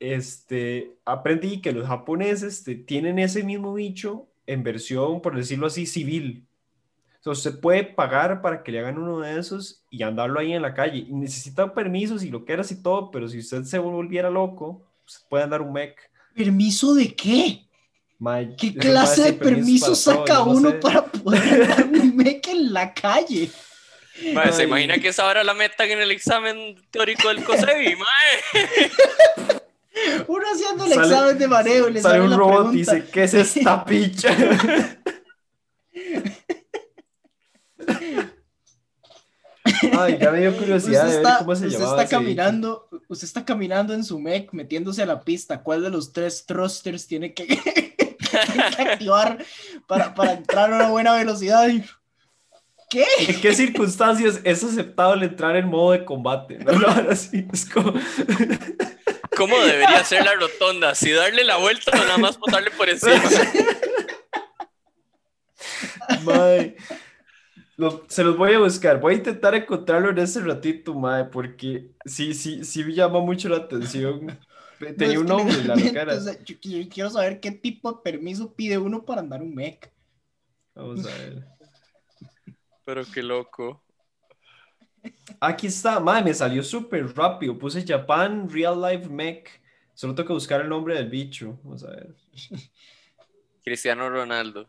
[0.00, 6.46] este, aprendí que los japoneses tienen ese mismo bicho en versión, por decirlo así, civil.
[7.16, 10.62] Entonces, se puede pagar para que le hagan uno de esos y andarlo ahí en
[10.62, 11.04] la calle.
[11.06, 15.18] Y necesita permisos y lo que y todo, pero si usted se volviera loco, se
[15.28, 15.96] puede andar un mech.
[16.34, 17.66] ¿Permiso de qué?
[18.58, 23.50] ¿Qué clase de permiso saca uno para poder andar un mech en la calle?
[24.52, 29.56] ¿Se imagina que esa hora la metan en el examen teórico del COSEBI, mae?
[30.28, 33.34] Uno haciendo el examen de mareo y le sale, un robot y dice, ¿qué es
[33.34, 34.34] esta picha?
[39.98, 43.94] Ay, ya me dio curiosidad de ver cómo se usted Está caminando, usted está caminando
[43.94, 45.62] en su mech, metiéndose a la pista.
[45.62, 47.46] ¿Cuál de los tres thrusters tiene que,
[48.78, 49.44] activar
[49.86, 51.68] para, para entrar a una buena velocidad?
[52.88, 53.04] ¿Qué?
[53.20, 56.58] ¿En qué circunstancias es aceptable entrar en modo de combate?
[59.40, 60.94] ¿Cómo debería ser la rotonda?
[60.94, 63.22] ¿Si darle la vuelta o nada más botarle por encima?
[68.08, 69.00] se los voy a buscar.
[69.00, 73.48] Voy a intentar encontrarlo en ese ratito, mae, porque sí, sí, sí me llama mucho
[73.48, 74.38] la atención.
[74.98, 76.18] Tenía un nombre, la cara.
[76.44, 79.90] yo quiero saber qué tipo de permiso pide uno para andar un mech.
[80.74, 81.46] Vamos a ver.
[82.84, 83.82] Pero qué loco.
[85.40, 87.58] Aquí está, madre, me salió súper rápido.
[87.58, 89.48] Puse Japan Real Life Mech.
[89.94, 91.58] Solo tengo que buscar el nombre del bicho.
[91.62, 92.14] Vamos a ver.
[93.64, 94.68] Cristiano Ronaldo.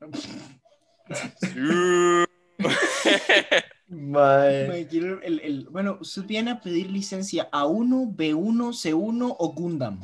[5.70, 10.00] bueno, usted viene a pedir licencia A1, B1, C1 o Gundam.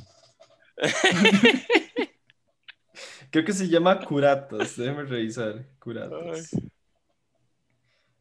[3.30, 4.76] Creo que se llama Curatas.
[4.76, 5.64] Déjeme revisar.
[5.78, 6.50] Curatas.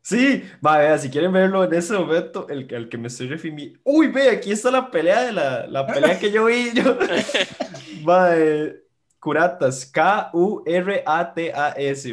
[0.04, 3.80] Sí, va, vea, si quieren verlo en ese momento, el, el que me estoy refiriendo.
[3.84, 6.72] Uy, ve, aquí está la pelea de la, la pelea que yo vi.
[6.74, 6.98] Yo.
[8.08, 8.84] va, eh,
[9.20, 11.06] Curatas, K-U-R-A-T-A-S,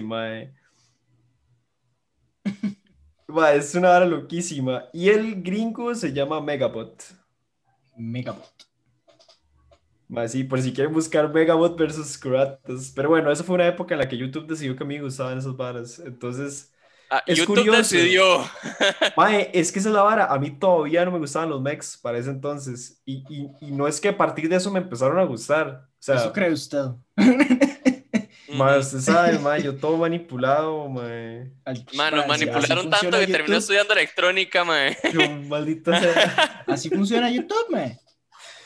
[0.03, 0.53] mae.
[3.29, 4.85] Va, es una hora loquísima.
[4.93, 7.03] Y el gringo se llama Megabot.
[7.97, 8.69] Megabot.
[10.15, 12.93] Va, sí, por si quieren buscar Megabot versus Curatas.
[12.95, 15.05] Pero bueno, esa fue una época en la que YouTube decidió que a mí me
[15.05, 15.99] gustaban esas varas.
[15.99, 16.73] Entonces
[17.11, 17.79] Ah, es YouTube curioso.
[17.79, 18.45] decidió.
[19.17, 20.27] Mae, es que esa es la vara.
[20.27, 23.01] A mí todavía no me gustaban los mechs para ese entonces.
[23.07, 25.87] Y, y, y, no es que a partir de eso me empezaron a gustar.
[25.91, 26.85] O sea, eso cree usted.
[28.49, 31.53] Mae, usted sabe, mae, yo todo manipulado, mae.
[31.95, 34.97] Mano, manipularon tanto que terminó estudiando electrónica, mae.
[35.47, 36.65] maldita sea.
[36.67, 38.01] Así funciona YouTube, mae.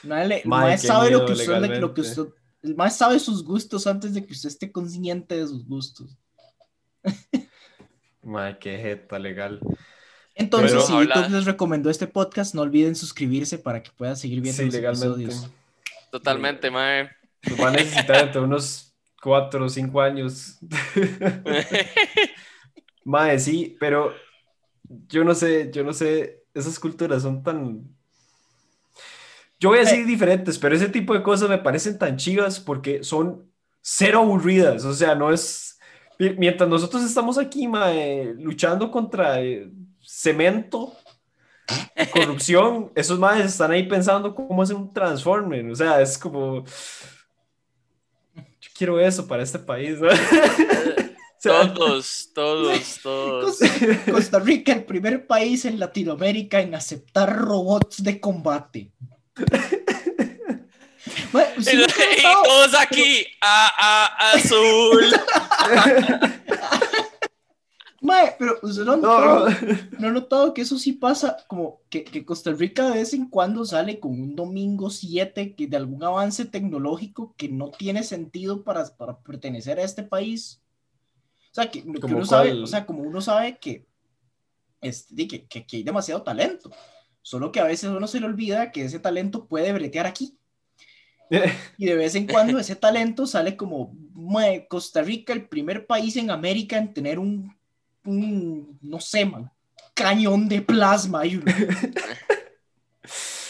[0.05, 2.23] Nadie, mae, sabe lo que, usted, lo que usted,
[2.63, 6.17] el más sabe sus gustos antes de que usted esté consciente de sus gustos.
[8.23, 9.61] Madre, qué jeta legal.
[10.35, 14.63] Entonces, si YouTube les recomendó este podcast, no olviden suscribirse para que puedan seguir viendo
[14.63, 15.51] los episodios.
[16.11, 17.11] Totalmente, mae.
[17.49, 20.59] Nos va a necesitar entre unos cuatro o cinco años.
[23.05, 24.15] mae, sí, pero
[25.09, 27.83] yo no sé, yo no sé, esas culturas son tan...
[29.59, 33.05] Yo voy a decir diferentes, pero ese tipo de cosas me parecen tan chivas porque
[33.05, 33.49] son
[33.81, 35.79] cero aburridas, o sea, no es
[36.37, 37.69] Mientras nosotros estamos aquí,
[38.39, 39.69] luchando contra eh,
[40.01, 40.93] cemento,
[42.13, 45.69] corrupción, esos madres están ahí pensando cómo hacer un transformer.
[45.71, 46.65] O sea, es como.
[48.35, 49.99] Yo quiero eso para este país.
[51.43, 53.59] todos, todos, todos.
[54.11, 58.93] Costa Rica, el primer país en Latinoamérica en aceptar robots de combate.
[61.33, 65.05] Y, todos aquí, a, azul.
[68.03, 69.49] Mae, pero no, no,
[69.99, 73.29] no, he notado que eso sí pasa, como que, que, Costa Rica de vez en
[73.29, 78.65] cuando sale con un domingo 7 que de algún avance tecnológico que no tiene sentido
[78.65, 80.61] para, para pertenecer a este país.
[81.53, 83.87] O sea, que, que uno sabe, o sea, como uno sabe que,
[84.81, 86.73] este, que, que, que hay demasiado talento,
[87.23, 90.37] solo que a veces uno se le olvida que ese talento puede bretear aquí.
[91.79, 93.95] y de vez en cuando ese talento sale como
[94.69, 97.55] Costa Rica, el primer país en América en tener un
[98.05, 99.51] un, no sé, man,
[99.95, 101.25] cañón de plasma.
[101.25, 101.45] Y uno,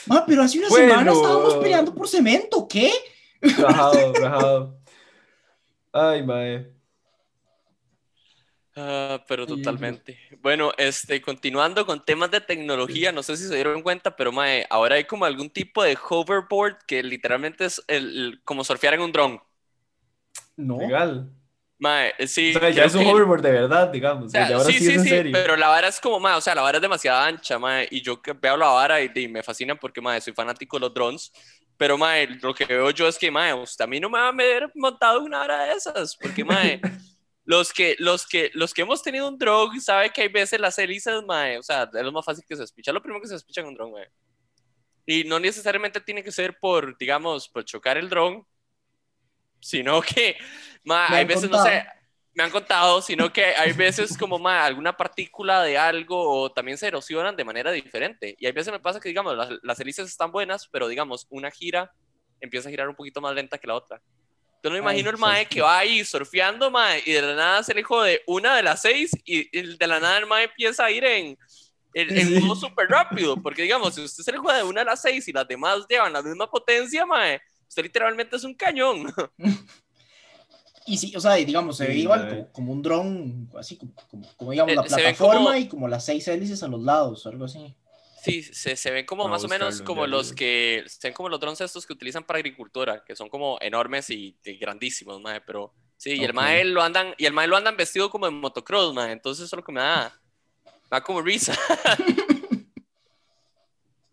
[0.06, 0.90] "Ma, pero hace una Bueno.
[0.90, 2.90] semana estábamos peleando por cemento, ¿qué?
[3.40, 4.78] Rajado, rajado.
[5.92, 6.72] Ay, mae.
[8.74, 10.18] Ah, pero totalmente.
[10.40, 14.66] Bueno, este, continuando con temas de tecnología, no sé si se dieron cuenta, pero mae,
[14.70, 18.04] ahora hay como algún tipo de hoverboard que literalmente es el,
[18.34, 19.40] el- como surfear en un dron.
[20.56, 20.78] No.
[20.78, 21.30] Legal.
[21.78, 22.54] Mae, sí.
[22.56, 24.26] O sea, ya es un que- hoverboard de verdad, digamos.
[24.26, 25.32] o sea, ahora sí, sí, sí, es en sí, serio.
[25.32, 28.00] pero la vara es como, mae, o sea, la vara es demasiado ancha, mae, y
[28.02, 30.94] yo que veo la vara y, y me fascina porque, mae, soy fanático de los
[30.94, 31.32] drones,
[31.76, 34.28] pero, mae, lo que veo yo es que, mae, usted a mí no me va
[34.28, 36.80] a ver montado una vara de esas, porque, mae,
[37.52, 40.78] los que, los que, los que hemos tenido un drone, sabe que hay veces las
[40.78, 43.34] hélices, mae, o sea, es lo más fácil que se despicha, lo primero que se
[43.34, 44.10] despicha en un drone, mae.
[45.04, 48.46] Y no necesariamente tiene que ser por, digamos, por chocar el dron,
[49.60, 50.38] sino que,
[50.82, 51.66] mae, hay veces, no contado.
[51.66, 51.86] sé,
[52.32, 56.78] me han contado, sino que hay veces como mae, alguna partícula de algo o también
[56.78, 58.34] se erosionan de manera diferente.
[58.38, 61.50] Y hay veces me pasa que, digamos, las, las hélices están buenas, pero, digamos, una
[61.50, 61.92] gira
[62.40, 64.00] empieza a girar un poquito más lenta que la otra.
[64.62, 65.48] Entonces me Ay, imagino el mae sí.
[65.48, 68.80] que va ahí surfeando, mae, y de la nada se le jode una de las
[68.80, 71.36] seis y de la nada el mae empieza a ir en,
[71.94, 73.36] en, modo súper rápido.
[73.42, 76.12] Porque, digamos, si usted se le jode una de las seis y las demás llevan
[76.12, 79.12] la misma potencia, mae, usted literalmente es un cañón.
[80.84, 83.92] Y sí, o sea, digamos, se ve Sí, igual como, como un dron, así como,
[84.10, 87.24] como, como, digamos, Eh, la plataforma como- y como las seis hélices a los lados,
[87.24, 87.74] o algo así.
[88.22, 91.40] Sí, se, se ven como más o menos como los que, se ven como los
[91.40, 95.74] drones estos que utilizan para agricultura, que son como enormes y, y grandísimos, mae, pero
[95.96, 98.94] sí, y el mae lo andan, y el mae lo andan vestido como en motocross,
[98.94, 100.20] mae, entonces eso es lo que me da,
[100.64, 101.58] me da como risa.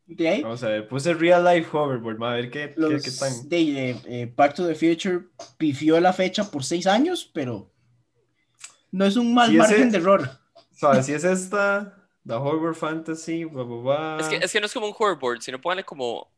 [0.06, 3.12] De ahí, Vamos a ver, puse Real Life Hoverboard, a ver qué, qué, los qué
[3.12, 3.48] tan.
[3.48, 5.26] de eh, eh, Back to the Future
[5.58, 7.72] pifió la fecha por seis años, pero
[8.92, 10.30] no es un mal ese- margen de error.
[10.72, 11.06] ¿Sabes?
[11.06, 11.99] Si es esta,
[12.30, 14.18] The Hoverboard Fantasy, bla, bla, bla.
[14.20, 16.32] Es que, es que no es como un hoverboard, sino pónganle como,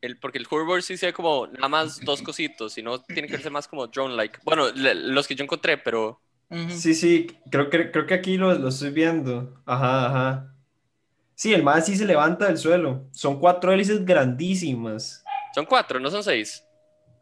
[0.00, 3.38] el, porque el hoverboard sí se ve como nada más dos cositos, sino tiene que
[3.38, 4.38] ser más como drone-like.
[4.44, 6.18] Bueno, le- los que yo encontré, pero.
[6.70, 9.54] Sí, sí, creo que, creo que aquí lo, lo estoy viendo.
[9.66, 10.54] Ajá, ajá.
[11.34, 13.08] Sí, el más sí se levanta del suelo.
[13.12, 15.24] Son cuatro hélices grandísimas.
[15.54, 16.64] son cuatro, no son seis.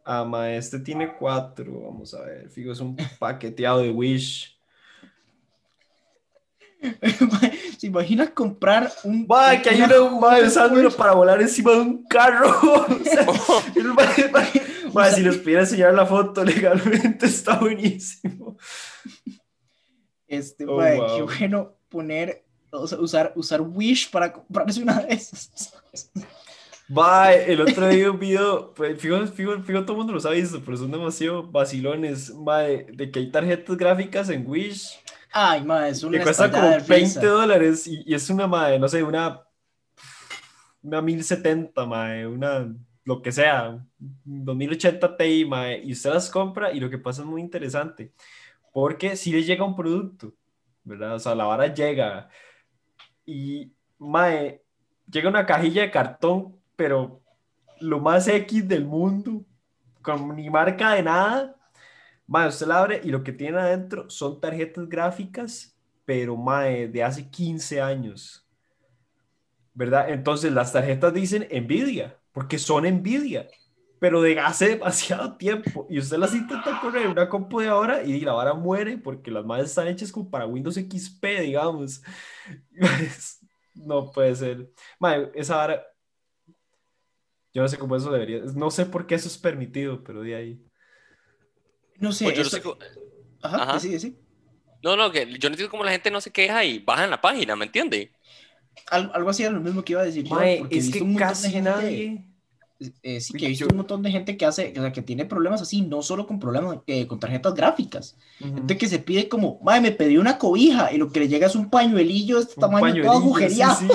[0.05, 1.81] Ah, ma, este tiene cuatro.
[1.83, 2.51] Vamos a ver.
[2.51, 4.52] Fijo, es un paqueteado de Wish.
[7.79, 9.27] ¿Se imagina comprar un...
[9.31, 12.51] Va, que hay una- ma, usándolo para volar encima de un carro.
[12.63, 13.27] O sea,
[13.77, 14.03] el ma-
[14.33, 14.49] ma-
[14.93, 18.57] ma, si les pudiera enseñar la foto legalmente, está buenísimo.
[20.27, 21.17] Este, Oh, mae, wow.
[21.17, 25.75] qué bueno poner, o sea, usar, usar Wish para comprarse una de esas.
[26.97, 30.31] Va, el otro día un video, pues, fijo, fijo, fijo, todo el mundo los ha
[30.31, 34.99] visto, pero son demasiado vacilones, de, de que hay tarjetas gráficas en Wish
[35.33, 37.27] Ay, mae, es que una cuesta como estallada de 20 risa.
[37.27, 39.43] dólares y, y es una, ma, no sé, una,
[40.83, 42.75] una 1070, ma, una,
[43.05, 47.27] lo que sea, 2080 Ti, ma, y usted las compra y lo que pasa es
[47.27, 48.13] muy interesante,
[48.73, 50.35] porque si le llega un producto,
[50.85, 51.15] ¿verdad?
[51.15, 52.29] O sea, la vara llega
[53.25, 54.63] y, mae,
[55.11, 57.23] llega una cajilla de cartón, pero
[57.81, 59.45] lo más X del mundo,
[60.03, 61.57] con ni marca de nada.
[62.33, 65.77] Mae, usted la abre y lo que tiene adentro son tarjetas gráficas,
[66.07, 68.49] pero mae, de hace 15 años.
[69.75, 70.11] ¿Verdad?
[70.11, 73.49] Entonces las tarjetas dicen Nvidia, porque son Nvidia,
[73.99, 75.87] pero de hace demasiado tiempo.
[75.89, 79.31] Y usted las intenta correr en una compu de ahora y la vara muere porque
[79.31, 82.03] las madres están hechas como para Windows XP, digamos.
[83.75, 84.71] No puede ser.
[85.01, 85.83] Mae, esa vara.
[87.55, 88.41] Yo no sé cómo eso debería.
[88.55, 90.72] No sé por qué eso es permitido, pero de ahí.
[92.03, 92.77] No sé, Pues yo no esto- sé cómo-
[93.41, 93.81] Ajá, Ajá.
[93.81, 94.17] sí, sí.
[94.83, 97.11] No, no, que yo no entiendo cómo la gente no se queja y baja en
[97.11, 98.11] la página, ¿me entiende?
[98.91, 100.85] Algo, algo así era lo mismo que iba a decir yo, Mae, porque he es
[100.87, 102.25] visto que un montón de casi gente, nadie.
[103.03, 105.03] eh, sí, que he visto yo- un montón de gente que hace, o sea, que
[105.03, 109.29] tiene problemas así, no solo con problemas eh, con tarjetas gráficas, gente que se pide
[109.29, 112.43] como, mae, me pedí una cobija y lo que le llega es un pañuelillo de
[112.43, 113.89] este Un tamaño todo agujereado sí,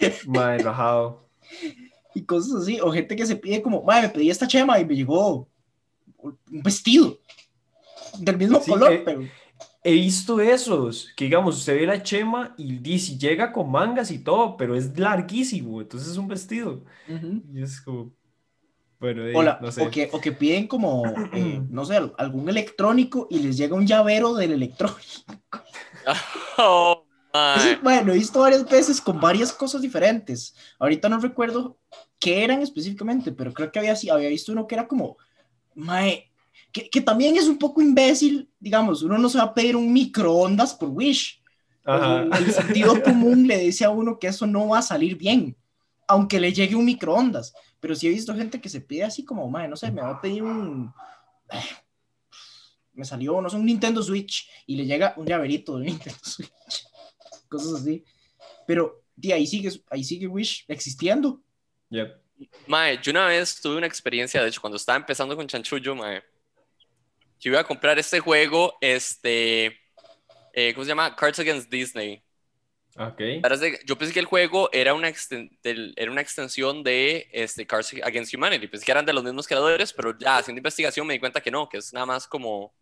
[0.00, 0.10] sí.
[0.28, 1.28] Mae, rajado.
[2.14, 4.84] y cosas así, o gente que se pide como, mae, me pedí esta chema y
[4.84, 5.48] me llegó
[6.26, 7.18] un vestido
[8.18, 9.22] del mismo Sí, color, eh, pero
[9.82, 14.18] He visto esos, que digamos, usted ve la chema y dice, llega con mangas y
[14.18, 16.82] todo, pero es larguísimo, entonces es un vestido.
[17.08, 17.42] Ujú.
[17.54, 18.12] Y es como,
[18.98, 19.82] bueno, eh, o, la- no sé.
[19.86, 23.86] o que, o que piden como, eh, no sé, algún electrónico y les llega un
[23.86, 25.02] llavero del electrónico.
[26.58, 27.04] Oh,
[27.82, 30.54] bueno, he visto varias veces con varias cosas diferentes.
[30.78, 31.78] Ahorita no recuerdo
[32.18, 35.16] qué eran específicamente, pero creo que había, sí- había visto uno que era como,
[35.76, 36.30] mae,
[36.72, 39.92] que, que, también es un poco imbécil, digamos, uno no se va a pedir un
[39.92, 41.40] microondas por Wish.
[41.86, 45.56] El sentido común le dice a uno que eso no va a salir bien,
[46.08, 47.54] aunque le llegue un microondas.
[47.78, 50.10] Pero sí he visto gente que se pide así como, madre, no sé, me va
[50.10, 50.92] a pedir un...
[52.92, 56.50] Me salió, no sé, un Nintendo Switch y le llega un llaverito de Nintendo Switch.
[57.48, 58.02] Cosas así.
[58.66, 61.40] Pero de ahí sigue, ahí sigue Wish existiendo.
[61.90, 62.25] Yep.
[62.66, 66.22] Mae, yo una vez tuve una experiencia, de hecho, cuando estaba empezando con Chanchullo, mae,
[67.40, 69.78] yo iba a comprar este juego, este,
[70.52, 71.14] eh, ¿cómo se llama?
[71.14, 72.22] Cards Against Disney.
[72.98, 73.20] Ok.
[73.84, 75.12] Yo pensé que el juego era una,
[75.62, 78.66] era una extensión de este, Cards Against Humanity.
[78.68, 81.50] Pensé que eran de los mismos creadores, pero ya haciendo investigación me di cuenta que
[81.50, 82.72] no, que es nada más como,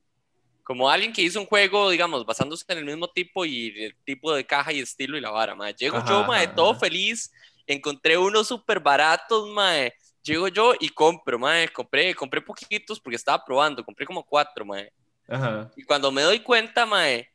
[0.62, 4.32] como alguien que hizo un juego, digamos, basándose en el mismo tipo y el tipo
[4.32, 5.56] de caja y estilo y la vara.
[5.56, 5.74] Mae.
[5.74, 7.32] Llego yo, mae, todo feliz,
[7.66, 9.92] encontré unos súper baratos, mae.
[10.22, 11.68] Llego yo y compro, mae.
[11.68, 14.92] Compré, compré poquitos porque estaba probando, compré como cuatro, mae.
[15.28, 15.70] Ajá.
[15.76, 17.28] Y cuando me doy cuenta, mae,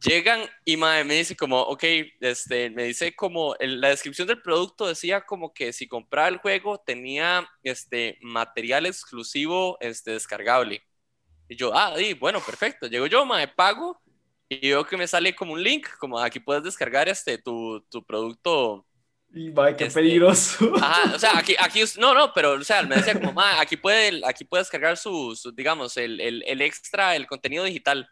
[0.00, 1.84] llegan y me dice como, ok,
[2.20, 6.78] este, me dice como, la descripción del producto decía como que si compraba el juego
[6.78, 10.82] tenía este, material exclusivo este, descargable.
[11.48, 12.86] Y yo, ah, sí, bueno, perfecto.
[12.86, 14.00] Llego yo, me pago
[14.48, 18.04] y veo que me sale como un link, como aquí puedes descargar este, tu, tu
[18.04, 18.86] producto.
[19.32, 20.72] Y va, qué este, peligroso.
[20.76, 24.22] Ajá, o sea, aquí, aquí, no, no, pero, o sea, me decía como, aquí puede,
[24.26, 28.08] aquí puede descargar su, digamos, el, el, el, extra, el contenido digital.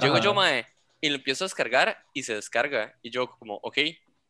[0.00, 0.66] Llego yo, mae,
[1.00, 2.94] y lo empiezo a descargar y se descarga.
[3.02, 3.78] Y yo como, ok,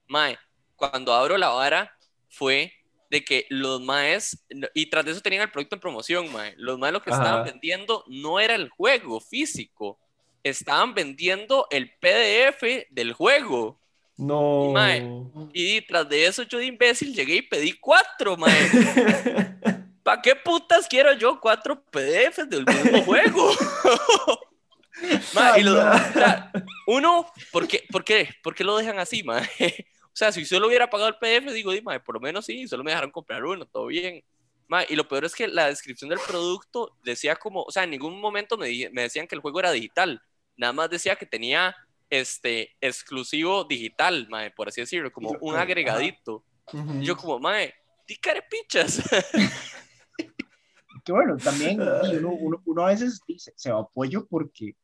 [0.09, 0.39] mae,
[0.77, 1.93] cuando abro la vara
[2.29, 2.73] fue
[3.11, 6.79] de que los maes, y tras de eso tenían el producto en promoción, mae, los
[6.79, 9.99] maes lo que estaban vendiendo no era el juego físico,
[10.45, 13.80] estaban vendiendo el PDF del juego.
[14.21, 14.75] No.
[15.53, 18.53] Y, y tras de eso yo de imbécil llegué y pedí cuatro, mae.
[20.03, 23.51] ¿Para qué putas quiero yo cuatro PDFs del mismo juego?
[26.87, 29.49] uno, ¿por qué, por, qué, ¿por qué lo dejan así, mae?
[30.07, 32.85] O sea, si solo hubiera pagado el PDF, digo, mae, por lo menos sí, solo
[32.85, 34.23] me dejaron comprar uno, todo bien.
[34.69, 37.91] Mae, y lo peor es que la descripción del producto decía como, o sea, en
[37.91, 40.21] ningún momento me, me decían que el juego era digital,
[40.57, 41.75] nada más decía que tenía
[42.11, 46.45] este exclusivo digital, mae, por así decirlo, como un agregadito.
[47.01, 47.73] Yo como, mae,
[48.07, 49.03] di carepichas.
[51.05, 54.75] que bueno, también uno, uno, a veces dice, se va apoyo porque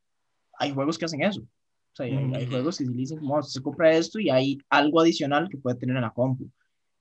[0.57, 1.41] hay juegos que hacen eso.
[1.41, 5.57] O sea, hay, juegos que dicen, como, se compra esto y hay algo adicional que
[5.57, 6.49] puede tener en la compu.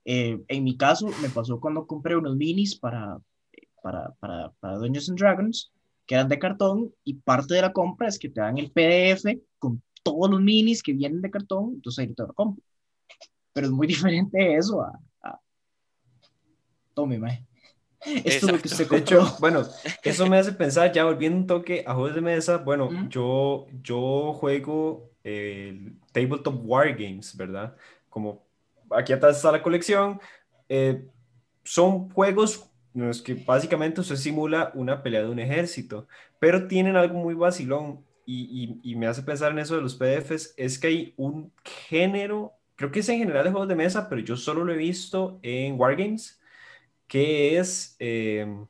[0.05, 3.19] Eh, en mi caso, me pasó cuando compré unos minis para,
[3.83, 5.73] para, para, para Dungeons and Dragons,
[6.07, 9.25] que eran de cartón, y parte de la compra es que te dan el PDF
[9.59, 12.63] con todos los minis que vienen de cartón, entonces ahí te lo compro.
[13.53, 14.93] Pero es muy diferente eso a...
[15.23, 15.41] a...
[16.95, 17.45] Tome, mae.
[18.25, 19.65] Esto es lo que usted De hecho, bueno,
[20.05, 24.33] eso me hace pensar, ya volviendo un toque a juegos de mesa, bueno, yo, yo
[24.35, 27.75] juego el Tabletop Wargames, ¿verdad?
[28.09, 28.47] Como
[28.91, 30.21] aquí atrás está la colección,
[30.69, 31.05] eh,
[31.65, 36.07] son juegos en los que básicamente usted simula una pelea de un ejército,
[36.39, 40.79] pero tienen algo muy vacilón y, me hace pensar en eso de los PDFs, es
[40.79, 44.37] que hay un género, creo que es en general de juegos de mesa, pero yo
[44.37, 46.41] solo lo he visto en Wargames,
[47.07, 48.67] que es em,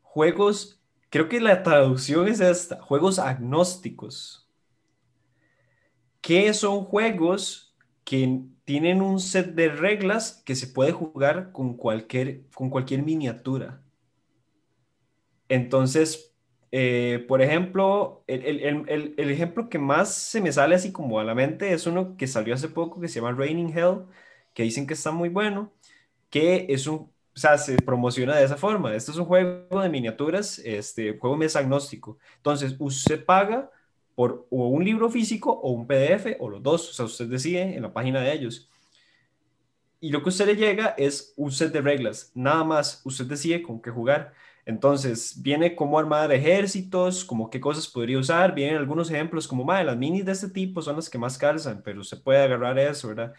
[0.00, 0.80] juegos,
[1.10, 4.50] creo que la traducción es esta, juegos agnósticos,
[6.22, 12.46] que son juegos que tienen un set de reglas que se puede jugar con cualquier,
[12.54, 13.82] con cualquier miniatura.
[15.48, 16.31] Entonces,
[16.72, 18.44] eh, por ejemplo, el,
[18.88, 22.26] el, ejemplo que más se me sale así como a la mente es uno que
[22.26, 24.06] salió hace poco que se llama Raining Hell,
[24.54, 25.70] que dicen que está muy bueno
[26.32, 28.94] que es un, o sea, se promociona de esa forma.
[28.94, 32.18] Esto es un juego de miniaturas, este juego mes agnóstico.
[32.38, 33.70] Entonces, usted paga
[34.14, 37.76] por o un libro físico o un PDF o los dos, o sea, usted decide
[37.76, 38.68] en la página de ellos.
[40.00, 43.62] Y lo que usted le llega es un set de reglas, nada más, usted decide
[43.62, 44.32] con qué jugar.
[44.64, 49.84] Entonces, viene cómo armar ejércitos, como qué cosas podría usar, vienen algunos ejemplos como, madre,
[49.84, 53.08] las minis de este tipo son las que más calzan, pero se puede agarrar eso,
[53.08, 53.34] ¿verdad?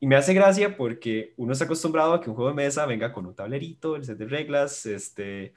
[0.00, 3.12] Y me hace gracia porque uno está acostumbrado a que un juego de mesa venga
[3.12, 5.54] con un tablerito, el set de reglas, este,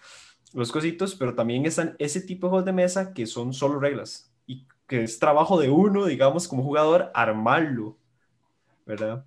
[0.53, 4.31] los cositos, pero también están ese tipo de juegos de mesa que son solo reglas
[4.45, 7.97] y que es trabajo de uno, digamos, como jugador, armarlo,
[8.85, 9.25] ¿verdad?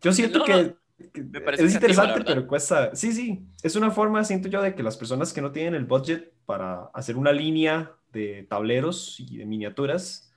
[0.00, 2.94] Yo siento que, es interesante, pero cuesta.
[2.94, 5.84] Sí, sí, es una forma, siento yo, de que las personas que no tienen el
[5.84, 10.32] budget para hacer una línea de tableros y de miniaturas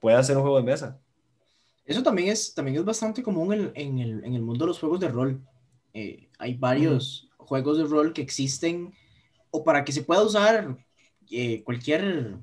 [0.00, 1.00] puedan hacer un juego de mesa.
[1.84, 4.80] Eso también es, también es bastante común en, en, el, en el mundo de los
[4.80, 5.40] juegos de rol.
[5.92, 8.92] Eh, hay varios, juegos de rol que existen
[9.50, 10.76] o para que se pueda usar
[11.30, 12.38] eh, cualquier,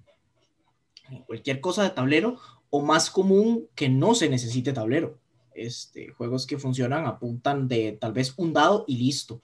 [1.27, 2.37] cualquier cosa de tablero
[2.69, 5.19] o más común que no se necesite tablero.
[5.53, 9.41] Este, juegos que funcionan apuntan de tal vez un dado y listo.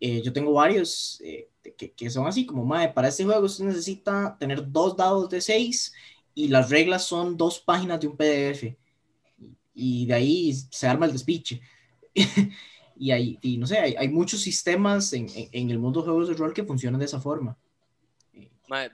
[0.00, 1.48] Eh, yo tengo varios eh,
[1.96, 5.94] que, son así como, madre, para este juego usted necesita tener dos dados de seis
[6.34, 8.76] y las reglas son dos páginas de un PDF.
[9.74, 11.60] Y de ahí se arma el despiche.
[12.96, 16.28] y, hay, y no sé, hay, muchos sistemas en, en, en, el mundo de juegos
[16.28, 17.56] de rol que funcionan de esa forma.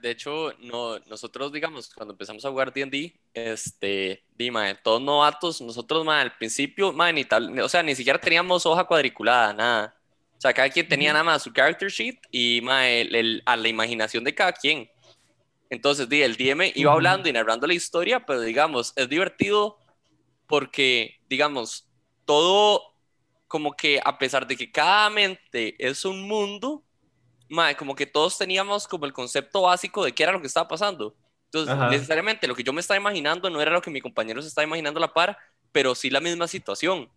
[0.01, 6.03] De hecho, no, nosotros, digamos, cuando empezamos a jugar D&D, este, dime, todos novatos, nosotros,
[6.03, 9.95] ma, al principio, ma, ni tal, o sea, ni siquiera teníamos hoja cuadriculada, nada.
[10.37, 13.55] O sea, cada quien tenía nada más su character sheet y ma, el, el, a
[13.55, 14.89] la imaginación de cada quien.
[15.69, 19.77] Entonces, di, el DM iba hablando y narrando la historia, pero digamos, es divertido
[20.47, 21.87] porque, digamos,
[22.25, 22.91] todo
[23.47, 26.83] como que a pesar de que cada mente es un mundo,
[27.51, 30.67] mae, como que todos teníamos como el concepto básico de qué era lo que estaba
[30.67, 31.15] pasando.
[31.45, 31.89] Entonces, Ajá.
[31.89, 34.65] necesariamente lo que yo me estaba imaginando no era lo que mi compañero se estaba
[34.65, 35.37] imaginando a la par,
[35.71, 37.09] pero sí la misma situación.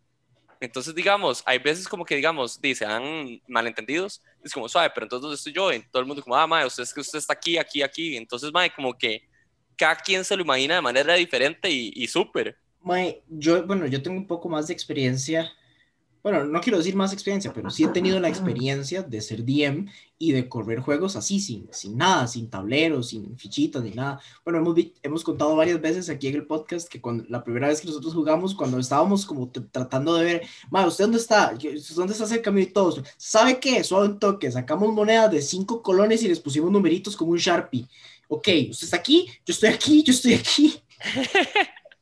[0.60, 5.22] Entonces, digamos, hay veces como que, digamos, dice, han malentendidos, es como suave, pero entonces,
[5.22, 5.72] ¿dónde estoy yo?
[5.72, 8.16] Y todo el mundo como, ah, mae, usted es que usted está aquí, aquí, aquí.
[8.16, 9.22] Entonces, mae, como que
[9.76, 12.56] cada quien se lo imagina de manera diferente y, y súper.
[12.80, 15.52] Mae, yo, bueno, yo tengo un poco más de experiencia
[16.24, 19.90] bueno, no quiero decir más experiencia, pero sí he tenido la experiencia de ser DM
[20.16, 24.18] y de correr juegos así, sin, sin nada, sin tableros, sin fichitas, ni nada.
[24.42, 27.82] Bueno, hemos, hemos contado varias veces aquí en el podcast que cuando, la primera vez
[27.82, 31.54] que nosotros jugamos, cuando estábamos como tratando de ver, ma, ¿usted dónde está?
[31.94, 33.02] ¿Dónde está cerca de todos?
[33.18, 33.84] ¿Sabe qué?
[33.84, 37.86] Suave un toque, sacamos monedas de cinco colones y les pusimos numeritos como un Sharpie.
[38.28, 40.74] Ok, usted está aquí, yo estoy aquí, yo estoy aquí.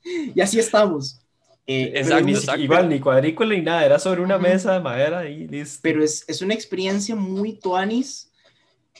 [0.37, 1.22] y así estamos.
[1.67, 2.61] Eh, exacto, ni, exacto.
[2.61, 5.81] Igual, ni cuadrícula ni nada, era sobre una mesa de madera y listo.
[5.83, 8.33] Pero es, es una experiencia muy tuanis.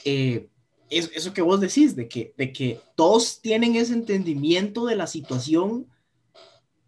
[0.05, 0.49] Eh,
[0.89, 5.07] es, eso que vos decís, de que, de que todos tienen ese entendimiento de la
[5.07, 5.87] situación,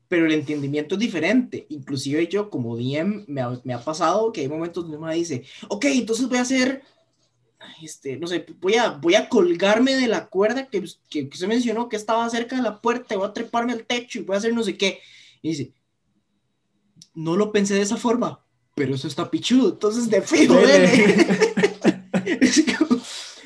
[0.07, 1.66] pero el entendimiento es diferente.
[1.70, 5.45] Inclusive yo como DM me ha, me ha pasado que hay momentos donde me dice,
[5.68, 6.83] ok, entonces voy a hacer,
[7.83, 11.49] este, no sé, voy a, voy a colgarme de la cuerda que, que, que usted
[11.49, 14.39] mencionó que estaba cerca de la puerta, voy a treparme al techo y voy a
[14.39, 15.01] hacer no sé qué.
[15.45, 15.72] Y dice,
[17.14, 18.42] no lo pensé de esa forma,
[18.74, 20.55] pero eso está pichudo, entonces de fijo,
[22.78, 23.03] como,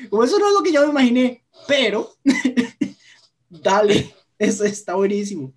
[0.09, 2.15] como, eso no es lo que yo me imaginé, pero
[3.49, 5.53] dale, eso está buenísimo.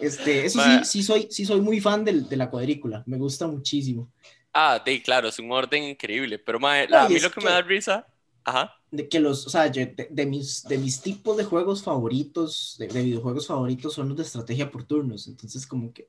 [0.00, 3.46] Este, eso sí, sí soy, sí soy muy fan de, de la cuadrícula, me gusta
[3.46, 4.12] muchísimo.
[4.52, 7.46] Ah, sí, claro, es un orden increíble, pero mae, la, a mí lo que, que,
[7.46, 8.08] me da risa,
[8.46, 8.72] ajá.
[8.90, 12.86] De que los, o sea, de, de, mis, de mis tipos de juegos favoritos, de,
[12.88, 16.08] de, videojuegos favoritos son los de estrategia por turnos, entonces como que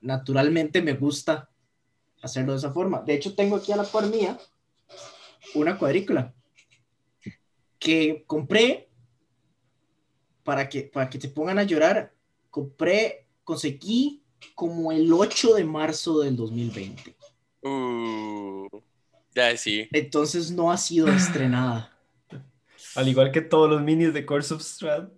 [0.00, 1.50] naturalmente me gusta
[2.22, 3.02] hacerlo de esa forma.
[3.02, 4.38] De hecho, tengo aquí a la par mía
[5.54, 6.34] una cuadrícula
[7.78, 8.88] que compré
[10.42, 12.14] para que, para que te pongan a llorar.
[12.50, 14.22] Compré, conseguí
[14.54, 17.16] como el 8 de marzo del 2020.
[17.62, 18.68] Uh,
[19.38, 19.88] ya sí.
[19.92, 21.92] Entonces no ha sido estrenada.
[22.94, 25.08] Al igual que todos los minis de Course of Strahd.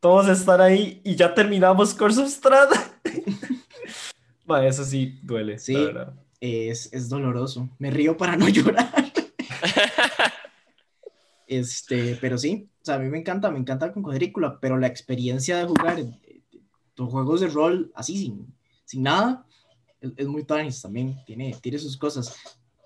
[0.00, 2.70] todos están ahí y ya terminamos Course of Strahd.
[4.68, 5.58] eso sí duele.
[5.58, 5.76] Sí,
[6.40, 7.68] es, es, doloroso.
[7.78, 9.12] Me río para no llorar.
[11.46, 14.86] este, pero sí, o sea, a mí me encanta, me encanta con cuadrícula, pero la
[14.86, 15.98] experiencia de jugar
[16.96, 18.54] los juegos de rol así, sin,
[18.84, 19.46] sin nada,
[20.02, 22.34] es, es muy tanis también, tiene, tiene sus cosas.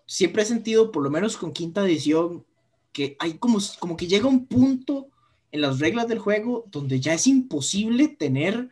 [0.07, 2.45] Siempre he sentido, por lo menos con quinta edición,
[2.93, 5.09] que hay como, como que llega un punto
[5.51, 8.71] en las reglas del juego donde ya es imposible tener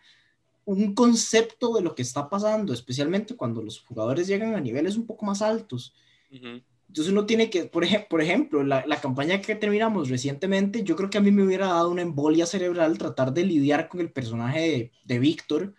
[0.65, 5.07] un concepto de lo que está pasando, especialmente cuando los jugadores llegan a niveles un
[5.07, 5.95] poco más altos.
[6.31, 6.65] Uh -huh.
[6.89, 10.95] Entonces uno tiene que, por, ej por ejemplo, la, la, campaña que terminamos recientemente, yo
[10.97, 14.13] creo que a mí me hubiera dado una embolia cerebral tratar de lidiar con el
[14.13, 15.75] personaje de, de Víctor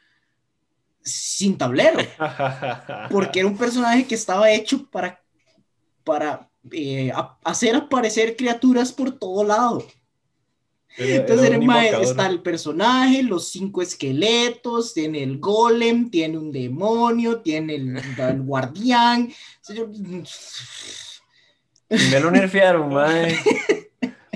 [1.06, 2.00] sin tablero,
[3.12, 5.22] porque era un personaje que estaba hecho para,
[6.04, 9.86] para eh, a, hacer aparecer criaturas por todo lado.
[10.98, 17.42] Entonces era mae, está el personaje, los cinco esqueletos, tiene el golem, tiene un demonio,
[17.42, 19.32] tiene el, el guardián.
[21.90, 23.38] Me lo nerfearon, mae.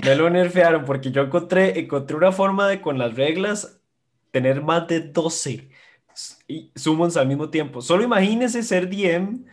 [0.04, 3.78] Me lo nerfearon porque yo encontré, encontré una forma de con las reglas
[4.30, 5.70] tener más de 12
[6.48, 7.80] y summons al mismo tiempo.
[7.80, 9.44] Solo imagínese ser DM.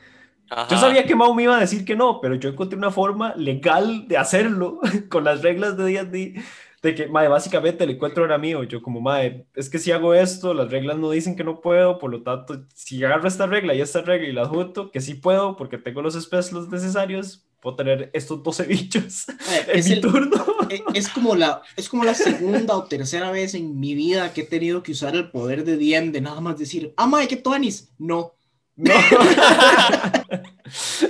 [0.49, 0.67] Ajá.
[0.69, 3.35] Yo sabía que Mau me iba a decir que no, pero yo encontré una forma
[3.35, 6.43] legal de hacerlo con las reglas de D&D
[6.81, 8.63] de que, mae, básicamente el encuentro era mío.
[8.63, 11.97] Yo como, mae, es que si hago esto, las reglas no dicen que no puedo,
[11.97, 15.15] por lo tanto, si agarro esta regla y esta regla y la junto, que sí
[15.15, 19.93] puedo, porque tengo los especios necesarios, puedo tener estos 12 bichos Eh, en es, mi
[19.93, 20.45] el- turno.
[20.69, 24.41] eh, es como la, es como la segunda o tercera vez en mi vida que
[24.41, 27.37] he tenido que usar el poder de DM de nada más decir, ah, mae, ¿qué
[27.37, 27.89] tú Anis?
[27.97, 28.33] No.
[28.75, 28.93] No.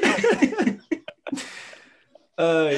[2.39, 2.77] Ay.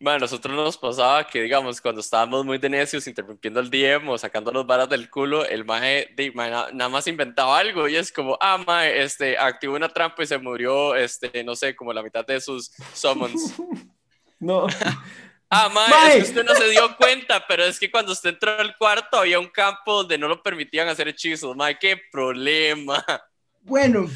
[0.00, 4.08] Man, a nosotros nos pasaba que, digamos, cuando estábamos muy de necios interrumpiendo el DM
[4.10, 7.86] o sacando los varas del culo, el maje de, mae, na- nada más inventaba algo
[7.86, 11.76] y es como, ah, mae, este, activó una trampa y se murió, este, no sé,
[11.76, 13.54] como la mitad de sus summons.
[14.38, 14.66] No.
[15.48, 16.08] Ah, mae, Mae.
[16.08, 19.16] es que usted no se dio cuenta, pero es que cuando usted entró al cuarto
[19.16, 23.02] había un campo donde no lo permitían hacer hechizos, mae, qué problema.
[23.62, 24.10] Bueno,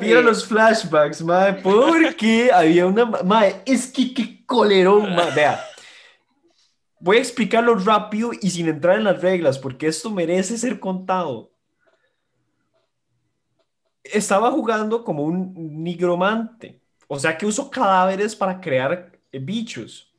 [0.00, 3.04] Mira eh, los flashbacks, mae, porque había una...
[3.04, 5.34] ma- Mae, es que qué colerón, mae.
[5.34, 5.64] Vea,
[6.98, 11.52] voy a explicarlo rápido y sin entrar en las reglas, porque esto merece ser contado.
[14.02, 15.52] Estaba jugando como un
[15.82, 20.12] nigromante, o sea que uso cadáveres para crear eh, bichos.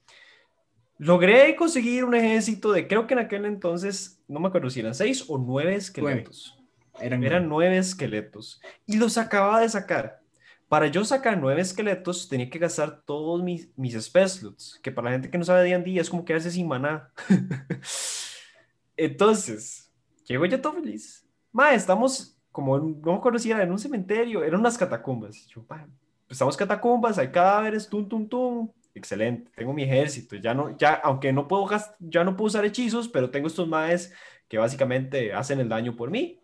[0.99, 4.95] Logré conseguir un ejército de, creo que en aquel entonces, no me acuerdo si eran
[4.95, 6.56] seis o nueve esqueletos.
[6.99, 8.61] Eran, Eran nueve esqueletos.
[8.85, 10.21] Y los acababa de sacar.
[10.67, 15.05] Para yo sacar nueve esqueletos, tenía que gastar todos mis, mis spell slots, que para
[15.05, 17.09] la gente que no sabe de D&D es como quedarse sin maná.
[18.97, 19.93] Entonces,
[20.25, 21.25] llego yo todo feliz.
[21.53, 25.47] Ma, estamos como, no me acuerdo si era en un cementerio, eran unas catacumbas.
[25.47, 25.87] Yo, pa,
[26.29, 28.69] estamos catacumbas, hay cadáveres, tum, tum, tum.
[28.93, 30.35] Excelente, tengo mi ejército.
[30.35, 31.69] Ya no, ya, aunque no puedo,
[31.99, 34.11] ya no puedo usar hechizos, pero tengo estos maes
[34.49, 36.41] que básicamente hacen el daño por mí.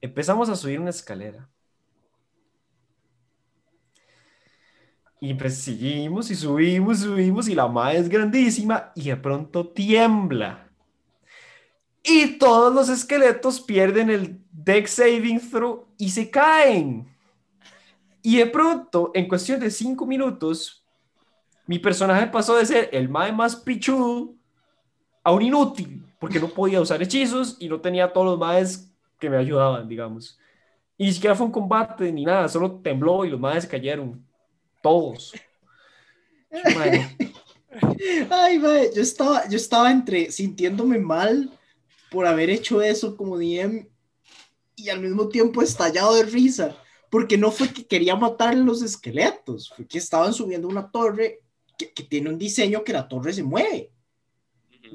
[0.00, 1.48] Empezamos a subir una escalera.
[5.20, 10.68] Y pues seguimos y subimos, subimos y la madre es grandísima y de pronto tiembla.
[12.02, 17.08] Y todos los esqueletos pierden el deck saving throw y se caen.
[18.22, 20.84] Y de pronto, en cuestión de cinco minutos,
[21.66, 24.34] mi personaje pasó de ser el mae más pichudo
[25.24, 29.30] a un inútil, porque no podía usar hechizos y no tenía todos los maes que
[29.30, 30.38] me ayudaban, digamos.
[30.98, 34.24] Y ni siquiera fue un combate ni nada, solo tembló y los maes cayeron.
[34.82, 35.32] Todos.
[38.30, 41.50] Ay, mae, yo estaba, yo estaba entre sintiéndome mal
[42.10, 43.86] por haber hecho eso como DM
[44.76, 46.76] y al mismo tiempo estallado de risa,
[47.10, 51.40] porque no fue que quería matar a los esqueletos, fue que estaban subiendo una torre
[51.76, 53.90] que, que tiene un diseño que la torre se mueve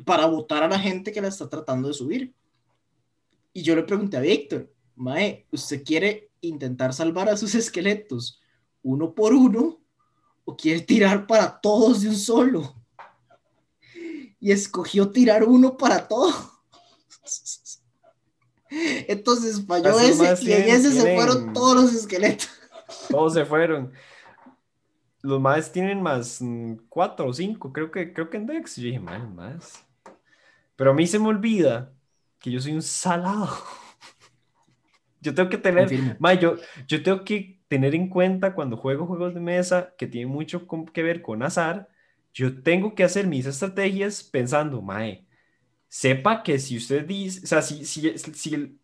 [0.05, 2.33] para botar a la gente que la está tratando de subir.
[3.53, 8.39] Y yo le pregunté a Víctor, Mae, ¿usted quiere intentar salvar a sus esqueletos
[8.83, 9.79] uno por uno
[10.45, 12.75] o quiere tirar para todos de un solo?
[14.39, 16.33] Y escogió tirar uno para todos.
[18.69, 22.49] Entonces falló ese y en tienen- ese se tienen- fueron todos los esqueletos.
[23.09, 23.91] todos se fueron.
[25.21, 26.39] Los maes tienen más
[26.89, 28.77] cuatro o cinco, creo que, creo que en Dex.
[28.77, 29.83] Yo dije, man, más.
[30.75, 31.93] Pero a mí se me olvida
[32.41, 33.49] que yo soy un salado.
[35.21, 36.55] Yo tengo que tener, mae, yo,
[36.87, 40.85] yo tengo que tener en cuenta cuando juego juegos de mesa que tienen mucho con-
[40.87, 41.87] que ver con azar,
[42.33, 45.27] yo tengo que hacer mis estrategias pensando, mae,
[45.89, 48.79] sepa que si usted dice, o sea, si, si, si el-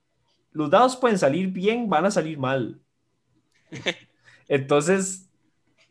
[0.52, 2.82] los dados pueden salir bien, van a salir mal.
[4.48, 5.30] Entonces,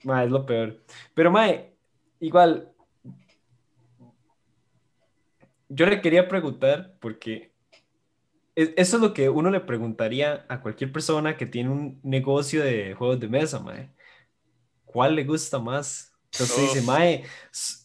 [0.05, 0.83] mae, es lo peor.
[1.15, 1.77] Pero, mae,
[2.21, 2.73] igual,
[5.69, 7.53] yo le quería preguntar, porque
[8.57, 12.95] eso es lo que uno le preguntaría a cualquier persona que tiene un negocio de
[12.95, 13.91] juegos de mesa, mae.
[14.85, 16.13] ¿Cuál le gusta más?
[16.33, 17.25] Entonces dice, mae,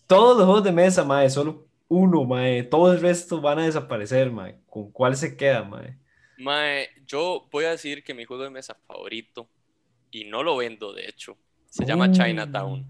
[0.07, 4.31] todos los juegos de mesa, mae, solo uno, mae, todo el resto van a desaparecer,
[4.31, 4.57] mae.
[4.67, 5.97] ¿Con cuál se queda, mae?
[6.37, 9.49] Mae, yo voy a decir que mi juego de mesa favorito,
[10.11, 11.37] y no lo vendo de hecho,
[11.69, 12.11] se llama Uh.
[12.11, 12.85] Chinatown.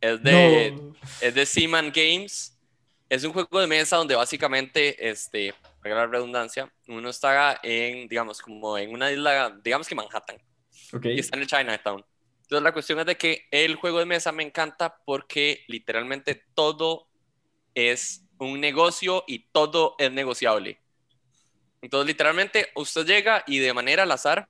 [0.00, 0.94] Es de, No.
[1.20, 2.54] es de Seaman Games.
[3.08, 5.54] Es un juego de mesa donde básicamente, este,
[5.94, 10.38] la redundancia, uno está en, digamos, como en una isla, digamos que Manhattan,
[10.92, 11.06] Ok.
[11.06, 12.04] y está en el Chinatown.
[12.42, 17.08] Entonces la cuestión es de que el juego de mesa me encanta porque literalmente todo
[17.74, 20.80] es un negocio y todo es negociable.
[21.82, 24.48] Entonces literalmente usted llega y de manera al azar,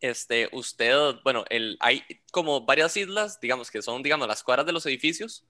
[0.00, 0.94] este, usted,
[1.24, 5.44] bueno, el, hay como varias islas, digamos que son, digamos, las cuadras de los edificios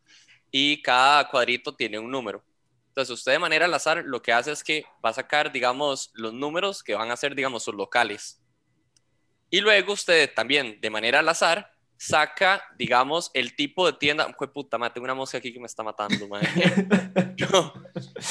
[0.50, 2.42] y cada cuadrito tiene un número.
[2.96, 6.10] Entonces usted de manera al azar lo que hace es que va a sacar, digamos,
[6.14, 8.40] los números que van a ser, digamos, sus locales.
[9.50, 14.34] Y luego usted también, de manera al azar, saca, digamos, el tipo de tienda.
[14.38, 16.48] Fue puta, madre, tengo una mosca aquí que me está matando, madre.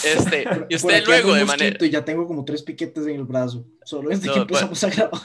[0.04, 1.86] este, y usted luego de manera.
[1.86, 5.22] Y ya tengo como tres piquetes en el brazo, solo desde que empezamos a grabar.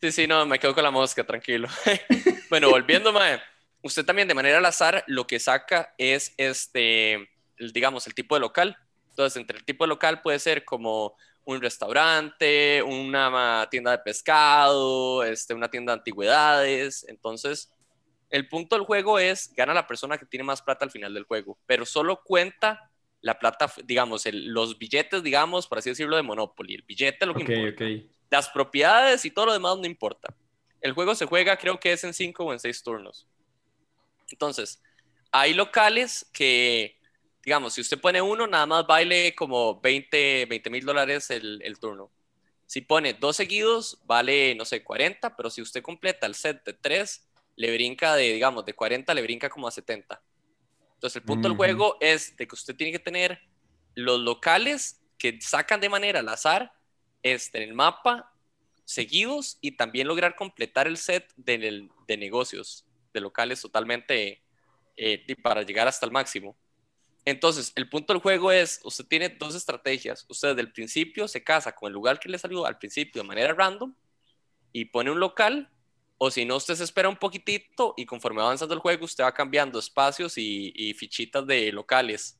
[0.00, 1.66] Sí, sí, no, me quedo con la mosca, tranquilo.
[2.48, 3.42] bueno, volviendo, madre,
[3.82, 7.28] usted también de manera al azar lo que saca es este,
[7.70, 8.76] digamos, el tipo de local.
[9.10, 11.14] Entonces, entre el tipo de local puede ser como
[11.44, 17.04] un restaurante, una tienda de pescado, este, una tienda de antigüedades.
[17.08, 17.72] Entonces,
[18.30, 21.24] el punto del juego es, gana la persona que tiene más plata al final del
[21.24, 22.90] juego, pero solo cuenta
[23.20, 26.74] la plata, digamos, los billetes, digamos, por así decirlo, de Monopoly.
[26.74, 27.84] El billete lo que importa.
[28.30, 30.34] Las propiedades y todo lo demás no importa.
[30.80, 33.28] El juego se juega, creo que es en cinco o en seis turnos.
[34.30, 34.82] Entonces,
[35.30, 36.98] hay locales que
[37.44, 42.10] digamos, si usted pone uno, nada más vale como 20 mil dólares el, turno.
[42.66, 46.72] Si pone dos seguidos, vale, no sé, 40, pero si usted completa el set de
[46.72, 50.22] tres, le brinca de, digamos, de 40, le brinca como a 70.
[50.94, 53.40] Entonces, el punto del juego es de que usted tiene que tener
[53.94, 56.72] los locales que sacan de manera al azar
[57.22, 58.32] este, en el mapa
[58.84, 64.42] seguidos y también lograr completar el set de, de negocios, de locales totalmente
[64.96, 66.56] eh, para llegar hasta el máximo.
[67.24, 70.26] Entonces, el punto del juego es, usted tiene dos estrategias.
[70.28, 73.28] Usted desde el principio se casa con el lugar que le salió al principio de
[73.28, 73.94] manera random
[74.72, 75.70] y pone un local,
[76.18, 79.24] o si no, usted se espera un poquitito y conforme va avanzando el juego, usted
[79.24, 82.38] va cambiando espacios y, fichitas de locales.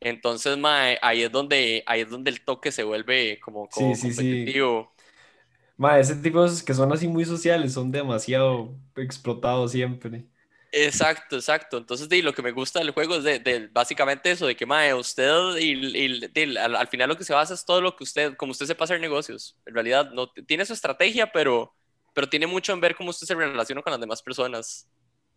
[0.00, 0.58] Entonces,
[1.02, 4.92] ahí, es donde, ahí es donde el toque se vuelve como, competitivo.
[5.98, 10.24] ese tipo que son así muy sociales son demasiado explotados siempre.
[10.72, 11.78] Exacto, exacto.
[11.78, 14.94] Entonces, de, lo que me gusta del juego es de, básicamente eso, de que, mae,
[14.94, 18.66] usted y, al, final lo que se basa es todo lo que usted, como usted
[18.66, 19.56] sepa hacer negocios.
[19.66, 21.74] En realidad, no tiene su estrategia, pero,
[22.14, 24.88] pero tiene mucho en ver cómo usted se relaciona con las demás personas.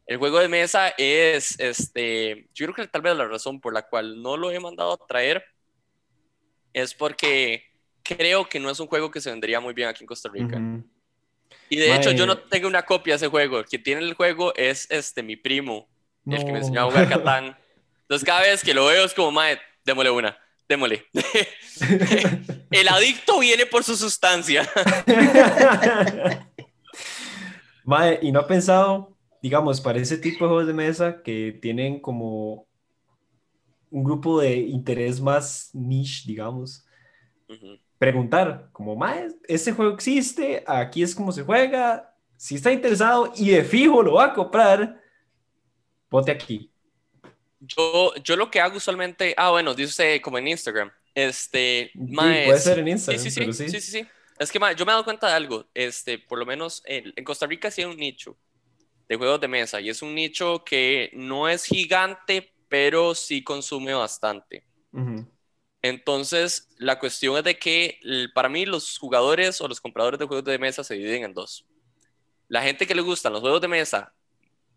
[0.05, 3.83] El juego de mesa es, este, yo creo que tal vez la razón por la
[3.83, 5.43] cual no lo he mandado a traer
[6.73, 7.63] es porque
[8.03, 10.59] creo que no es un juego que se vendería muy bien aquí en Costa Rica.
[11.73, 13.57] Y de hecho, yo no tengo una copia de ese juego.
[13.57, 15.89] El que tiene el juego es este, mi primo,
[16.27, 17.57] el que me enseñó a jugar Catán.
[18.01, 20.37] Entonces, cada vez que lo veo es como, mae, démosle una,
[20.69, 21.07] démosle.
[22.69, 24.69] el adicto viene por su sustancia.
[27.83, 31.99] mae, y no ha pensado, digamos, para ese tipo de juegos de mesa que tienen
[31.99, 32.67] como
[33.89, 36.85] un grupo de interés más niche, digamos
[38.03, 43.51] preguntar, como, más, ese juego existe, aquí es como se juega, si está interesado y
[43.51, 45.01] de fijo lo va a comprar,
[46.09, 46.69] vote aquí.
[47.61, 52.79] Yo, yo lo que hago usualmente, ah, bueno, dice como en Instagram, este, puede ser
[52.79, 54.07] en Instagram, sí, sí, sí, sí, sí,
[54.37, 57.47] Es que yo me he dado cuenta de algo, este, por lo menos en, Costa
[57.47, 58.35] Rica sí hay un nicho
[59.07, 63.93] de juegos de mesa y es un nicho que no es gigante, pero sí consume
[63.93, 64.65] bastante.
[65.83, 67.99] Entonces, la cuestión es de que
[68.33, 71.65] para mí los jugadores o los compradores de juegos de mesa se dividen en dos.
[72.47, 74.13] La gente que le gustan los juegos de mesa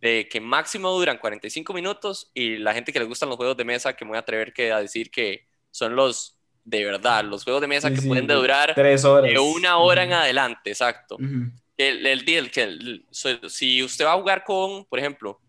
[0.01, 3.65] de que máximo duran 45 minutos y la gente que le gustan los juegos de
[3.65, 7.45] mesa que me voy a atrever que a decir que son los de verdad, los
[7.45, 9.31] juegos de mesa que pueden durar tres horas.
[9.31, 11.17] de una hora en adelante, exacto.
[11.77, 15.41] el, el, deal, que si usted va a jugar con, por ejemplo,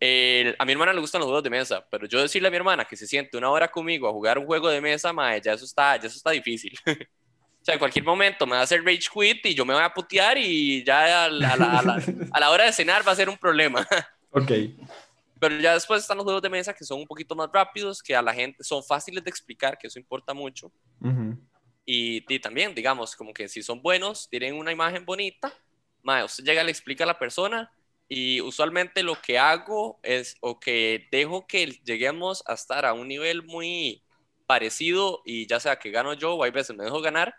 [0.00, 2.84] a mi hermana le gustan los juegos de mesa, pero yo decirle a mi hermana
[2.84, 5.64] que se siente una hora conmigo a jugar un juego de mesa, mae, ya eso
[5.64, 6.72] está, ya eso está difícil.
[6.86, 9.82] o sea, en cualquier momento me va a hacer rage quit y yo me voy
[9.82, 11.52] a putear y ya a la,
[12.32, 13.86] a la, hora de cenar va a ser un problema.
[14.30, 14.52] ok.
[15.40, 18.14] Pero ya después están los juegos de mesa que son un poquito más rápidos, que
[18.14, 20.72] a la gente son fáciles de explicar, que eso importa mucho.
[21.84, 25.52] y, y, también, digamos, como que si son buenos, tienen una imagen bonita,
[26.02, 27.70] mae, usted llega, le explica a la persona
[28.08, 33.08] y usualmente lo que hago es o que dejo que lleguemos a estar a un
[33.08, 34.02] nivel muy
[34.46, 37.34] parecido y ya sea que gano yo o hay veces me dejo ganar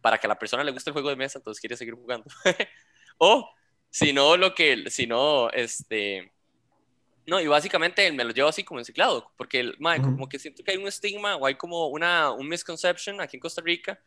[0.00, 2.24] para que a la persona le guste el juego de mesa, entonces quiere seguir jugando.
[3.18, 3.50] o
[3.90, 6.32] si no, lo que, si no, este,
[7.26, 10.76] no, y básicamente me lo llevo así como enciclado, porque como que siento que hay
[10.76, 14.00] un estigma o hay como una, un misconception aquí en Costa Rica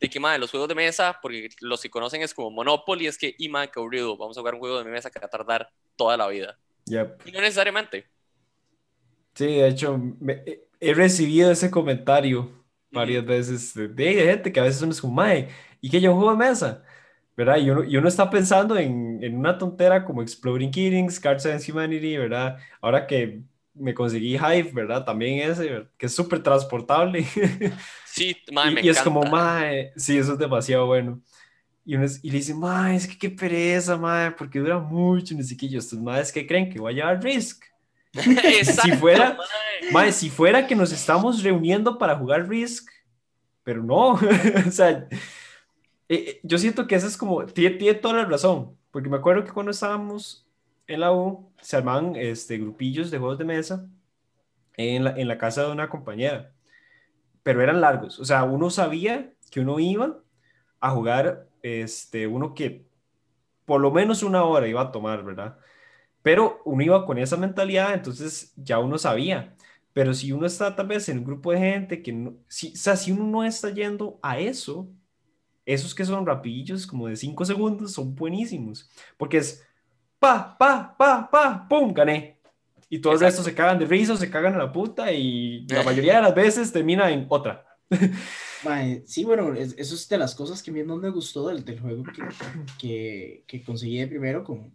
[0.00, 3.16] de que, madre, los juegos de mesa, porque los que conocen es como Monopoly, es
[3.16, 5.30] que, y madre, qué aburrido, vamos a jugar un juego de mesa que va a
[5.30, 6.58] tardar toda la vida.
[6.86, 7.26] Yep.
[7.26, 8.06] Y no necesariamente.
[9.34, 10.00] Sí, de hecho,
[10.80, 15.48] he recibido ese comentario varias veces de, gente que a veces uno es como, madre,
[15.80, 16.82] ¿y que yo juego de mesa?
[17.36, 17.58] ¿Verdad?
[17.58, 21.68] Y uno, y uno está pensando en, en, una tontera como Exploring Kittings, Cards Against
[21.68, 22.56] Humanity, ¿verdad?
[22.80, 23.42] Ahora que
[23.78, 25.04] me conseguí Hive, ¿verdad?
[25.04, 27.26] También ese, que es súper transportable.
[28.06, 31.20] Sí, mae, y, y es como, mae, sí, eso es demasiado bueno.
[31.84, 35.68] Y, uno, y le dice, ma, es que qué pereza, ma, porque dura mucho, qué.
[35.68, 37.64] Yo, estos madres que creen que voy a llevar Risk.
[38.12, 39.38] si fuera,
[39.92, 40.10] mae.
[40.12, 42.88] si fuera que nos estamos reuniendo para jugar Risk,
[43.62, 45.18] pero no, o sea, eh,
[46.08, 49.44] eh, yo siento que eso es como, tiene, tiene, toda la razón, porque me acuerdo
[49.44, 50.45] que cuando estábamos
[50.86, 53.86] en la U, se armaban este, grupillos de juegos de mesa
[54.76, 56.52] en la, en la casa de una compañera,
[57.42, 60.18] pero eran largos, o sea, uno sabía que uno iba
[60.80, 62.86] a jugar, este, uno que
[63.64, 65.58] por lo menos una hora iba a tomar, ¿verdad?
[66.22, 69.54] Pero uno iba con esa mentalidad, entonces ya uno sabía.
[69.92, 72.76] Pero si uno está tal vez en un grupo de gente que no, si, o
[72.76, 74.88] sea, si uno no está yendo a eso,
[75.64, 78.90] esos que son rapidillos, como de 5 segundos, son buenísimos.
[79.16, 79.66] Porque es
[80.18, 82.38] pa, pa, pa, pa, pum, gané.
[82.88, 86.16] Y todos estos se cagan de risa, se cagan a la puta y la mayoría
[86.16, 87.66] de las veces termina en otra.
[89.04, 91.80] sí, bueno, eso es de las cosas que a mí no me gustó del, del
[91.80, 92.22] juego que,
[92.78, 94.72] que, que conseguí primero con,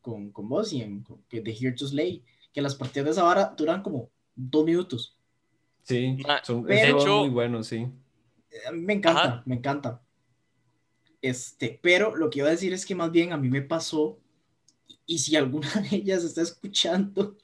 [0.00, 3.22] con, con vos y en que de Here to Slay, que las partidas de esa
[3.22, 5.16] vara duran como dos minutos.
[5.82, 7.86] Sí, son pero, muy buenos, sí.
[8.72, 10.02] Mí me encanta, me encanta.
[11.20, 14.18] Este, pero lo que iba a decir es que más bien a mí me pasó,
[15.06, 17.36] y si alguna de ellas está escuchando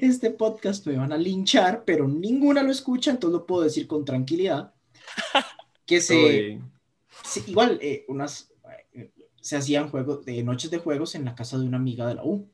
[0.00, 4.04] este podcast, me van a linchar, pero ninguna lo escucha, entonces lo puedo decir con
[4.04, 4.72] tranquilidad.
[5.86, 6.60] Que se,
[7.46, 8.50] igual, eh, unas,
[8.92, 12.16] eh, se hacían juegos, de noches de juegos en la casa de una amiga de
[12.16, 12.50] la U.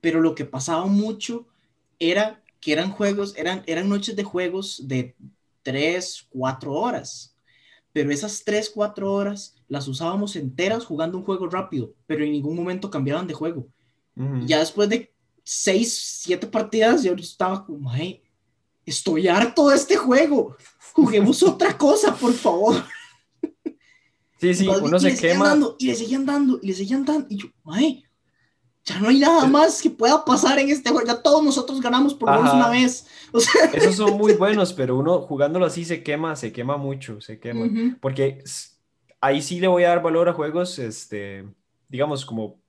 [0.00, 1.48] Pero lo que pasaba mucho
[1.98, 5.16] era que eran juegos, eran, eran noches de juegos de
[5.64, 7.35] 3, 4 horas.
[7.96, 12.54] Pero esas 3, 4 horas las usábamos enteras jugando un juego rápido, pero en ningún
[12.54, 13.68] momento cambiaban de juego.
[14.44, 15.14] Ya después de
[15.44, 17.90] 6, 7 partidas, yo estaba como,
[18.84, 20.58] estoy harto de este juego.
[20.92, 22.84] Juguemos otra cosa, por favor.
[24.42, 25.56] Sí, sí, uno se quema.
[25.78, 27.26] y le seguían dando, y le seguían dando.
[27.30, 28.04] Y yo, ay,
[28.86, 31.06] ya no hay nada más que pueda pasar en este juego.
[31.06, 33.06] Ya todos nosotros ganamos por lo menos una vez.
[33.72, 37.68] Esos son muy buenos, pero uno jugándolo así se quema, se quema mucho, se quema.
[38.00, 38.44] Porque
[39.20, 41.44] ahí sí le voy a dar valor a juegos, este,
[41.88, 42.60] digamos, como.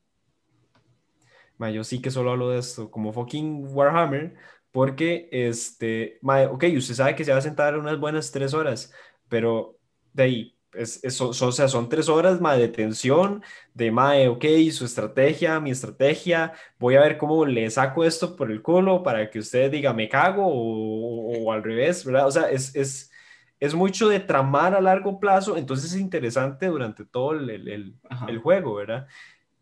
[1.72, 4.36] yo sí que solo hablo de esto, como fucking Warhammer,
[4.72, 8.92] porque, este, ok, usted sabe que se va a sentar unas buenas tres horas,
[9.30, 9.78] pero
[10.14, 14.86] de ahí es, o sea, son tres horas más de tensión, de mae, ok, su
[14.86, 19.40] estrategia, mi estrategia, voy a ver cómo le saco esto por el culo para que
[19.40, 22.28] usted diga me cago o, al revés, ¿verdad?
[22.28, 23.12] O sea, es, es,
[23.60, 27.96] es, mucho de tramar a largo plazo, entonces es interesante durante todo el, el,
[28.28, 29.08] el, juego, ¿verdad?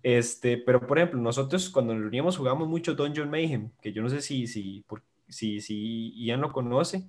[0.03, 4.09] Este, pero por ejemplo, nosotros cuando nos reuníamos jugamos mucho Dungeon Mayhem, que yo no
[4.09, 7.07] sé si, si, por, si, si Ian lo conoce,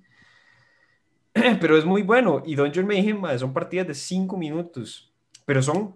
[1.61, 2.41] pero es muy bueno.
[2.45, 5.11] Y Dungeon Mayhem son partidas de 5 minutos,
[5.45, 5.95] pero son,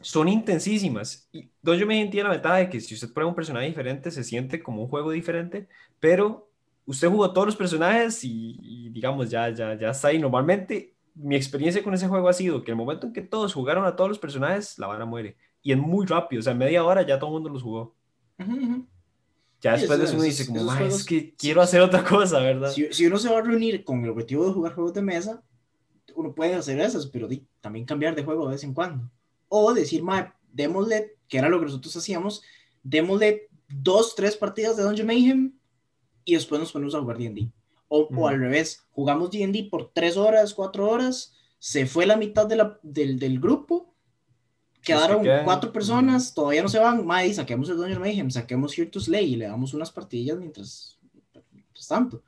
[0.00, 1.28] son intensísimas.
[1.32, 4.24] Y Dungeon Mayhem tiene la ventaja de que si usted prueba un personaje diferente, se
[4.24, 5.68] siente como un juego diferente,
[6.00, 6.48] pero
[6.86, 10.18] usted jugó todos los personajes y, digamos, ya, ya, ya está ahí.
[10.18, 13.84] Normalmente, mi experiencia con ese juego ha sido que el momento en que todos jugaron
[13.86, 15.36] a todos los personajes, la vara muere.
[15.62, 17.94] Y es muy rápido, o sea, media hora ya todo el mundo los jugó.
[19.64, 22.70] Ya después de eso uno dice, como, es que quiero hacer otra cosa, ¿verdad?
[22.70, 25.42] Si, uno se va a reunir con el objetivo de jugar juegos de mesa,
[26.14, 27.26] uno puede hacer esas, pero
[27.62, 29.10] también cambiar de juego de vez en cuando.
[29.48, 32.42] O decir, ma, démosle, que era lo que nosotros hacíamos,
[32.82, 35.54] démosle dos, tres partidas de Dungeon Mayhem
[36.26, 37.50] y después nos ponemos a jugar D&D.
[37.88, 42.46] O, o, al revés, jugamos D&D por tres horas, cuatro horas, se fue la mitad
[42.46, 43.93] de la, del, del grupo
[44.84, 47.06] Quedaron cuatro personas, todavía no se van.
[47.06, 50.98] Mae, saquemos el Dungeon Mayhem, saquemos Here to Slay y le damos unas partidas mientras,
[51.88, 52.22] tanto.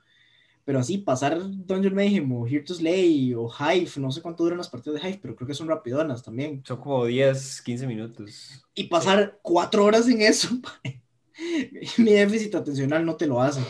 [0.65, 4.57] Pero así, pasar Dungeon Mayhem o Here to Slay o Hive, no sé cuánto duran
[4.57, 6.61] las partidas de Hive, pero creo que son rapidonas también.
[6.65, 8.65] Son como 10, 15 minutos.
[8.75, 10.49] Y pasar cuatro horas en eso,
[11.97, 13.61] mi déficit atencional no te lo hace.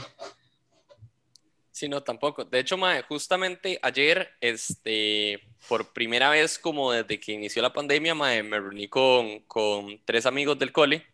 [1.78, 2.44] Sí, no, tampoco.
[2.44, 8.16] De hecho, mae, justamente ayer, este, por primera vez como desde que inició la pandemia,
[8.16, 11.06] mae, me reuní con, con tres amigos del cole,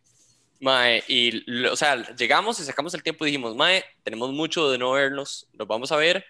[0.62, 4.78] mae, y, o sea, llegamos y sacamos el tiempo y dijimos, mae, tenemos mucho de
[4.78, 6.24] no vernos, nos vamos a ver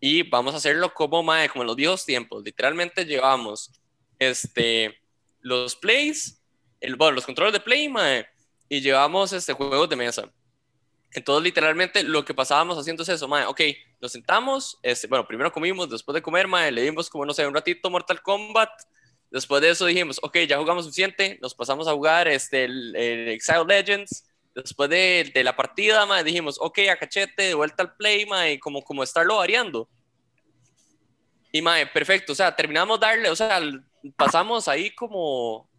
[0.00, 2.42] y vamos a hacerlo como, mae, como en los viejos tiempos.
[2.42, 3.70] Literalmente llevamos,
[4.18, 4.98] este,
[5.42, 6.40] los plays,
[6.80, 8.26] el, bueno, los controles de play, mae,
[8.66, 10.32] y llevamos, este, juegos de mesa.
[11.14, 13.60] Entonces, literalmente, lo que pasábamos haciendo es eso, mae, ok,
[14.00, 17.46] nos sentamos, este, bueno, primero comimos, después de comer, mae, le dimos como, no sé,
[17.46, 18.70] un ratito Mortal Kombat,
[19.30, 22.96] después de eso dijimos, ok, ya jugamos suficiente, nos pasamos a jugar este, el,
[23.28, 24.26] Exile Legends,
[24.56, 28.58] después de, de, la partida, mae, dijimos, ok, a cachete, de vuelta al play, mae,
[28.58, 29.88] como, como estarlo variando.
[31.52, 33.60] Y mae, perfecto, o sea, terminamos darle, o sea,
[34.16, 35.70] pasamos ahí como,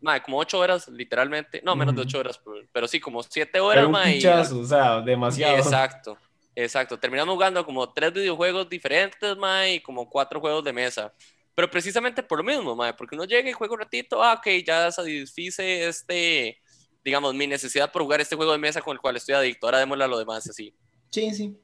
[0.00, 2.40] mae, como ocho horas literalmente, no, menos de ocho horas,
[2.72, 5.56] pero, sí, como siete horas, pero un Pichazo, o sea, demasiado.
[5.56, 6.18] Exacto,
[6.54, 6.98] exacto.
[6.98, 11.12] Terminamos jugando como tres videojuegos diferentes, mae, y como cuatro juegos de mesa.
[11.54, 14.46] Pero precisamente por lo mismo, mae, porque uno llega y juega un ratito, ah, ok,
[14.64, 16.60] ya satisfice este,
[17.04, 19.78] digamos, mi necesidad por jugar este juego de mesa con el cual estoy adicto, ahora
[19.78, 20.74] démosle a lo demás así.
[21.10, 21.56] Sí, sí.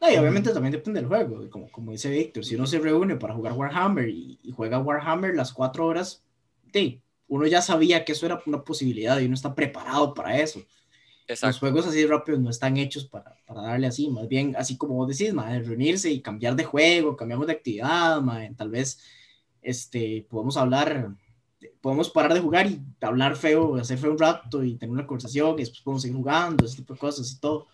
[0.00, 3.34] y obviamente también depende del juego, como, como dice Víctor, si uno se reúne para
[3.34, 6.22] jugar Warhammer y, juega Warhammer las cuatro horas,
[6.72, 10.62] sí, uno ya sabía que eso era una posibilidad y uno está preparado para eso.
[11.28, 14.94] Los juegos así rápidos no están hechos para, para, darle así, más bien así como
[14.94, 19.00] vos decís, madre, reunirse y cambiar de juego, cambiamos de actividad, madre, tal vez
[19.60, 21.16] este, podemos hablar,
[21.80, 25.54] podemos parar de jugar y hablar feo, hacer feo un rato y tener una conversación
[25.54, 27.66] y después podemos seguir jugando, ese tipo de cosas y todo.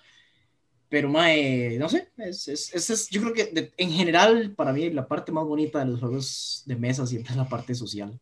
[0.89, 5.07] Pero, mae, no sé, es, es, es, yo creo que en general, para mí, la
[5.07, 8.19] parte más bonita de los juegos de mesa siempre es la parte social.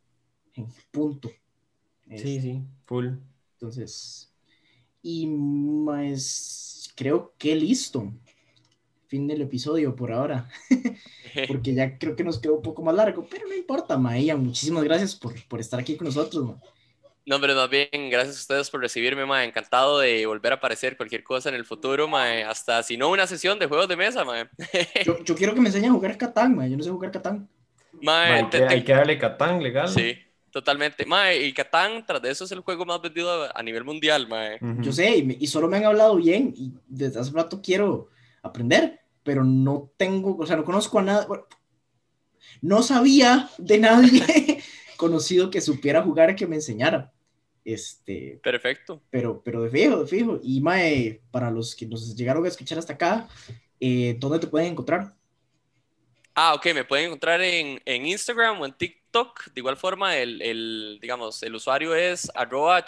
[0.54, 1.30] En punto.
[2.08, 3.08] sí, sí, full.
[3.54, 4.32] Entonces,
[5.02, 8.12] y más, creo que listo.
[9.06, 10.48] Fin del episodio por ahora.
[11.48, 14.36] Porque ya creo que nos quedó un poco más largo, pero no importa, Maía.
[14.36, 16.60] Muchísimas gracias por, por estar aquí con nosotros, ma.
[17.26, 19.44] No, hombre, más bien, gracias a ustedes por recibirme, ma.
[19.44, 22.48] Encantado de volver a aparecer cualquier cosa en el futuro, ma.
[22.48, 24.48] Hasta si no una sesión de juegos de mesa, ma.
[25.04, 26.66] yo, yo, quiero que me enseñen a jugar Catán, ma.
[26.66, 27.48] Yo no sé jugar Catán.
[28.02, 29.88] Ma, hay, que darle Catán legal.
[29.88, 30.16] Sí.
[30.50, 31.06] Totalmente.
[31.06, 34.58] Mae, y Catán, tras de eso, es el juego más vendido a nivel mundial, mae.
[34.80, 38.08] Yo sé, y, solo me han hablado bien, y desde hace rato quiero
[38.42, 41.28] aprender, pero no tengo, o sea, no conozco a nada.
[42.62, 44.62] no sabía de nadie
[44.96, 47.12] conocido que supiera jugar que me enseñara.
[47.64, 49.02] Este, Perfecto.
[49.10, 50.40] Pero, pero de fijo, de fijo.
[50.42, 53.28] Y Mae, para los que nos llegaron a escuchar hasta acá,
[53.78, 55.14] eh, ¿dónde te pueden encontrar?
[56.34, 59.46] Ah, ok, me pueden encontrar en, en Instagram o en TikTok.
[59.52, 62.84] De igual forma, el, el digamos, el usuario es arroba.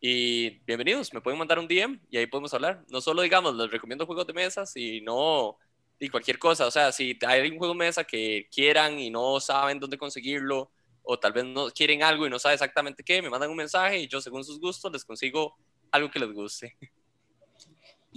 [0.00, 2.84] Y bienvenidos, me pueden mandar un DM y ahí podemos hablar.
[2.88, 5.58] No solo, digamos, les recomiendo juegos de mesa, sino
[5.98, 6.66] y cualquier cosa.
[6.66, 10.70] O sea, si hay un juego de mesa que quieran y no saben dónde conseguirlo,
[11.02, 13.98] o tal vez no quieren algo y no saben exactamente qué, me mandan un mensaje
[14.00, 15.56] y yo, según sus gustos, les consigo
[15.90, 16.76] algo que les guste.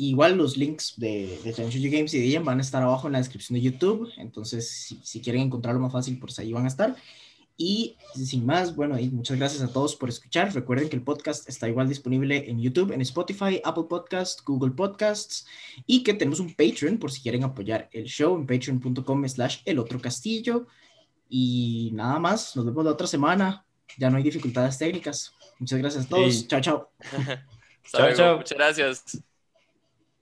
[0.04, 3.54] Igual los links de, de Games y de van a estar abajo en la descripción
[3.54, 4.12] de YouTube.
[4.18, 6.96] Entonces, si, si quieren encontrarlo más fácil, pues ahí van a estar.
[7.56, 10.52] Y sin más, bueno, y muchas gracias a todos por escuchar.
[10.56, 15.46] Recuerden que el podcast está igual disponible en YouTube, en Spotify, Apple Podcasts, Google Podcasts
[15.86, 19.78] y que tenemos un Patreon por si quieren apoyar el show en patreon.com slash el
[19.78, 20.66] otro castillo.
[21.30, 23.64] Y nada más, nos vemos la otra semana.
[24.00, 25.32] Ya no hay dificultades técnicas.
[25.60, 26.48] Muchas gracias a todos.
[26.48, 26.92] Chao, chao.
[27.92, 28.38] chao, chao.
[28.38, 29.22] Muchas gracias.